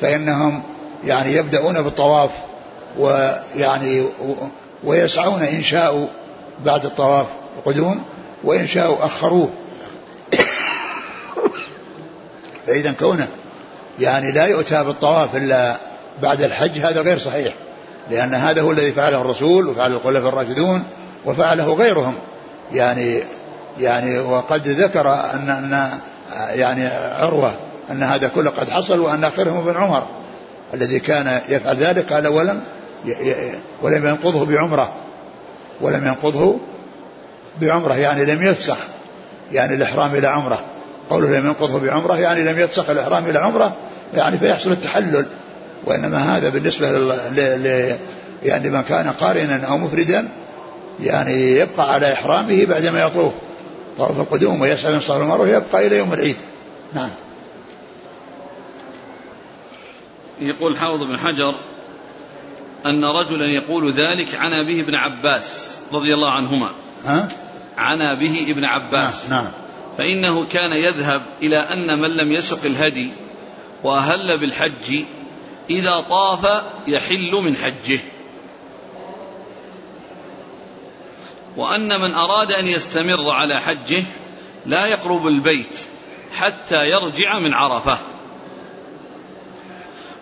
فإنهم 0.00 0.62
يعني 1.04 1.34
يبدأون 1.34 1.82
بالطواف 1.82 2.30
ويعني 2.98 4.04
ويسعون 4.84 5.42
إن 5.42 5.62
شاءوا 5.62 6.06
بعد 6.64 6.84
الطواف 6.84 7.26
القدوم. 7.58 8.02
وإن 8.44 8.66
شاءوا 8.66 9.06
أخروه. 9.06 9.48
فإذا 12.66 12.92
كونه 12.92 13.28
يعني 14.00 14.32
لا 14.32 14.46
يؤتى 14.46 14.84
بالطواف 14.84 15.36
إلا 15.36 15.76
بعد 16.22 16.42
الحج 16.42 16.78
هذا 16.78 17.00
غير 17.00 17.18
صحيح 17.18 17.54
لأن 18.10 18.34
هذا 18.34 18.62
هو 18.62 18.70
الذي 18.70 18.92
فعله 18.92 19.20
الرسول 19.20 19.68
وفعله 19.68 19.96
الخلفاء 19.96 20.28
الراشدون 20.28 20.84
وفعله 21.24 21.74
غيرهم. 21.74 22.14
يعني 22.72 23.22
يعني 23.80 24.18
وقد 24.18 24.68
ذكر 24.68 25.14
أن 25.14 25.50
أن 25.50 25.90
يعني 26.54 26.86
عروة 27.12 27.54
أن 27.90 28.02
هذا 28.02 28.28
كله 28.28 28.50
قد 28.50 28.70
حصل 28.70 29.00
وأن 29.00 29.24
آخرهم 29.24 29.68
ابن 29.68 29.82
عمر 29.82 30.06
الذي 30.74 31.00
كان 31.00 31.40
يفعل 31.48 31.76
ذلك 31.76 32.12
قال 32.12 32.28
ولم 32.28 32.60
ولم 33.82 34.06
ينقضه 34.06 34.46
بعمرة 34.46 34.92
ولم 35.80 36.06
ينقضه 36.06 36.58
بعمرة 37.60 37.94
يعني 37.94 38.24
لم 38.24 38.42
يفسخ 38.42 38.78
يعني 39.52 39.74
الإحرام 39.74 40.14
إلى 40.14 40.26
عمرة. 40.26 40.60
قوله 41.10 41.38
لم 41.38 41.46
ينقضه 41.46 41.80
بعمرة 41.80 42.18
يعني 42.18 42.44
لم 42.44 42.58
يفسخ 42.58 42.90
الإحرام 42.90 43.26
إلى 43.26 43.38
عمرة 43.38 43.76
يعني 44.14 44.38
فيحصل 44.38 44.72
التحلل 44.72 45.26
وإنما 45.84 46.36
هذا 46.36 46.48
بالنسبة 46.48 46.92
ل 47.30 47.96
يعني 48.42 48.70
من 48.70 48.82
كان 48.82 49.10
قارنا 49.10 49.66
أو 49.66 49.78
مفردا 49.78 50.28
يعني 51.00 51.56
يبقى 51.56 51.94
على 51.94 52.12
إحرامه 52.12 52.66
بعدما 52.66 53.02
يطوف. 53.02 53.32
طواف 53.98 54.20
القدوم 54.20 54.60
ويسعى 54.60 54.92
من 54.92 55.00
المروة 55.10 55.48
يبقى 55.48 55.86
إلى 55.86 55.98
يوم 55.98 56.12
العيد. 56.12 56.36
نعم. 56.94 57.10
يقول 60.40 60.76
حافظ 60.76 61.02
بن 61.02 61.18
حجر 61.18 61.54
أن 62.86 63.04
رجلا 63.04 63.44
يقول 63.44 63.92
ذلك 63.92 64.34
عنا 64.34 64.66
به 64.66 64.80
ابن 64.80 64.94
عباس 64.94 65.74
رضي 65.92 66.14
الله 66.14 66.30
عنهما. 66.30 66.70
ها؟ 67.06 67.28
عنا 67.78 68.20
به 68.20 68.46
ابن 68.50 68.64
عباس. 68.64 69.30
نعم, 69.30 69.44
نعم. 69.44 69.52
فإنه 69.98 70.46
كان 70.46 70.72
يذهب 70.72 71.22
إلى 71.42 71.58
أن 71.58 72.00
من 72.00 72.10
لم 72.10 72.32
يسق 72.32 72.64
الهدي 72.64 73.10
وأهل 73.82 74.38
بالحج 74.38 75.04
إذا 75.70 76.00
طاف 76.00 76.62
يحل 76.86 77.32
من 77.32 77.56
حجه. 77.56 77.98
وأن 81.56 81.88
من 82.00 82.14
أراد 82.14 82.52
أن 82.52 82.66
يستمر 82.66 83.30
على 83.30 83.60
حجه 83.60 84.04
لا 84.66 84.86
يقرب 84.86 85.26
البيت 85.26 85.76
حتى 86.32 86.84
يرجع 86.84 87.38
من 87.38 87.54
عرفة. 87.54 87.98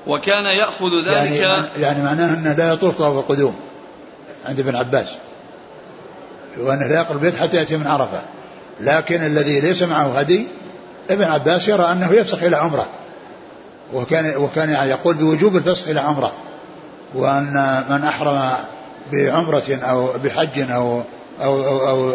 وكان 0.07 0.45
يأخذ 0.45 0.91
ذلك 1.07 1.33
يعني, 1.33 1.67
يعني 1.79 2.03
معناه 2.03 2.35
أنه 2.35 2.53
لا 2.53 2.73
يطوف 2.73 2.99
طواف 2.99 3.19
القدوم 3.19 3.57
عند 4.45 4.61
ابن 4.61 4.77
عباس. 4.77 5.09
وأنه 6.59 6.87
لا 6.87 7.01
يقرب 7.01 7.17
البيت 7.17 7.37
حتى 7.37 7.57
يأتي 7.57 7.77
من 7.77 7.87
عرفة. 7.87 8.23
لكن 8.83 9.23
الذي 9.23 9.61
ليس 9.61 9.83
معه 9.83 10.19
هدي 10.19 10.47
ابن 11.11 11.25
عباس 11.25 11.69
يرى 11.69 11.93
أنه 11.93 12.13
يفسخ 12.13 12.43
إلى 12.43 12.57
عمرة. 12.57 12.87
وكان 13.93 14.37
وكان 14.37 14.71
يعني 14.71 14.91
يقول 14.91 15.15
بوجوب 15.15 15.57
الفسخ 15.57 15.89
إلى 15.89 16.01
عمرة. 16.01 16.33
وأن 17.15 17.85
من 17.91 18.05
أحرم 18.05 18.51
بعمرة 19.13 19.79
أو 19.83 20.09
بحج 20.25 20.71
أو 20.71 21.03
أو, 21.43 21.65
أو, 21.65 21.89
أو 21.89 22.13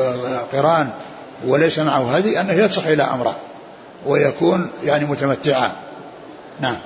قران 0.53 0.89
وليس 1.45 1.79
معه 1.79 2.15
هدي 2.15 2.41
أنه 2.41 2.53
يفسخ 2.53 2.87
إلى 2.87 3.03
عمرة. 3.03 3.35
ويكون 4.05 4.69
يعني 4.83 5.05
متمتعا. 5.05 5.71
نعم. 6.61 6.77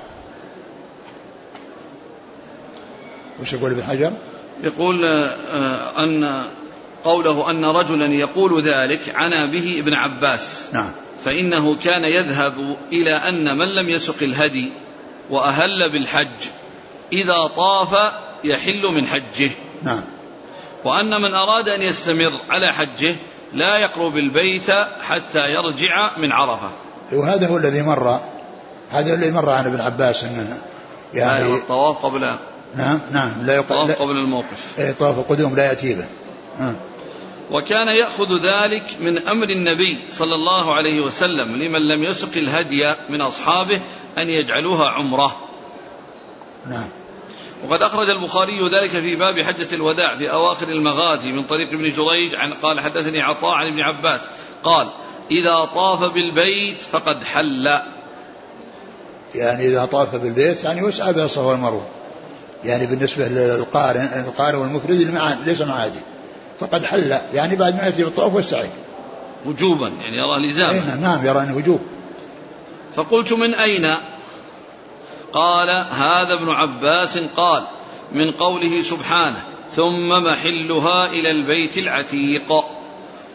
وش 3.42 3.52
يقول 3.52 3.70
ابن 3.70 3.82
حجر؟ 3.82 4.12
يقول 4.62 5.04
آه، 5.04 6.04
أن 6.04 6.44
قوله 7.04 7.50
أن 7.50 7.64
رجلا 7.64 8.06
يقول 8.06 8.62
ذلك 8.62 9.14
عنا 9.14 9.46
به 9.46 9.78
ابن 9.78 9.94
عباس. 9.94 10.68
نعم. 10.72 10.90
فإنه 11.24 11.76
كان 11.76 12.04
يذهب 12.04 12.76
إلى 12.92 13.14
أن 13.14 13.58
من 13.58 13.68
لم 13.68 13.88
يسق 13.88 14.22
الهدي 14.22 14.72
وأهل 15.30 15.90
بالحج 15.92 16.48
إذا 17.12 17.46
طاف 17.56 18.12
يحل 18.44 18.82
من 18.82 19.06
حجه. 19.06 19.50
نعم. 19.82 20.02
وأن 20.84 21.22
من 21.22 21.34
أراد 21.34 21.68
أن 21.68 21.82
يستمر 21.82 22.40
على 22.50 22.72
حجه 22.72 23.16
لا 23.52 23.78
يقرب 23.78 24.16
البيت 24.16 24.70
حتى 25.02 25.50
يرجع 25.50 26.18
من 26.18 26.32
عرفة. 26.32 26.70
وهذا 27.12 27.48
هو 27.48 27.56
الذي 27.56 27.82
مر 27.82 28.20
هذا 28.90 29.14
الذي 29.14 29.30
مر 29.30 29.50
عن 29.50 29.66
ابن 29.66 29.80
عباس 29.80 30.24
إنه 30.24 30.58
يعني 31.14 31.54
الطواف 31.54 32.06
قبل 32.06 32.36
نعم 32.76 33.00
نعم 33.12 33.32
لا 33.42 33.54
يقل 33.54 33.62
الطواف 33.62 34.02
قبل 34.02 34.16
الموقف. 34.16 34.78
اي 34.78 34.92
طواف 34.92 35.18
القدوم 35.18 35.56
لا 35.56 35.64
يأتي 35.64 35.94
به. 35.94 36.06
آه. 36.60 36.74
وكان 37.52 37.88
يأخذ 37.88 38.36
ذلك 38.42 38.84
من 39.00 39.28
أمر 39.28 39.50
النبي 39.50 39.98
صلى 40.10 40.34
الله 40.34 40.74
عليه 40.74 41.00
وسلم 41.00 41.62
لمن 41.62 41.80
لم 41.88 42.04
يسق 42.04 42.36
الهدي 42.36 42.94
من 43.08 43.20
أصحابه 43.20 43.80
أن 44.18 44.28
يجعلوها 44.28 44.88
عمرة. 44.88 45.36
نعم. 46.70 46.88
وقد 47.68 47.82
أخرج 47.82 48.08
البخاري 48.08 48.68
ذلك 48.68 48.90
في 48.90 49.16
باب 49.16 49.40
حجة 49.40 49.74
الوداع 49.74 50.16
في 50.16 50.32
أواخر 50.32 50.68
المغازي 50.68 51.32
من 51.32 51.42
طريق 51.42 51.68
ابن 51.68 51.90
جريج 51.90 52.34
عن 52.34 52.54
قال 52.54 52.80
حدثني 52.80 53.20
عطاء 53.22 53.54
عن 53.54 53.66
ابن 53.66 53.80
عباس 53.80 54.20
قال 54.64 54.88
إذا 55.30 55.68
طاف 55.74 56.04
بالبيت 56.04 56.82
فقد 56.82 57.24
حل. 57.24 57.78
يعني 59.34 59.66
إذا 59.66 59.84
طاف 59.84 60.16
بالبيت 60.16 60.64
يعني 60.64 60.82
وسعى 60.82 61.12
بين 61.12 61.24
الصفا 61.24 61.46
والمروة. 61.46 61.86
يعني 62.64 62.86
بالنسبة 62.86 63.28
للقارن 63.28 64.24
القارن 64.26 64.58
والمفرد 64.58 64.90
ليس 65.46 65.60
مع 65.60 65.74
هدي 65.74 66.00
فقد 66.62 66.84
حل 66.84 67.18
يعني 67.34 67.56
بعد 67.56 67.76
ما 67.76 67.82
يأتي 67.82 68.04
بالطواف 68.04 68.34
والسعي. 68.34 68.70
وجوبا 69.46 69.92
يعني 70.02 70.16
يرى 70.16 70.48
لزاما 70.48 70.84
نعم،, 70.86 71.00
نعم 71.00 71.26
يرى 71.26 71.42
أنه 71.42 71.56
وجوب. 71.56 71.80
فقلت 72.94 73.32
من 73.32 73.54
أين؟ 73.54 73.94
قال 75.32 75.70
هذا 75.90 76.34
ابن 76.34 76.50
عباس 76.50 77.18
قال 77.18 77.62
من 78.12 78.32
قوله 78.32 78.82
سبحانه 78.82 79.42
ثم 79.76 80.08
محلها 80.08 81.06
إلى 81.06 81.30
البيت 81.30 81.78
العتيق. 81.78 82.64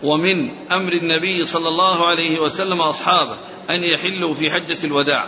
ومن 0.03 0.49
أمر 0.71 0.93
النبي 0.93 1.45
صلى 1.45 1.69
الله 1.69 2.07
عليه 2.07 2.39
وسلم 2.39 2.81
أصحابه 2.81 3.35
أن 3.69 3.83
يحلوا 3.93 4.33
في 4.33 4.51
حجة 4.51 4.77
الوداع. 4.83 5.27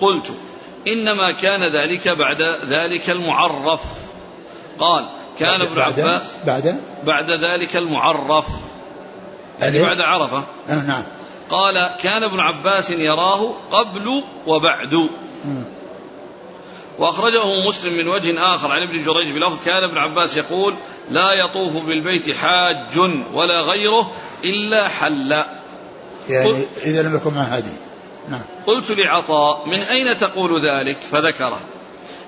قلت 0.00 0.34
إنما 0.88 1.32
كان 1.32 1.76
ذلك 1.76 2.08
بعد 2.08 2.42
ذلك 2.68 3.10
المعرف. 3.10 3.82
قال 4.78 5.08
كان 5.38 5.60
ابن 5.62 5.80
عباس 5.80 6.22
بعد؟ 6.46 6.80
بعد 7.04 7.30
ذلك 7.30 7.76
المعرف 7.76 8.46
يعني 9.60 9.82
بعد 9.82 10.00
عرفة. 10.00 10.44
آه 10.68 10.82
نعم. 10.82 11.02
قال 11.50 11.90
كان 12.02 12.22
ابن 12.22 12.40
عباس 12.40 12.90
يراه 12.90 13.54
قبل 13.70 14.22
وبعد. 14.46 14.90
وأخرجه 16.98 17.68
مسلم 17.68 17.92
من 17.92 18.08
وجه 18.08 18.54
آخر 18.54 18.72
عن 18.72 18.82
ابن 18.82 19.02
جريج 19.02 19.34
بلفظ 19.34 19.64
كان 19.64 19.84
ابن 19.84 19.98
عباس 19.98 20.36
يقول 20.36 20.74
لا 21.10 21.32
يطوف 21.32 21.76
بالبيت 21.76 22.36
حاج 22.36 22.98
ولا 23.34 23.60
غيره 23.60 24.10
إلا 24.44 24.88
حل. 24.88 25.36
يعني 26.28 26.64
إذا 26.84 27.02
لم 27.02 27.16
يكن 27.16 27.34
معه 27.34 27.44
هدي. 27.44 27.72
نعم. 28.28 28.42
قلت 28.66 28.90
لعطاء 28.90 29.68
من 29.68 29.78
أين 29.78 30.18
تقول 30.18 30.68
ذلك؟ 30.68 30.98
فذكره. 31.12 31.58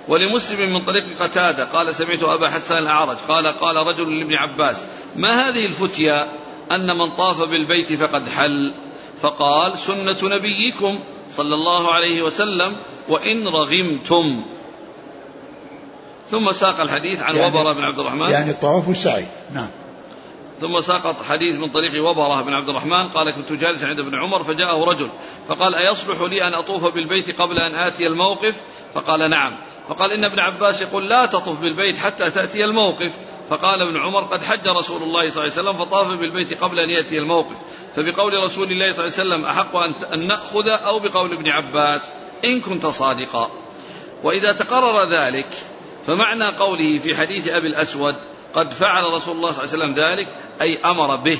ولمسلم 0.09 0.73
من 0.73 0.81
طريق 0.81 1.23
قتادة. 1.23 1.65
قال 1.65 1.95
سمعت 1.95 2.23
أبا 2.23 2.49
حسان 2.49 2.79
الأعرج. 2.79 3.17
قال 3.29 3.47
قال 3.47 3.77
رجل 3.77 4.19
لابن 4.19 4.35
عباس 4.35 4.85
ما 5.17 5.49
هذه 5.49 5.67
الفتيا؟ 5.67 6.29
أن 6.73 6.99
من 6.99 7.11
طاف 7.11 7.43
بالبيت 7.43 7.93
فقد 7.93 8.29
حل. 8.29 8.73
فقال 9.23 9.79
سنة 9.79 10.19
نبيكم 10.23 10.99
صلى 11.31 11.55
الله 11.55 11.93
عليه 11.93 12.23
وسلم 12.23 12.77
وإن 13.09 13.49
رغمتم. 13.49 14.43
ثم 16.31 16.53
ساق 16.53 16.81
الحديث 16.81 17.23
عن 17.23 17.37
يعني 17.37 17.59
وبرة 17.59 17.73
بن 17.73 17.85
عبد 17.85 17.99
الرحمن. 17.99 18.31
يعني 18.31 18.51
الطواف 18.51 18.89
والسعي 18.89 19.27
نعم. 19.55 19.69
ثم 20.61 20.81
ساق 20.81 21.23
حديث 21.23 21.57
من 21.57 21.71
طريق 21.71 22.05
وبرة 22.05 22.43
بن 22.43 22.53
عبد 22.53 22.69
الرحمن. 22.69 23.09
قال 23.09 23.31
كنت 23.31 23.53
جالسا 23.53 23.87
عند 23.87 23.99
ابن 23.99 24.15
عمر 24.15 24.45
فجاءه 24.45 24.85
رجل 24.85 25.09
فقال 25.49 25.75
أيصلح 25.75 26.21
لي 26.21 26.49
أن 26.49 26.55
أطوف 26.55 26.95
بالبيت 26.95 27.41
قبل 27.41 27.59
أن 27.59 27.75
آتي 27.75 28.07
الموقف؟ 28.07 28.63
فقال 28.95 29.31
نعم. 29.31 29.57
فقال 29.89 30.13
إن 30.13 30.25
ابن 30.25 30.39
عباس 30.39 30.83
يقول 30.83 31.09
لا 31.09 31.27
تطف 31.27 31.61
بالبيت 31.61 31.99
حتى 31.99 32.31
تأتي 32.31 32.65
الموقف. 32.65 33.13
فقال 33.51 33.83
ابن 33.83 33.97
عمر 33.97 34.25
قد 34.25 34.43
حج 34.43 34.69
رسول 34.69 35.03
الله 35.03 35.31
صلى 35.31 35.45
الله 35.45 35.59
عليه 35.59 35.71
وسلم 35.71 35.73
فطاف 35.73 36.07
بالبيت 36.07 36.63
قبل 36.63 36.79
أن 36.79 36.91
يأتي 36.91 37.19
الموقف. 37.19 37.57
فبقول 37.97 38.45
رسول 38.45 38.73
الله 38.73 38.93
صلى 38.93 39.07
الله 39.07 39.19
عليه 39.19 39.29
وسلم 39.29 39.45
أحق 39.45 39.77
أن 40.13 40.27
نأخذ 40.27 40.69
أو 40.69 40.99
بقول 40.99 41.33
ابن 41.33 41.49
عباس 41.49 42.13
إن 42.45 42.61
كنت 42.61 42.87
صادقا. 42.87 43.51
وإذا 44.25 44.53
تقرر 44.53 45.13
ذلك 45.13 45.49
فمعنى 46.07 46.57
قوله 46.57 46.99
في 46.99 47.17
حديث 47.17 47.49
أبي 47.49 47.67
الأسود 47.67 48.15
قد 48.55 48.73
فعل 48.73 49.05
رسول 49.05 49.37
الله 49.37 49.51
صلى 49.53 49.65
الله 49.65 49.75
عليه 49.75 49.85
وسلم 49.85 49.95
ذلك 49.95 50.29
أي 50.61 50.79
أمر 50.85 51.17
به. 51.17 51.39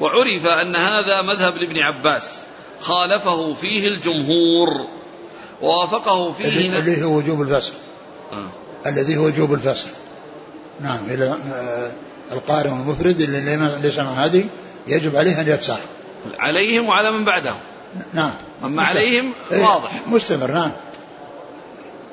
وعرف 0.00 0.46
أن 0.46 0.76
هذا 0.76 1.22
مذهب 1.22 1.56
لابن 1.56 1.78
عباس 1.78 2.42
خالفه 2.80 3.54
فيه 3.54 3.88
الجمهور. 3.88 4.68
ووافقه 5.62 6.32
فيه 6.32 6.78
الذي 6.78 7.04
هو 7.04 7.16
وجوب 7.16 7.42
الفصل. 7.42 7.74
آه. 8.32 8.88
الذي 8.88 9.16
هو 9.16 9.24
وجوب 9.24 9.52
الفصل. 9.52 9.88
نعم 10.80 10.98
إلى 11.08 11.38
آه، 11.52 11.90
القارئ 12.32 12.68
والمفرد 12.70 13.20
اللي 13.20 13.78
ليس 13.82 13.98
مع 13.98 14.24
هذه 14.24 14.44
يجب 14.88 15.16
عليه 15.16 15.40
أن 15.40 15.48
يفسخ 15.48 15.78
عليهم 16.38 16.88
وعلى 16.88 17.10
من 17.10 17.24
بعدهم. 17.24 17.60
نعم. 18.14 18.34
أما 18.64 18.82
عليهم 18.82 19.32
إيه، 19.52 19.62
واضح. 19.62 19.92
مستمر 20.06 20.50
نعم. 20.50 20.72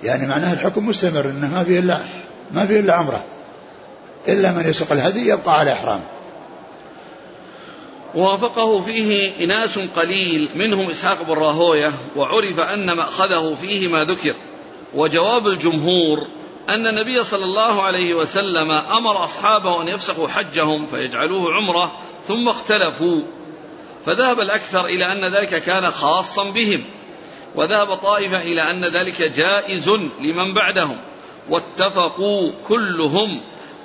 يعني 0.03 0.27
معناه 0.27 0.53
الحكم 0.53 0.87
مستمر 0.87 1.25
إنه 1.25 1.47
ما 1.47 1.63
فيه 1.63 1.79
الا 1.79 1.99
ما 2.51 2.65
فيه 2.65 2.79
إلا 2.79 2.93
عمرة. 2.93 3.23
إلا 4.27 4.51
من 4.51 4.69
يسوق 4.69 4.91
الهدي 4.91 5.27
يبقى 5.29 5.59
على 5.59 5.73
احرام 5.73 5.99
وافقه 8.15 8.81
فيه 8.81 9.43
إناس 9.43 9.79
قليل 9.79 10.49
منهم 10.55 10.89
إسحاق 10.89 11.23
بن 11.23 11.33
راهوية 11.33 11.93
وعرف 12.15 12.59
أن 12.59 12.91
مأخذه 12.91 13.57
فيه 13.61 13.87
ما 13.87 14.03
ذكر. 14.03 14.33
وجواب 14.93 15.47
الجمهور 15.47 16.27
أن 16.69 16.87
النبي 16.87 17.23
صلى 17.23 17.43
الله 17.43 17.81
عليه 17.81 18.13
وسلم 18.13 18.71
أمر 18.71 19.23
أصحابه 19.23 19.81
أن 19.81 19.87
يفسخوا 19.87 20.27
حجهم 20.27 20.87
فيجعلوه 20.87 21.53
عمرة 21.53 21.99
ثم 22.27 22.49
اختلفوا. 22.49 23.21
فذهب 24.05 24.39
الأكثر 24.39 24.85
إلى 24.85 25.11
أن 25.11 25.33
ذلك 25.33 25.63
كان 25.63 25.91
خاصا 25.91 26.43
بهم. 26.43 26.83
وذهب 27.55 27.95
طائفة 27.95 28.41
إلى 28.41 28.61
أن 28.61 28.85
ذلك 28.85 29.21
جائز 29.21 29.89
لمن 30.21 30.53
بعدهم. 30.53 30.97
واتفقوا 31.49 32.51
كلهم 32.67 33.41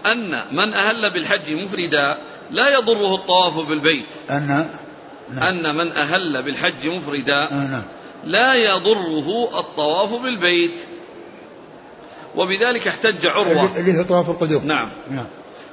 أن 0.07 0.43
من 0.53 0.73
أهل 0.73 1.11
بالحج 1.11 1.53
مفردا 1.53 2.19
لا 2.51 2.79
يضره 2.79 3.15
الطواف 3.15 3.69
بالبيت. 3.69 4.07
أن 4.31 4.47
نعم. 4.49 5.43
أن 5.43 5.77
من 5.77 5.93
أهل 5.93 6.43
بالحج 6.43 6.87
مفردا. 6.87 7.43
آه، 7.43 7.67
نعم. 7.67 7.83
لا 8.25 8.55
يضره 8.55 9.59
الطواف 9.61 10.15
بالبيت. 10.15 10.75
وبذلك 12.37 12.89
احتج 12.89 13.27
عروة. 13.27 13.77
اللي 13.77 13.99
هو 13.99 14.03
طواف 14.03 14.31
القدوم. 14.31 14.67
نعم. 14.67 14.89
نعم. 15.11 15.27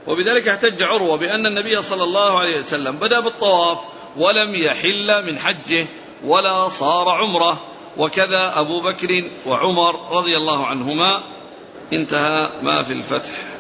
وبذلك 0.08 0.48
احتج 0.48 0.84
عروة 0.84 1.18
بأن 1.18 1.46
النبي 1.46 1.82
صلى 1.82 2.04
الله 2.04 2.40
عليه 2.40 2.60
وسلم 2.60 2.96
بدأ 2.96 3.20
بالطواف 3.20 3.78
ولم 4.18 4.56
يحل 4.56 5.26
من 5.26 5.40
حجه 5.40 5.86
ولا 6.26 6.68
صار 6.68 7.10
عمرة. 7.10 7.62
وكذا 7.98 8.60
أبو 8.60 8.82
بكر 8.82 9.24
وعمر 9.46 10.18
رضي 10.18 10.38
الله 10.38 10.66
عنهما. 10.66 11.22
انتهى 11.94 12.50
ما 12.62 12.84
في 12.84 12.94
الفتح. 12.94 13.57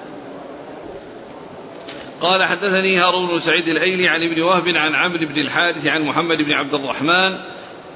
قال 2.22 2.43
حدثني 2.43 2.97
هارون 2.97 3.28
بن 3.28 3.39
سعيد 3.39 3.68
الأيلي 3.68 4.07
عن 4.07 4.24
ابن 4.24 4.41
وهب 4.41 4.68
عن 4.68 4.95
عمرو 4.95 5.28
بن 5.28 5.41
الحارث 5.41 5.88
عن 5.88 6.01
محمد 6.01 6.38
بن 6.38 6.51
عبد 6.51 6.74
الرحمن 6.74 7.38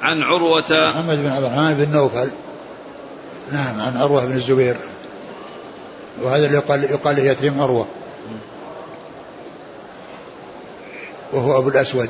عن 0.02 0.22
عروة. 0.22 0.90
محمد 0.90 1.18
بن 1.18 1.28
عبد 1.28 1.46
الرحمن 1.46 1.74
بن 1.74 1.94
نوفل. 1.94 2.32
نعم 3.52 3.82
عن 3.82 3.98
عروة 3.98 4.26
بن 4.26 4.34
الزبير. 4.34 4.78
وهذا 6.22 6.46
اللي 6.46 6.58
يقال 6.58 6.84
يقال 6.84 7.16
له 7.16 7.24
يتيم 7.24 7.62
عروة. 7.62 7.88
وهو 11.34 11.58
أبو 11.58 11.70
الأسود. 11.70 12.10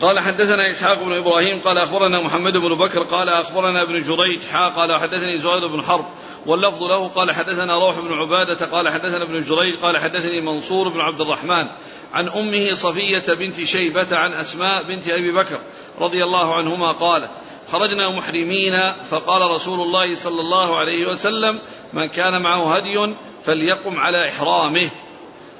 قال 0.00 0.20
حدثنا 0.20 0.70
إسحاق 0.70 1.02
بن 1.02 1.12
إبراهيم 1.12 1.60
قال 1.60 1.78
أخبرنا 1.78 2.22
محمد 2.22 2.56
بن 2.56 2.74
بكر 2.74 3.02
قال 3.02 3.28
أخبرنا 3.28 3.82
ابن 3.82 4.02
جريج 4.02 4.42
حا 4.42 4.68
قال 4.68 5.00
حدثني 5.00 5.38
زهير 5.38 5.66
بن 5.66 5.82
حرب 5.82 6.04
واللفظ 6.46 6.82
له 6.82 7.08
قال 7.08 7.32
حدثنا 7.32 7.74
روح 7.74 7.98
بن 7.98 8.12
عبادة 8.12 8.66
قال 8.66 8.88
حدثنا 8.88 9.22
ابن 9.22 9.44
جريج 9.44 9.74
قال 9.74 9.98
حدثني 9.98 10.40
منصور 10.40 10.88
بن 10.88 11.00
عبد 11.00 11.20
الرحمن 11.20 11.66
عن 12.12 12.28
أمه 12.28 12.74
صفية 12.74 13.34
بنت 13.34 13.64
شيبة 13.64 14.16
عن 14.16 14.32
أسماء 14.32 14.82
بنت 14.82 15.08
أبي 15.08 15.32
بكر 15.32 15.58
رضي 16.00 16.24
الله 16.24 16.54
عنهما 16.54 16.92
قالت 16.92 17.30
خرجنا 17.72 18.08
محرمين 18.08 18.78
فقال 19.10 19.50
رسول 19.50 19.80
الله 19.80 20.14
صلى 20.14 20.40
الله 20.40 20.78
عليه 20.78 21.06
وسلم 21.06 21.58
من 21.92 22.06
كان 22.06 22.42
معه 22.42 22.76
هدي 22.76 23.14
فليقم 23.44 24.00
على 24.00 24.28
إحرامه 24.28 24.90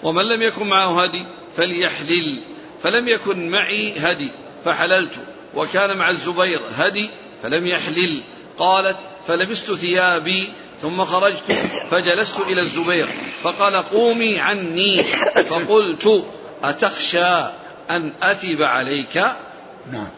ومن 0.02 0.24
لم 0.24 0.42
يكن 0.42 0.66
معه 0.66 1.02
هدي 1.02 1.26
فليحلل. 1.56 2.36
فلم 2.82 3.08
يكن 3.08 3.48
معي 3.48 3.98
هدي 3.98 4.30
فحللت. 4.64 5.12
وكان 5.54 5.96
مع 5.96 6.10
الزبير 6.10 6.60
هدي 6.74 7.10
فلم 7.42 7.66
يحلل. 7.66 8.20
قالت 8.58 8.96
فلبست 9.26 9.72
ثيابي 9.72 10.48
ثم 10.82 11.04
خرجت 11.04 11.52
فجلست 11.90 12.40
إلى 12.40 12.60
الزبير. 12.60 13.06
فقال 13.42 13.76
قومي 13.76 14.40
عني 14.40 15.02
فقلت 15.50 16.24
أتخشى 16.64 17.44
أن 17.90 18.12
أثب 18.22 18.62
عليك؟ 18.62 19.16
نعم. 19.92 20.08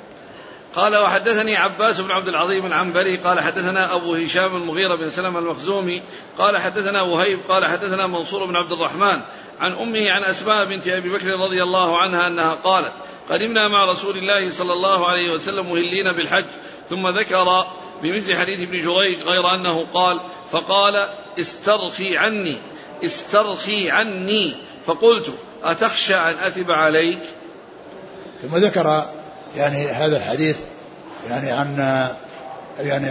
قال 0.76 0.96
وحدثني 0.96 1.56
عباس 1.56 2.00
بن 2.00 2.10
عبد 2.10 2.28
العظيم 2.28 2.66
العنبري. 2.66 3.16
قال 3.16 3.40
حدثنا 3.40 3.94
أبو 3.94 4.14
هشام 4.14 4.56
المغيرة 4.56 4.94
بن 4.94 5.10
سلمة 5.10 5.38
المخزومي. 5.38 6.02
قال 6.38 6.58
حدثنا 6.58 7.02
وهيب. 7.02 7.38
قال 7.48 7.64
حدثنا 7.64 8.06
منصور 8.06 8.44
بن 8.44 8.56
عبد 8.56 8.72
الرحمن 8.72 9.20
عن 9.62 9.72
أمه 9.72 10.10
عن 10.10 10.24
أسماء 10.24 10.64
بنت 10.64 10.88
أبي 10.88 11.10
بكر 11.10 11.26
رضي 11.26 11.62
الله 11.62 11.98
عنها 11.98 12.26
أنها 12.26 12.54
قالت 12.54 12.92
قدمنا 13.30 13.68
مع 13.68 13.84
رسول 13.84 14.18
الله 14.18 14.50
صلى 14.50 14.72
الله 14.72 15.08
عليه 15.08 15.32
وسلم 15.32 15.70
مهلين 15.70 16.12
بالحج 16.12 16.44
ثم 16.90 17.08
ذكر 17.08 17.66
بمثل 18.02 18.36
حديث 18.36 18.60
ابن 18.60 18.82
جريج 18.82 19.22
غير 19.22 19.54
أنه 19.54 19.86
قال 19.94 20.20
فقال 20.52 21.08
استرخي 21.40 22.16
عني 22.16 22.56
استرخي 23.04 23.90
عني. 23.90 24.54
فقلت 24.86 25.32
أتخشى 25.64 26.14
أن 26.14 26.34
أثب 26.34 26.70
عليك؟ 26.70 27.18
ثم 28.42 28.56
ذكر 28.56 29.04
يعني 29.56 29.86
هذا 29.86 30.16
الحديث 30.16 30.56
يعني 31.30 31.50
عن 31.50 31.76
يعني 32.80 33.10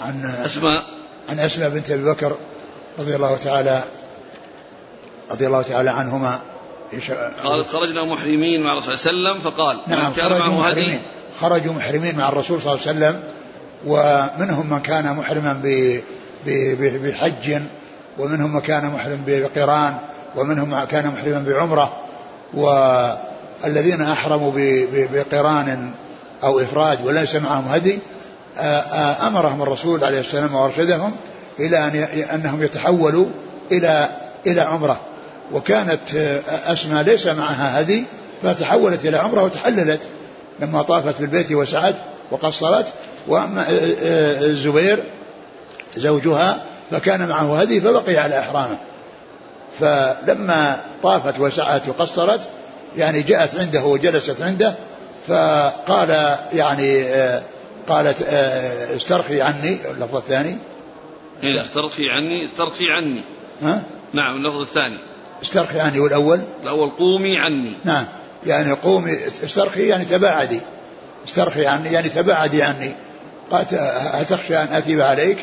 عن 0.00 0.34
أسماء. 0.44 0.84
عن 1.28 1.38
أسماء 1.38 1.68
بنت 1.68 1.90
أبي 1.90 2.04
بكر 2.04 2.36
رضي 2.98 3.16
الله 3.16 3.36
تعالى 3.36 3.82
رضي 5.32 5.46
الله 5.46 5.62
تعالى 5.62 5.90
عنهما. 5.90 6.38
قالت 7.44 7.68
خرجنا 7.68 8.04
محرمين 8.04 8.62
مع 8.62 8.72
الرسول 8.72 8.98
صلى 8.98 9.10
الله 9.10 9.30
عليه 9.30 9.40
وسلم 9.40 9.50
فقال 9.50 9.80
نعم 9.86 10.12
خرجوا 10.12 10.54
محرمين. 10.54 11.00
خرجوا 11.40 11.72
محرمين 11.72 12.18
مع 12.18 12.28
الرسول 12.28 12.60
صلى 12.60 12.72
الله 12.72 12.86
عليه 12.86 12.90
وسلم 12.98 13.22
ومنهم 13.86 14.66
من 14.70 14.80
كان 14.80 15.16
محرما 15.16 15.60
بحج 17.04 17.62
ومنهم 18.18 18.54
من 18.54 18.60
كان 18.60 18.90
محرم 18.94 19.22
بقران 19.26 19.94
ومنهم 20.36 20.70
من 20.70 20.84
كان 20.84 21.06
محرما 21.06 21.44
بعمرة 21.46 21.92
والذين 22.54 24.02
أحرموا 24.02 24.52
بقران 24.92 25.90
أو 26.44 26.60
افراد 26.60 27.06
وليس 27.06 27.36
معهم 27.36 27.68
هدي 27.68 27.98
أمرهم 29.26 29.62
الرسول 29.62 30.04
عليه 30.04 30.20
السلام 30.20 30.54
وأرشدهم 30.54 31.12
إلى 31.60 31.78
أن 31.78 31.96
أنهم 32.34 32.62
يتحولوا 32.62 33.26
إلى 33.72 34.08
إلى 34.46 34.60
عمرة. 34.60 35.00
وكانت 35.52 36.14
أسماء 36.48 37.04
ليس 37.04 37.26
معها 37.26 37.80
هدي 37.80 38.04
فتحولت 38.42 39.04
إلى 39.04 39.18
عمرة 39.18 39.42
وتحللت 39.44 40.00
لما 40.60 40.82
طافت 40.82 41.20
بالبيت 41.20 41.52
وسعت 41.52 41.94
وقصرت 42.30 42.92
وأما 43.28 43.66
الزبير 43.68 44.98
زوجها 45.96 46.62
فكان 46.90 47.28
معه 47.28 47.60
هدي 47.60 47.80
فبقي 47.80 48.16
على 48.16 48.38
إحرامه. 48.38 48.78
فلما 49.80 50.80
طافت 51.02 51.40
وسعت 51.40 51.88
وقصرت 51.88 52.40
يعني 52.96 53.22
جاءت 53.22 53.56
عنده 53.56 53.84
وجلست 53.84 54.42
عنده 54.42 54.74
فقال 55.28 56.36
يعني 56.52 57.04
قالت 57.88 58.22
استرخي 58.96 59.42
عني 59.42 59.78
اللفظ 59.90 60.16
الثاني. 60.16 60.56
إيه، 61.42 61.62
استرخي 61.62 62.10
عني 62.10 62.44
استرخي 62.44 62.84
عني. 62.90 63.24
ها؟ 63.62 63.82
نعم 64.12 64.36
اللفظ 64.36 64.60
الثاني. 64.60 64.98
استرخي 65.42 65.80
عني 65.80 66.00
والأول 66.00 66.40
الأول؟ 66.62 66.90
قومي 66.90 67.38
عني. 67.38 67.76
نعم. 67.84 68.04
يعني 68.46 68.72
قومي 68.72 69.18
استرخي 69.44 69.88
يعني 69.88 70.04
تباعدي. 70.04 70.60
استرخي 71.28 71.66
عني 71.66 71.92
يعني 71.92 72.08
تباعدي 72.08 72.62
عني. 72.62 72.92
قالت 73.50 73.74
هل 74.14 74.26
تخشى 74.26 74.56
أن 74.56 74.68
أثيب 74.72 75.00
عليك؟ 75.00 75.38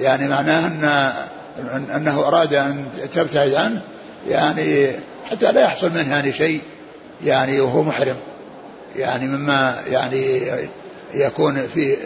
يعني 0.00 0.28
معناه 0.28 0.66
أن 0.66 1.84
أنه 1.96 2.28
أراد 2.28 2.54
أن 2.54 2.84
تبتعد 3.12 3.54
عنه. 3.54 3.80
يعني 4.28 4.90
حتى 5.30 5.52
لا 5.52 5.60
يحصل 5.60 5.90
منه 5.90 6.10
يعني 6.10 6.32
شيء. 6.32 6.60
يعني 7.24 7.60
وهو 7.60 7.82
محرم. 7.82 8.16
يعني 8.96 9.26
مما 9.26 9.76
يعني 9.90 10.40
يكون 11.14 11.66
في 11.66 11.96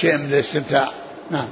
شيء 0.00 0.16
من 0.16 0.24
الاستمتاع. 0.24 0.92
نعم. 1.30 1.48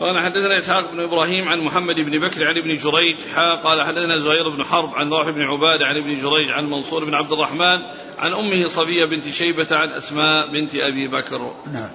قال 0.00 0.18
حدثنا 0.18 0.58
إسحاق 0.58 0.92
بن 0.92 1.00
إبراهيم 1.00 1.48
عن 1.48 1.60
محمد 1.60 2.00
بن 2.00 2.20
بكر 2.20 2.46
عن 2.46 2.58
ابن 2.58 2.76
جريج 2.76 3.16
حا 3.34 3.54
قال 3.54 3.82
حدثنا 3.82 4.18
زهير 4.18 4.48
بن 4.56 4.64
حرب 4.64 4.94
عن 4.94 5.08
روح 5.08 5.30
بن 5.30 5.42
عباده 5.42 5.86
عن 5.86 5.96
ابن 5.96 6.20
جريج 6.20 6.50
عن 6.50 6.70
منصور 6.70 7.04
بن 7.04 7.14
عبد 7.14 7.32
الرحمن 7.32 7.78
عن 8.18 8.32
أمه 8.38 8.66
صبية 8.66 9.04
بنت 9.04 9.28
شيبة 9.28 9.66
عن 9.70 9.92
أسماء 9.92 10.50
بنت 10.52 10.74
أبي 10.74 11.08
بكر. 11.08 11.54
نعم. 11.72 11.90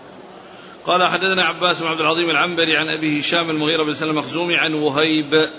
قال 0.86 1.08
حدثنا 1.08 1.44
عباس 1.44 1.82
بن 1.82 1.88
عبد 1.88 2.00
العظيم 2.00 2.30
العنبري 2.30 2.78
عن 2.78 2.88
ابي 2.88 3.20
هشام 3.20 3.50
المغيرة 3.50 3.84
بن 3.84 3.94
سلمة 3.94 4.12
المخزومي 4.12 4.58
عن 4.58 4.74
وهيب. 4.74 5.50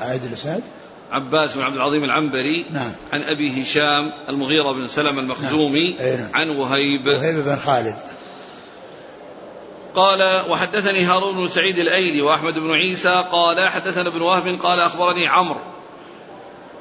عيد 0.00 0.24
الاسناد؟ 0.24 0.62
عباس 1.10 1.56
بن 1.56 1.62
عبد 1.62 1.76
العظيم 1.76 2.04
العنبري 2.04 2.66
نعم 2.72 2.92
عن 3.12 3.20
أبي 3.22 3.62
هشام 3.62 4.10
المغيرة 4.28 4.72
بن 4.72 4.88
سلمة 4.88 5.20
المخزومي 5.20 5.96
نعم. 6.00 6.08
نعم. 6.08 6.28
عن 6.34 6.48
وهيب 6.48 7.06
وهيب 7.06 7.44
بن 7.44 7.56
خالد 7.56 7.96
قال 9.94 10.42
وحدثني 10.48 11.04
هارون 11.04 11.36
بن 11.36 11.48
سعيد 11.48 11.78
الأيلي 11.78 12.22
وأحمد 12.22 12.54
بن 12.54 12.70
عيسى 12.70 13.24
قال 13.32 13.68
حدثنا 13.68 14.08
ابن 14.08 14.22
وهب 14.22 14.58
قال 14.62 14.80
أخبرني 14.80 15.28
عمرو 15.28 15.60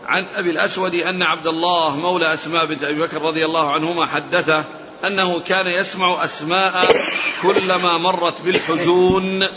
عن 0.08 0.26
أبي 0.36 0.50
الأسود 0.50 0.94
أن 0.94 1.24
عبد 1.24 1.48
الله 1.48 1.96
مولى 1.96 2.34
أسماء 2.34 2.66
بنت 2.66 2.84
أبي 2.84 3.02
بكر 3.02 3.22
رضي 3.22 3.46
الله 3.46 3.72
عنهما 3.72 4.06
حدثه 4.06 4.64
أنه 5.06 5.40
كان 5.40 5.68
يسمع 5.68 6.24
أسماء 6.24 7.06
كلما 7.42 7.98
مرت 7.98 8.42
بالحجون 8.46 9.48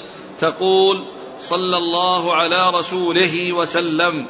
تقول 0.41 1.05
صلى 1.41 1.77
الله 1.77 2.35
على 2.35 2.71
رسوله 2.71 3.53
وسلم 3.53 4.27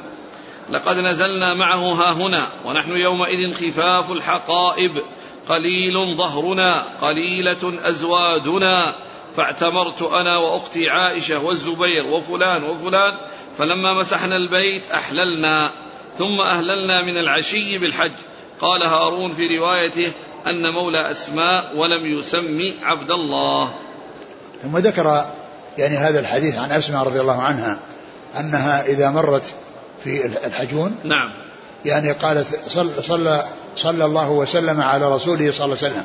لقد 0.71 0.99
نزلنا 0.99 1.55
معه 1.55 1.93
ها 1.93 2.13
هنا 2.13 2.47
ونحن 2.65 2.91
يومئذ 2.97 3.55
خفاف 3.55 4.11
الحقائب 4.11 5.03
قليل 5.49 6.17
ظهرنا 6.17 6.85
قليلة 7.03 7.73
أزوادنا 7.83 8.95
فاعتمرت 9.37 10.03
أنا 10.03 10.39
وأختي 10.39 10.89
عائشة 10.89 11.45
والزبير 11.45 12.07
وفلان 12.07 12.65
وفلان 12.65 13.19
فلما 13.59 13.95
مسحنا 13.95 14.37
البيت 14.37 14.91
أحللنا 14.91 15.73
ثم 16.19 16.41
أهللنا 16.41 17.03
من 17.03 17.17
العشي 17.17 17.79
بالحج. 17.79 18.13
قال 18.61 18.83
هارون 18.83 19.33
في 19.33 19.59
روايته 19.59 20.13
أن 20.47 20.73
مولى 20.73 21.11
أسماء 21.11 21.73
ولم 21.77 22.07
يسمي 22.07 22.75
عبد 22.83 23.11
الله. 23.11 23.75
ثم 24.63 24.79
ذكر 24.79 25.25
يعني 25.79 25.97
هذا 25.97 26.21
الحديث 26.21 26.57
عن 26.57 26.73
أسماء 26.73 27.07
رضي 27.07 27.21
الله 27.21 27.43
عنها 27.43 27.79
أنها 28.41 28.87
إذا 28.87 29.11
مرت 29.11 29.53
في 30.05 30.27
الحجون 30.27 30.97
نعم. 31.05 31.33
يعني 31.85 32.13
قالت 32.13 32.47
صلى, 32.69 32.91
صلى, 33.03 33.45
صلى 33.77 34.05
الله 34.05 34.31
وسلم 34.31 34.81
على 34.81 35.15
رسوله 35.15 35.53
صلى 35.53 35.65
الله 35.65 35.77
عليه 35.77 35.93
وسلم. 35.93 36.05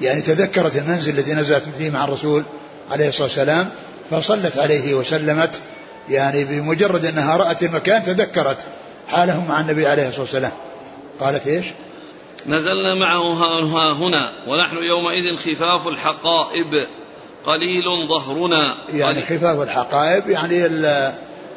يعني 0.00 0.20
تذكرت 0.20 0.76
المنزل 0.76 1.12
الذي 1.12 1.32
نزلت 1.32 1.64
فيه 1.78 1.90
مع 1.90 2.04
الرسول 2.04 2.44
عليه 2.90 3.08
الصلاة 3.08 3.26
والسلام 3.26 3.70
فصلت 4.10 4.58
عليه 4.58 4.94
وسلمت 4.94 5.60
يعني 6.08 6.44
بمجرد 6.44 7.04
أنها 7.04 7.36
رأت 7.36 7.62
المكان 7.62 8.04
تذكرت 8.04 8.64
حالهم 9.08 9.48
مع 9.48 9.60
النبي 9.60 9.86
عليه 9.86 10.08
الصلاة 10.08 10.22
والسلام. 10.22 10.52
قالت 11.20 11.46
إيش؟ 11.46 11.66
نزلنا 12.46 12.94
معه 12.94 13.22
ها 13.22 13.92
هنا 13.92 14.32
ونحن 14.46 14.76
يومئذ 14.76 15.36
خفاف 15.36 15.86
الحقائب 15.86 16.86
قليل 17.46 18.08
ظهرنا. 18.08 18.74
يعني 18.94 19.22
خفاف 19.22 19.62
الحقائب 19.62 20.30
يعني 20.30 20.56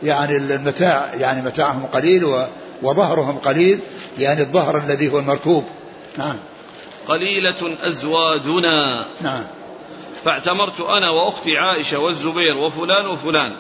يعني 0.04 0.38
المتاع 0.38 1.14
يعني 1.14 1.42
متاعهم 1.42 1.86
قليل 1.86 2.26
وظهرهم 2.82 3.38
قليل 3.38 3.80
يعني 4.20 4.42
الظهر 4.42 4.78
الذي 4.78 5.12
هو 5.12 5.20
المركوب. 5.20 5.66
نعم. 6.18 6.36
قليلة 7.08 7.78
أزوادنا. 7.82 9.06
نعم. 9.22 9.46
فاعتمرت 10.24 10.82
أنا 10.82 11.10
وأختي 11.10 11.58
عائشة 11.58 12.00
والزبير 12.00 12.58
وفلان 12.58 13.08
وفلان. 13.08 13.56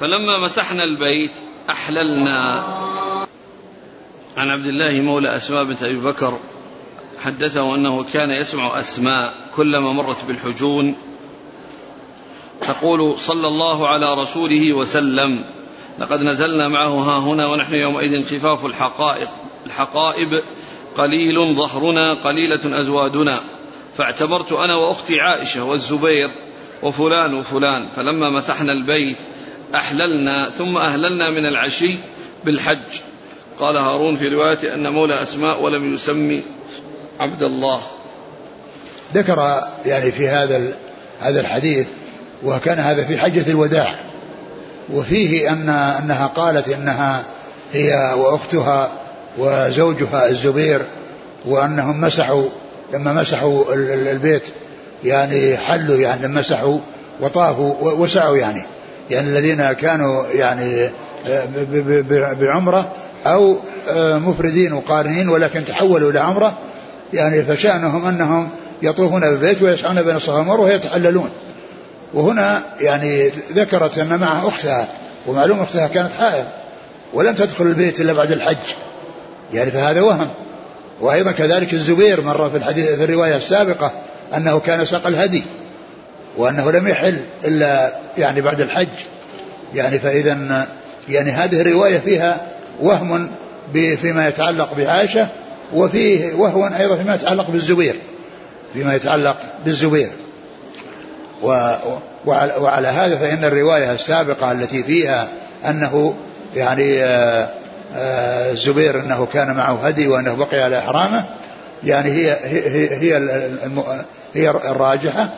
فلما 0.00 0.44
مسحنا 0.44 0.84
البيت 0.84 1.32
أحللنا. 1.70 2.64
عن 4.36 4.48
عبد 4.48 4.66
الله 4.66 5.00
مولى 5.00 5.36
أسماء 5.36 5.64
بنت 5.64 5.82
أبي 5.82 6.00
بكر 6.00 6.38
حدثه 7.24 7.74
أنه 7.74 8.04
كان 8.04 8.30
يسمع 8.30 8.80
أسماء 8.80 9.34
كلما 9.56 9.92
مرت 9.92 10.24
بالحجون. 10.24 10.96
تقول 12.60 13.18
صلى 13.18 13.46
الله 13.46 13.88
على 13.88 14.14
رسوله 14.14 14.72
وسلم 14.72 15.44
لقد 15.98 16.22
نزلنا 16.22 16.68
معه 16.68 16.88
ها 16.88 17.18
هنا 17.18 17.46
ونحن 17.46 17.74
يومئذ 17.74 18.24
خفاف 18.24 18.66
الحقائق 18.66 19.28
الحقائب. 19.66 20.42
قليل 20.98 21.54
ظهرنا 21.54 22.14
قليلة 22.14 22.80
أزوادنا. 22.80 23.40
فاعتبرت 23.98 24.52
أنا 24.52 24.76
وأختي 24.76 25.20
عائشة 25.20 25.64
والزبير 25.64 26.30
وفلان 26.82 27.34
وفلان. 27.34 27.86
فلما 27.96 28.30
مسحنا 28.30 28.72
البيت 28.72 29.16
أحللنا 29.74 30.50
ثم 30.58 30.76
أهللنا 30.76 31.30
من 31.30 31.46
العشي 31.46 31.94
بالحج. 32.44 32.78
قال 33.60 33.76
هارون 33.76 34.16
في 34.16 34.28
رواية 34.28 34.74
أن 34.74 34.92
مولى 34.92 35.22
أسماء 35.22 35.62
ولم 35.62 35.94
يسمي 35.94 36.42
عبد 37.20 37.42
الله. 37.42 37.80
ذكر 39.14 39.60
يعني 39.86 40.12
في 40.12 40.28
هذا 40.28 40.74
هذا 41.20 41.40
الحديث 41.40 41.88
وكان 42.44 42.78
هذا 42.78 43.04
في 43.04 43.18
حجة 43.18 43.50
الوداع. 43.50 43.94
وفيه 44.92 45.52
أن 45.52 45.68
أنها 45.68 46.26
قالت 46.26 46.68
إنها 46.68 47.24
هي 47.72 48.14
وأختها 48.16 48.92
وزوجها 49.38 50.28
الزبير 50.28 50.80
وأنهم 51.46 52.00
مسحوا 52.00 52.44
لما 52.92 53.12
مسحوا 53.12 53.74
البيت 54.12 54.42
يعني 55.04 55.56
حلوا 55.56 55.96
يعني 55.96 56.26
لما 56.26 56.40
مسحوا 56.40 56.78
وطافوا 57.20 57.92
وسعوا 57.92 58.36
يعني. 58.36 58.62
يعني 59.10 59.28
الذين 59.28 59.72
كانوا 59.72 60.26
يعني 60.26 60.90
بعمرة 62.40 62.92
أو 63.26 63.56
مفردين 63.96 64.72
وقارنين 64.72 65.28
ولكن 65.28 65.64
تحولوا 65.64 66.10
إلى 66.10 66.20
عمرة 66.20 66.58
يعني 67.12 67.42
فشأنهم 67.42 68.06
أنهم 68.06 68.48
يطوفون 68.82 69.20
بالبيت 69.20 69.62
ويسعون 69.62 70.02
بين 70.02 70.16
الصفا 70.16 70.34
والمروة 70.34 70.64
ويتحللون. 70.64 71.30
وهنا 72.14 72.62
يعني 72.80 73.28
ذكرت 73.52 73.98
أن 73.98 74.18
مع 74.18 74.48
أختها 74.48 74.88
ومعلوم 75.26 75.60
أختها 75.60 75.88
كانت 75.88 76.12
حائض 76.12 76.44
ولم 77.14 77.34
تدخل 77.34 77.66
البيت 77.66 78.00
إلا 78.00 78.12
بعد 78.12 78.32
الحج. 78.32 78.56
يعني 79.52 79.70
فهذا 79.70 80.00
وهم. 80.00 80.28
وأيضا 81.00 81.32
كذلك 81.32 81.72
الزبير 81.72 82.20
مر 82.20 82.50
في 82.50 82.56
الحديث 82.56 82.86
في 82.88 83.04
الرواية 83.04 83.36
السابقة 83.36 83.92
أنه 84.36 84.58
كان 84.58 84.84
ساق 84.84 85.06
الهدي 85.06 85.42
وأنه 86.36 86.70
لم 86.70 86.88
يحل 86.88 87.16
إلا 87.44 87.92
يعني 88.18 88.40
بعد 88.40 88.60
الحج. 88.60 88.88
يعني 89.74 89.98
فإذا 89.98 90.66
يعني 91.08 91.30
هذه 91.30 91.60
الرواية 91.60 91.98
فيها 91.98 92.46
وهم 92.80 93.30
فيما 93.72 94.28
يتعلق 94.28 94.74
بعائشة 94.74 95.28
وفيه 95.74 96.34
وهو 96.34 96.66
أيضا 96.66 96.96
فيما 96.96 97.14
يتعلق 97.14 97.50
بالزبير 97.50 97.94
فيما 98.74 98.94
يتعلق 98.94 99.36
بالزبير. 99.64 100.10
و 101.42 101.72
وعلى 102.26 102.88
هذا 102.88 103.16
فإن 103.16 103.44
الرواية 103.44 103.92
السابقة 103.92 104.52
التي 104.52 104.82
فيها 104.82 105.28
أنه 105.68 106.14
يعني 106.56 107.04
آه، 107.04 107.48
الزبير 107.94 109.00
أنه 109.00 109.26
كان 109.32 109.56
معه 109.56 109.86
هدي 109.86 110.08
وأنه 110.08 110.34
بقي 110.34 110.60
على 110.60 110.78
إحرامه. 110.78 111.24
يعني 111.84 112.10
هي 112.10 112.36
هي 112.44 112.94
هي, 112.94 113.40
هي 114.34 114.50
الراجحة 114.50 115.28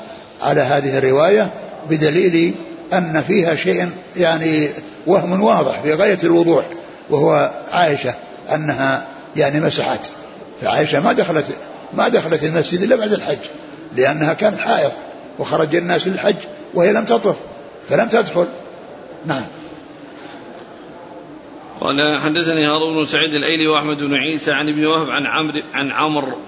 على 0.42 0.60
هذه 0.60 0.98
الرواية 0.98 1.50
بدليل 1.90 2.54
أن 2.92 3.22
فيها 3.26 3.54
شيء 3.54 3.90
يعني 4.16 4.70
وهم 5.06 5.42
واضح 5.42 5.80
في 5.80 5.94
غاية 5.94 6.18
الوضوح 6.24 6.64
وهو 7.10 7.50
عائشة 7.70 8.14
أنها 8.54 9.06
يعني 9.36 9.60
مسحت. 9.60 10.00
فعائشة 10.62 11.00
ما 11.00 11.12
دخلت 11.12 11.44
ما 11.94 12.08
دخلت 12.08 12.44
المسجد 12.44 12.82
إلا 12.82 12.96
بعد 12.96 13.12
الحج 13.12 13.38
لأنها 13.96 14.32
كانت 14.32 14.58
حائض 14.58 14.92
وخرج 15.38 15.76
الناس 15.76 16.06
للحج 16.06 16.36
وهي 16.74 16.92
لم 16.92 17.04
تطف 17.04 17.36
فلم 17.88 18.08
تدخل. 18.08 18.46
نعم. 19.26 19.42
قال 21.80 22.20
حدثني 22.20 22.66
هارون 22.66 22.96
بن 22.96 23.04
سعيد 23.04 23.34
الأيلي 23.34 23.68
وأحمد 23.68 23.98
بن 23.98 24.14
عيسى 24.14 24.52
عن 24.52 24.68
ابن 24.68 24.86
وهب 24.86 25.10
عن 25.10 25.26
عمرو 25.26 25.60
عن 25.74 25.90
عمرو 25.92 26.38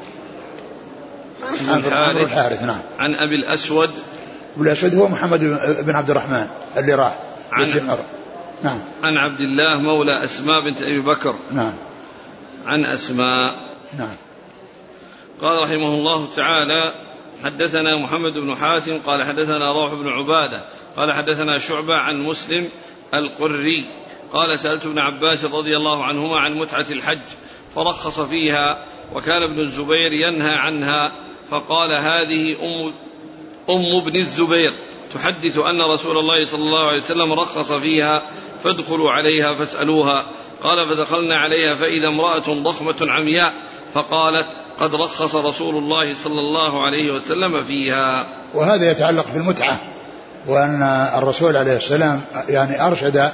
بن 1.61 1.74
الحارث, 1.74 2.22
الحارث 2.22 2.62
نعم. 2.62 2.80
عن 2.99 3.14
أبي 3.14 3.35
الأسود. 3.35 3.91
أبو 4.55 4.64
الأسود 4.64 4.95
هو 4.95 5.09
محمد 5.09 5.41
بن 5.87 5.95
عبد 5.95 6.11
الرحمن 6.11 6.47
اللي 6.76 6.95
راح 6.95 7.18
عن 7.53 7.97
نعم. 8.62 8.78
عن 9.03 9.16
عبد 9.16 9.41
الله 9.41 9.78
مولى 9.78 10.24
أسماء 10.24 10.61
بنت 10.61 10.83
أبي 10.83 11.01
بكر. 11.01 11.35
نعم. 11.53 11.72
عن 12.66 12.85
أسماء. 12.85 13.55
نعم. 13.99 14.16
قال 15.41 15.62
رحمه 15.62 15.95
الله 15.95 16.28
تعالى 16.37 16.93
حدثنا 17.45 17.97
محمد 17.97 18.33
بن 18.33 18.57
حاتم 18.57 18.99
قال 19.07 19.24
حدثنا 19.24 19.72
روح 19.72 19.95
بن 19.95 20.09
عبادة 20.09 20.62
قال 20.97 21.12
حدثنا 21.12 21.59
شعبة 21.59 21.95
عن 21.95 22.20
مسلم 22.20 22.68
القري. 23.14 23.87
قال 24.33 24.59
سألت 24.59 24.87
ابن 24.87 24.99
عباس 24.99 25.45
رضي 25.45 25.76
الله 25.76 26.05
عنهما 26.05 26.41
عن 26.41 26.55
متعة 26.55 26.87
الحج 26.91 27.18
فرخص 27.74 28.20
فيها 28.20 28.78
وكان 29.14 29.43
ابن 29.43 29.61
الزبير 29.61 30.12
ينهى 30.12 30.55
عنها 30.55 31.12
فقال 31.51 31.93
هذه 31.93 32.57
أم 32.62 32.93
أم 33.70 33.97
ابن 33.97 34.16
الزبير. 34.20 34.72
تحدث 35.14 35.59
أن 35.59 35.83
رسول 35.83 36.18
الله 36.18 36.45
صلى 36.45 36.62
الله 36.62 36.87
عليه 36.89 37.03
وسلم 37.03 37.33
رخص 37.33 37.72
فيها 37.72 38.22
فادخلوا 38.64 39.11
عليها 39.11 39.55
فاسألوها. 39.55 40.24
قال 40.62 40.89
فدخلنا 40.89 41.37
عليها 41.37 41.76
فإذا 41.76 42.09
امرأة 42.09 42.62
ضخمة 42.62 43.12
عمياء 43.12 43.53
فقالت 43.95 44.47
قد 44.80 44.95
رخص 44.95 45.35
رسول 45.35 45.74
الله 45.74 46.14
صلى 46.14 46.41
الله 46.41 46.83
عليه 46.83 47.12
وسلم 47.12 47.62
فيها. 47.62 48.26
وهذا 48.55 48.91
يتعلق 48.91 49.26
بالمتعة 49.35 49.80
وأن 50.47 50.83
الرسول 51.18 51.57
عليه 51.57 51.76
السلام 51.76 52.20
يعني 52.49 52.87
أرشد 52.87 53.30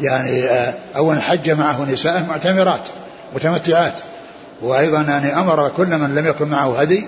يعني 0.00 0.44
آه، 0.44 0.74
أولا 0.96 1.20
حج 1.20 1.50
معه 1.50 1.84
نساء 1.84 2.24
معتمرات 2.28 2.88
متمتعات. 3.34 4.00
وأيضا 4.62 5.02
يعني 5.02 5.38
أمر 5.38 5.68
كل 5.68 5.98
من 5.98 6.14
لم 6.14 6.26
يكن 6.26 6.48
معه 6.48 6.80
هدي 6.80 7.06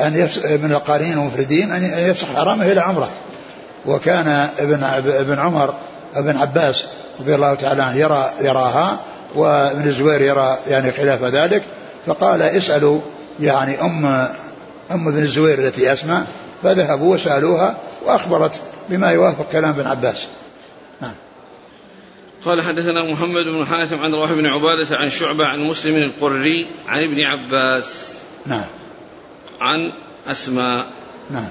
أن 0.00 0.28
من 0.62 0.72
القارين 0.72 1.12
المفردين 1.12 1.72
أن 1.72 1.82
يفسخ 2.10 2.26
حرامه 2.36 2.72
إلى 2.72 2.80
عمرة. 2.80 3.08
وكان 3.86 4.48
ابن 4.58 4.84
ابن 5.06 5.38
عمر 5.38 5.74
ابن 6.14 6.36
عباس 6.36 6.84
رضي 7.20 7.34
الله 7.34 7.54
تعالى 7.54 7.82
عنه 7.82 7.96
يرى 7.96 8.30
يراها 8.40 8.96
وابن 9.34 9.88
الزبير 9.88 10.22
يرى 10.22 10.58
يعني 10.68 10.92
خلاف 10.92 11.22
ذلك. 11.22 11.62
فقال 12.06 12.42
اسألوا 12.42 13.00
يعني 13.40 13.80
أم 13.80 14.06
أم 14.90 15.08
ابن 15.08 15.22
الزبير 15.22 15.58
التي 15.58 15.92
أسمع 15.92 16.22
فذهبوا 16.62 17.14
وسألوها 17.14 17.76
وأخبرت 18.06 18.60
بما 18.88 19.10
يوافق 19.10 19.46
كلام 19.52 19.70
ابن 19.70 19.86
عباس. 19.86 20.26
قال 22.46 22.62
حدثنا 22.62 23.12
محمد 23.12 23.44
بن 23.44 23.66
حاتم 23.66 24.00
عن 24.00 24.14
روح 24.14 24.32
بن 24.32 24.46
عبادة 24.46 24.96
عن 24.96 25.10
شعبة 25.10 25.44
عن 25.44 25.60
مسلم 25.60 25.96
القري 25.96 26.66
عن 26.88 27.02
ابن 27.02 27.20
عباس. 27.20 28.18
نعم. 28.46 28.64
عن 29.60 29.92
أسماء. 30.26 30.86
نعم. 31.30 31.48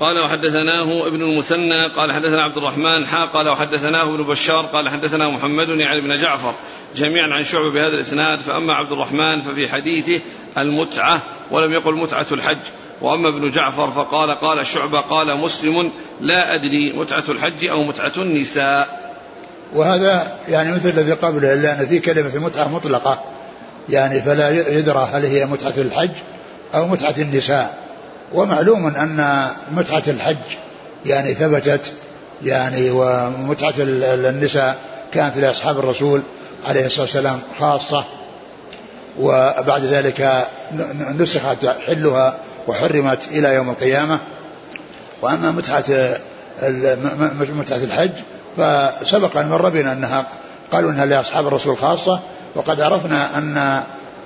قال 0.00 0.24
وحدثناه 0.24 1.06
ابن 1.06 1.22
المثنى 1.22 1.86
قال 1.86 2.12
حدثنا 2.12 2.42
عبد 2.42 2.56
الرحمن 2.56 3.06
حا 3.06 3.24
قال 3.24 3.48
وحدثناه 3.48 4.02
ابن 4.02 4.22
بشار 4.22 4.64
قال 4.64 4.88
حدثنا 4.88 5.28
محمد 5.28 5.68
يعني 5.68 6.00
بن 6.00 6.16
جعفر. 6.16 6.54
جميعا 6.96 7.28
عن 7.28 7.44
شعبة 7.44 7.72
بهذا 7.72 7.94
الإسناد 7.94 8.38
فأما 8.38 8.74
عبد 8.74 8.92
الرحمن 8.92 9.42
ففي 9.42 9.68
حديثه 9.68 10.20
المتعة 10.58 11.22
ولم 11.50 11.72
يقل 11.72 11.94
متعة 11.94 12.26
الحج. 12.32 12.58
وأما 13.00 13.28
ابن 13.28 13.50
جعفر 13.50 13.90
فقال 13.90 14.30
قال 14.30 14.66
شعبة 14.66 15.00
قال 15.00 15.38
مسلم 15.38 15.92
لا 16.20 16.54
أدري 16.54 16.92
متعة 16.92 17.24
الحج 17.28 17.66
أو 17.66 17.82
متعة 17.82 18.12
النساء. 18.16 19.05
وهذا 19.74 20.32
يعني 20.48 20.72
مثل 20.72 20.88
الذي 20.88 21.12
قبله 21.12 21.52
إلا 21.52 21.80
أن 21.80 21.86
في 21.86 21.98
كلمة 21.98 22.28
في 22.30 22.38
متعة 22.38 22.68
مطلقة 22.68 23.24
يعني 23.88 24.22
فلا 24.22 24.50
يدرى 24.70 25.08
هل 25.12 25.24
هي 25.24 25.46
متعة 25.46 25.74
الحج 25.76 26.10
أو 26.74 26.86
متعة 26.88 27.14
النساء. 27.18 27.74
ومعلوم 28.34 28.86
أن 28.86 29.48
متعة 29.70 30.02
الحج 30.08 30.36
يعني 31.06 31.34
ثبتت 31.34 31.92
يعني 32.44 32.90
ومتعة 32.90 33.74
النساء 33.78 34.76
كانت 35.12 35.36
لأصحاب 35.36 35.78
الرسول 35.78 36.22
عليه 36.66 36.86
الصلاة 36.86 37.02
والسلام 37.02 37.40
خاصة. 37.58 38.04
وبعد 39.18 39.82
ذلك 39.84 40.46
نسخت 41.18 41.66
حلها 41.66 42.36
وحرمت 42.68 43.28
إلى 43.30 43.54
يوم 43.54 43.70
القيامة. 43.70 44.18
وأما 45.22 45.50
متعة 45.50 45.84
متعة 47.52 47.76
الحج 47.76 48.12
فسبق 48.56 49.36
أن 49.36 49.48
مر 49.48 49.68
بنا 49.68 49.92
أنها 49.92 50.26
قالوا 50.72 50.90
أنها 50.90 51.06
لأصحاب 51.06 51.46
الرسول 51.46 51.76
خاصة 51.76 52.20
وقد 52.54 52.80
عرفنا 52.80 53.38
أن 53.38 53.82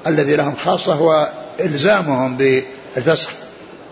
الذي 0.06 0.36
لهم 0.36 0.54
خاصة 0.64 0.94
هو 0.94 1.28
إلزامهم 1.60 2.36
بالفسخ 2.36 3.30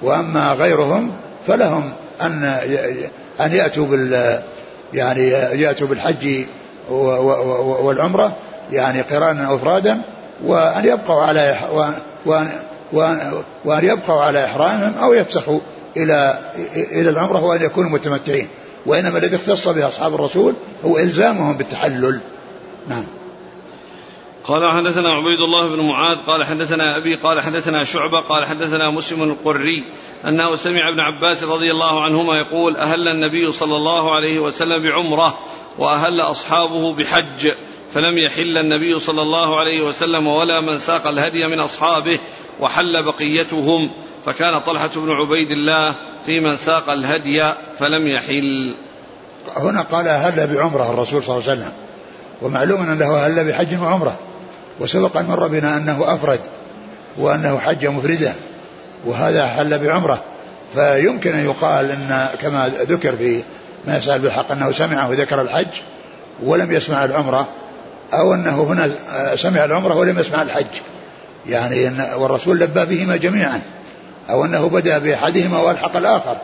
وأما 0.02 0.52
غيرهم 0.52 1.12
فلهم 1.46 1.92
أن 2.22 2.44
أن 3.40 3.52
يأتوا 3.52 3.86
بال 3.86 4.40
يعني 4.94 5.28
يأتوا 5.62 5.86
بالحج 5.86 6.44
والعمرة 7.80 8.36
يعني 8.72 9.00
قرانا 9.00 9.46
أو 9.46 9.56
إفرادا 9.56 10.00
وأن 10.44 10.84
يبقوا 10.84 11.22
على 11.22 11.58
وأن, 12.26 12.48
وأن, 12.92 13.42
وأن 13.64 13.84
يبقوا 13.84 14.22
على 14.22 14.44
إحرامهم 14.44 14.94
أو 15.02 15.12
يفسخوا 15.12 15.60
إلى 15.96 16.38
إلى 16.76 17.10
العمرة 17.10 17.44
وأن 17.44 17.62
يكونوا 17.62 17.90
متمتعين. 17.90 18.48
وإنما 18.86 19.18
الذي 19.18 19.36
اختص 19.36 19.68
به 19.68 19.88
أصحاب 19.88 20.14
الرسول 20.14 20.54
هو 20.84 20.98
إلزامهم 20.98 21.56
بالتحلل. 21.56 22.20
نعم. 22.88 23.04
قال 24.48 24.72
حدثنا 24.72 25.12
عبيد 25.12 25.40
الله 25.40 25.68
بن 25.68 25.80
معاذ 25.80 26.16
قال 26.26 26.44
حدثنا 26.44 26.96
أبي 26.96 27.14
قال 27.14 27.40
حدثنا 27.40 27.84
شعبة 27.84 28.20
قال 28.20 28.44
حدثنا 28.44 28.90
مسلم 28.90 29.22
القري 29.22 29.84
أنه 30.28 30.56
سمع 30.56 30.88
ابن 30.88 31.00
عباس 31.00 31.42
رضي 31.42 31.70
الله 31.70 32.04
عنهما 32.04 32.36
يقول 32.36 32.76
أهل 32.76 33.08
النبي 33.08 33.52
صلى 33.52 33.76
الله 33.76 34.14
عليه 34.14 34.38
وسلم 34.38 34.82
بعمرة 34.82 35.38
وأهل 35.78 36.20
أصحابه 36.20 36.94
بحج 36.94 37.52
فلم 37.92 38.18
يحل 38.18 38.58
النبي 38.58 38.98
صلى 38.98 39.22
الله 39.22 39.58
عليه 39.58 39.82
وسلم 39.82 40.26
ولا 40.26 40.60
من 40.60 40.78
ساق 40.78 41.06
الهدي 41.06 41.46
من 41.46 41.60
أصحابه 41.60 42.18
وحل 42.60 43.02
بقيتهم. 43.02 43.90
فكان 44.26 44.60
طلحة 44.60 44.90
بن 44.96 45.10
عبيد 45.10 45.50
الله 45.50 45.94
في 46.26 46.40
من 46.40 46.56
ساق 46.56 46.90
الهدي 46.90 47.52
فلم 47.78 48.06
يحل. 48.06 48.74
هنا 49.56 49.82
قال 49.82 50.08
أهل 50.08 50.46
بعمرة 50.54 50.90
الرسول 50.90 51.22
صلى 51.22 51.36
الله 51.36 51.50
عليه 51.50 51.60
وسلم. 51.60 51.72
ومعلوم 52.42 52.82
أنه 52.82 53.16
أهل 53.16 53.44
بحج 53.48 53.80
وعمرة. 53.82 54.16
وسبق 54.80 55.16
أن 55.16 55.26
مر 55.26 55.46
بنا 55.46 55.76
أنه 55.76 56.14
أفرد 56.14 56.40
وأنه 57.18 57.58
حج 57.58 57.86
مفردا 57.86 58.34
وهذا 59.04 59.46
حل 59.46 59.78
بعمرة. 59.78 60.22
فيمكن 60.74 61.32
أن 61.32 61.44
يقال 61.44 61.90
أن 61.90 62.28
كما 62.42 62.70
ذكر 62.88 63.16
في 63.16 63.42
ما 63.86 63.96
يسأل 63.96 64.20
بالحق 64.20 64.52
أنه 64.52 64.72
سمعه 64.72 65.08
ذكر 65.12 65.40
الحج 65.40 65.80
ولم 66.42 66.72
يسمع 66.72 67.04
العمرة 67.04 67.48
أو 68.12 68.34
أنه 68.34 68.62
هنا 68.62 68.90
سمع 69.36 69.64
العمرة 69.64 69.94
ولم 69.94 70.18
يسمع 70.18 70.42
الحج. 70.42 70.66
يعني 71.46 71.90
والرسول 72.16 72.60
لبى 72.60 72.84
بهما 72.84 73.16
جميعا. 73.16 73.60
أو 74.30 74.44
أنه 74.44 74.68
بدأ 74.68 74.98
بأحدهما 74.98 75.58
وألحق 75.58 75.96
الآخر 75.96 76.36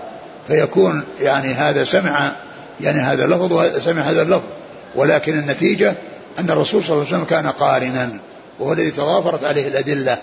فيكون 0.49 1.05
يعني 1.21 1.55
هذا 1.55 1.85
سمع 1.85 2.33
يعني 2.81 3.01
هذا 3.01 3.25
اللفظ 3.25 3.53
وسمع 3.53 4.03
هذا 4.03 4.23
اللفظ. 4.23 4.49
ولكن 4.95 5.39
النتيجة 5.39 5.95
أن 6.39 6.51
الرسول 6.51 6.85
صلى 6.85 6.93
الله 6.95 7.07
عليه 7.07 7.17
وسلم 7.17 7.25
كان 7.25 7.47
قارنا 7.47 8.11
وهو 8.59 8.73
الذي 8.73 8.91
تضافرت 8.91 9.45
عليه 9.45 9.69
الأدلة. 9.69 10.19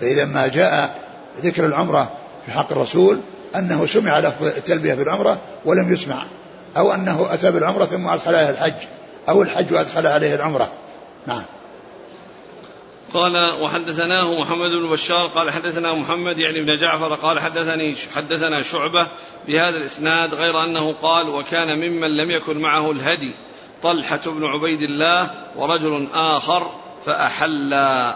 فإذا 0.00 0.24
ما 0.24 0.46
جاء 0.46 0.94
ذكر 1.42 1.66
العمرة 1.66 2.10
في 2.46 2.52
حق 2.52 2.72
الرسول 2.72 3.20
أنه 3.56 3.86
سمع 3.86 4.18
لفظ 4.18 4.46
التلبية 4.46 4.94
بالعمرة 4.94 5.38
ولم 5.64 5.92
يسمع 5.92 6.22
أو 6.76 6.92
أنه 6.92 7.26
أتى 7.30 7.50
بالعمرة 7.50 7.84
ثم 7.84 8.08
أدخل 8.08 8.34
عليه 8.34 8.50
الحج 8.50 8.86
أو 9.28 9.42
الحج 9.42 9.72
وأدخل 9.72 10.06
عليه 10.06 10.34
العمرة. 10.34 10.68
نعم. 11.26 11.42
قال 13.14 13.62
وحدثناه 13.62 14.40
محمد 14.40 14.70
بن 14.70 14.90
بشار 14.90 15.26
قال 15.26 15.50
حدثنا 15.50 15.94
محمد 15.94 16.38
يعني 16.38 16.62
بن 16.62 16.78
جعفر 16.78 17.14
قال 17.14 17.40
حدثني 17.40 17.94
حدثنا 18.14 18.62
شعبة 18.62 19.06
بهذا 19.46 19.76
الإسناد 19.76 20.34
غير 20.34 20.64
أنه 20.64 20.92
قال 20.92 21.28
وكان 21.28 21.78
ممن 21.78 22.16
لم 22.16 22.30
يكن 22.30 22.58
معه 22.58 22.90
الهدي 22.90 23.32
طلحة 23.82 24.20
بن 24.26 24.44
عبيد 24.44 24.82
الله 24.82 25.30
ورجل 25.56 26.08
آخر 26.14 26.70
فأحلا 27.06 28.14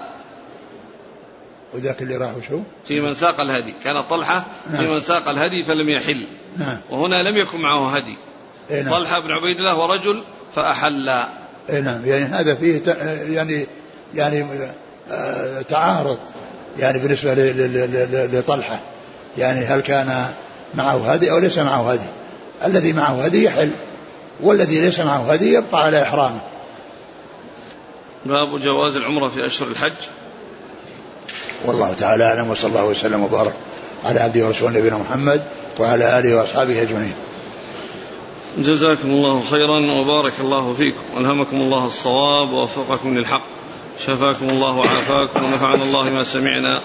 وذاك 1.75 2.03
اللي 2.03 2.17
راح 2.17 2.33
شو؟ 2.49 2.61
في 2.89 3.01
من 3.01 3.15
ساق 3.15 3.41
الهدي 3.41 3.75
كان 3.85 4.03
طلحة 4.03 4.47
نعم. 4.71 4.83
في 4.83 4.91
من 4.91 5.01
ساق 5.01 5.29
الهدي 5.29 5.65
فلم 5.65 5.89
يحل 5.89 6.27
نعم. 6.57 6.81
وهنا 6.91 7.23
لم 7.23 7.37
يكن 7.37 7.61
معه 7.61 7.97
هدي 7.97 8.17
إيه 8.71 8.83
نعم. 8.83 8.95
طلحة 8.95 9.19
بن 9.19 9.31
عبيد 9.31 9.57
الله 9.57 9.79
ورجل 9.79 10.23
فأحلا 10.55 11.29
إيه 11.71 11.81
نعم 11.81 12.07
يعني 12.07 12.25
هذا 12.25 12.55
فيه 12.55 12.83
يعني 13.35 13.67
يعني 14.15 14.47
تعارض 15.69 16.19
يعني 16.79 16.99
بالنسبة 16.99 17.35
لطلحة 18.33 18.79
يعني 19.39 19.61
هل 19.61 19.81
كان 19.81 20.27
معه 20.75 21.13
هدي 21.13 21.31
أو 21.31 21.39
ليس 21.39 21.59
معه 21.59 21.93
هدي؟ 21.93 22.07
الذي 22.65 22.93
معه 22.93 23.25
هدي 23.25 23.45
يحل 23.45 23.71
والذي 24.41 24.81
ليس 24.81 25.01
معه 25.01 25.33
هدي 25.33 25.53
يبقى 25.53 25.85
على 25.85 26.03
إحرامه. 26.03 26.41
باب 28.27 28.61
جواز 28.61 28.97
العمرة 28.97 29.29
في 29.29 29.47
أشهر 29.47 29.69
الحج. 29.69 29.93
والله 31.65 31.93
تعالى 31.93 32.25
أعلم 32.25 32.51
وصلى 32.51 32.69
الله 32.69 32.85
وسلم 32.85 33.23
وبارك 33.23 33.55
على 34.05 34.21
عبده 34.21 34.47
ورسوله 34.47 34.79
نبينا 34.79 34.99
محمد 34.99 35.43
وعلى 35.79 36.19
آله 36.19 36.37
وأصحابه 36.37 36.83
أجمعين. 36.83 37.15
جزاكم 38.59 39.11
الله 39.11 39.43
خيرا 39.51 40.01
وبارك 40.01 40.33
الله 40.41 40.75
فيكم. 40.75 41.03
ألهمكم 41.17 41.57
الله 41.57 41.87
الصواب 41.87 42.53
ووفقكم 42.53 43.19
للحق. 43.19 43.43
شفاكم 44.07 44.49
الله 44.49 44.77
وعافاكم 44.77 45.45
ونفعنا 45.45 45.83
الله 45.85 46.11
ما 46.11 46.25
سمعنا 46.25 46.81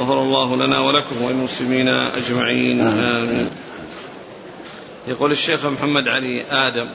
غفر 0.00 0.22
الله 0.22 0.56
لنا 0.56 0.80
ولكم 0.80 1.22
وللمسلمين 1.22 1.88
أجمعين. 1.88 2.80
آمين. 2.80 3.50
يقول 5.08 5.32
الشيخ 5.32 5.66
محمد 5.66 6.08
علي 6.08 6.44
آدم 6.50 6.88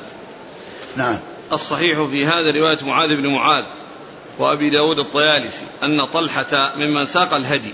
نعم. 0.98 1.18
الصحيح 1.52 2.02
في 2.02 2.26
هذا 2.26 2.52
رواية 2.52 2.78
معاذ 2.86 3.16
بن 3.16 3.28
معاذ 3.28 3.64
وأبي 4.40 4.70
داود 4.70 5.00
الطيالسي 5.00 5.66
أن 5.84 6.06
طلحة 6.06 6.74
ممن 6.76 7.06
ساق 7.06 7.34
الهدي 7.34 7.74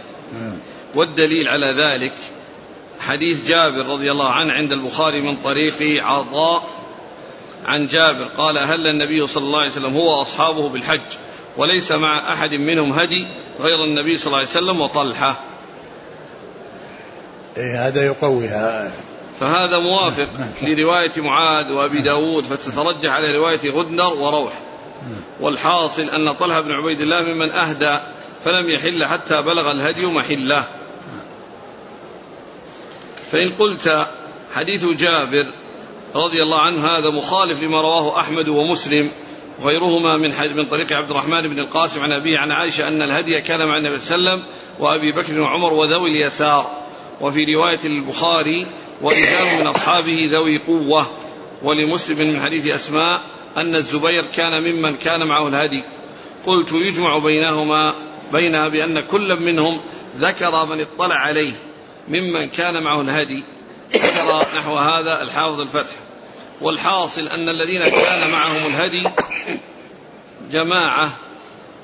والدليل 0.95 1.47
على 1.47 1.65
ذلك 1.65 2.13
حديث 2.99 3.47
جابر 3.47 3.85
رضي 3.85 4.11
الله 4.11 4.29
عنه 4.29 4.53
عند 4.53 4.71
البخاري 4.71 5.21
من 5.21 5.37
طريق 5.43 6.05
عطاء 6.05 6.63
عن 7.65 7.85
جابر 7.85 8.23
قال 8.37 8.57
هل 8.57 8.87
النبي 8.87 9.27
صلى 9.27 9.43
الله 9.43 9.59
عليه 9.59 9.71
وسلم 9.71 9.95
هو 9.95 10.21
أصحابه 10.21 10.69
بالحج. 10.69 10.99
وليس 11.57 11.91
مع 11.91 12.33
أحد 12.33 12.53
منهم 12.53 12.93
هدي 12.93 13.27
غير 13.59 13.83
النبي 13.83 14.17
صلى 14.17 14.27
الله 14.27 14.37
عليه 14.37 14.47
وسلم 14.47 14.81
وطلحة. 14.81 15.39
إيه 17.57 17.87
هذا 17.87 18.05
يقويها 18.05 18.91
فهذا 19.39 19.79
موافق 19.79 20.27
نعم. 20.39 20.73
لرواية 20.73 21.11
معاذ 21.17 21.71
وأبي 21.71 22.01
داود 22.01 22.43
فتترجح 22.43 23.11
على 23.11 23.37
رواية 23.37 23.71
غدنر 23.71 24.13
وروح. 24.13 24.53
نعم. 25.09 25.21
والحاصل 25.39 26.09
أن 26.09 26.33
طلحة 26.33 26.61
بن 26.61 26.71
عبيد 26.71 27.01
الله 27.01 27.21
ممن 27.21 27.51
أهدى 27.51 27.97
فلم 28.45 28.69
يحل 28.69 29.05
حتى 29.05 29.41
بلغ 29.41 29.71
الهدي 29.71 30.05
محلة. 30.05 30.63
فإن 33.31 33.51
قلت 33.59 34.07
حديث 34.55 34.85
جابر 34.85 35.45
رضي 36.15 36.43
الله 36.43 36.61
عنه 36.61 36.87
هذا 36.87 37.09
مخالف 37.09 37.61
لما 37.61 37.81
رواه 37.81 38.19
أحمد 38.19 38.47
ومسلم 38.47 39.11
وغيرهما 39.61 40.17
من 40.17 40.55
من 40.55 40.65
طريق 40.65 40.93
عبد 40.93 41.09
الرحمن 41.11 41.41
بن 41.41 41.59
القاسم 41.59 42.01
عن 42.01 42.11
أبيه 42.11 42.39
عن 42.39 42.51
عائشة 42.51 42.87
أن 42.87 43.01
الهدي 43.01 43.41
كان 43.41 43.67
مع 43.67 43.77
النبي 43.77 43.99
صلى 43.99 44.15
الله 44.15 44.31
عليه 44.31 44.41
وسلم 44.41 44.53
وأبي 44.79 45.11
بكر 45.11 45.39
وعمر 45.39 45.73
وذوي 45.73 46.09
اليسار. 46.09 46.87
وفي 47.21 47.55
رواية 47.55 47.79
البخاري 47.85 48.65
ورجال 49.01 49.59
من 49.59 49.67
أصحابه 49.67 50.29
ذوي 50.31 50.57
قوة 50.57 51.07
ولمسلم 51.63 52.27
من 52.27 52.41
حديث 52.41 52.65
أسماء 52.65 53.21
أن 53.57 53.75
الزبير 53.75 54.25
كان 54.35 54.63
ممن 54.63 54.95
كان 54.95 55.27
معه 55.27 55.47
الهدي 55.47 55.83
قلت 56.45 56.71
يجمع 56.71 57.17
بينهما 57.17 57.93
بينها 58.31 58.67
بأن 58.67 58.99
كل 58.99 59.39
منهم 59.39 59.79
ذكر 60.17 60.65
من 60.65 60.81
اطلع 60.81 61.15
عليه 61.15 61.53
ممن 62.07 62.49
كان 62.49 62.83
معه 62.83 63.01
الهدي 63.01 63.43
ذكر 63.93 64.45
نحو 64.57 64.75
هذا 64.75 65.21
الحافظ 65.21 65.59
الفتح. 65.61 65.95
والحاصل 66.61 67.27
أن 67.27 67.49
الذين 67.49 67.83
كان 67.83 68.31
معهم 68.31 68.65
الهدي 68.67 69.03
جماعة 70.51 71.11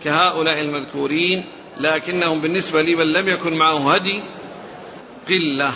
كهؤلاء 0.04 0.62
المذكورين 0.62 1.46
لكنهم 1.80 2.42
بالنسبة 2.42 2.82
لمن 2.82 3.14
لم 3.14 3.28
يكن 3.28 3.54
معه 3.54 3.94
هدي 3.94 4.20
قلة. 5.30 5.74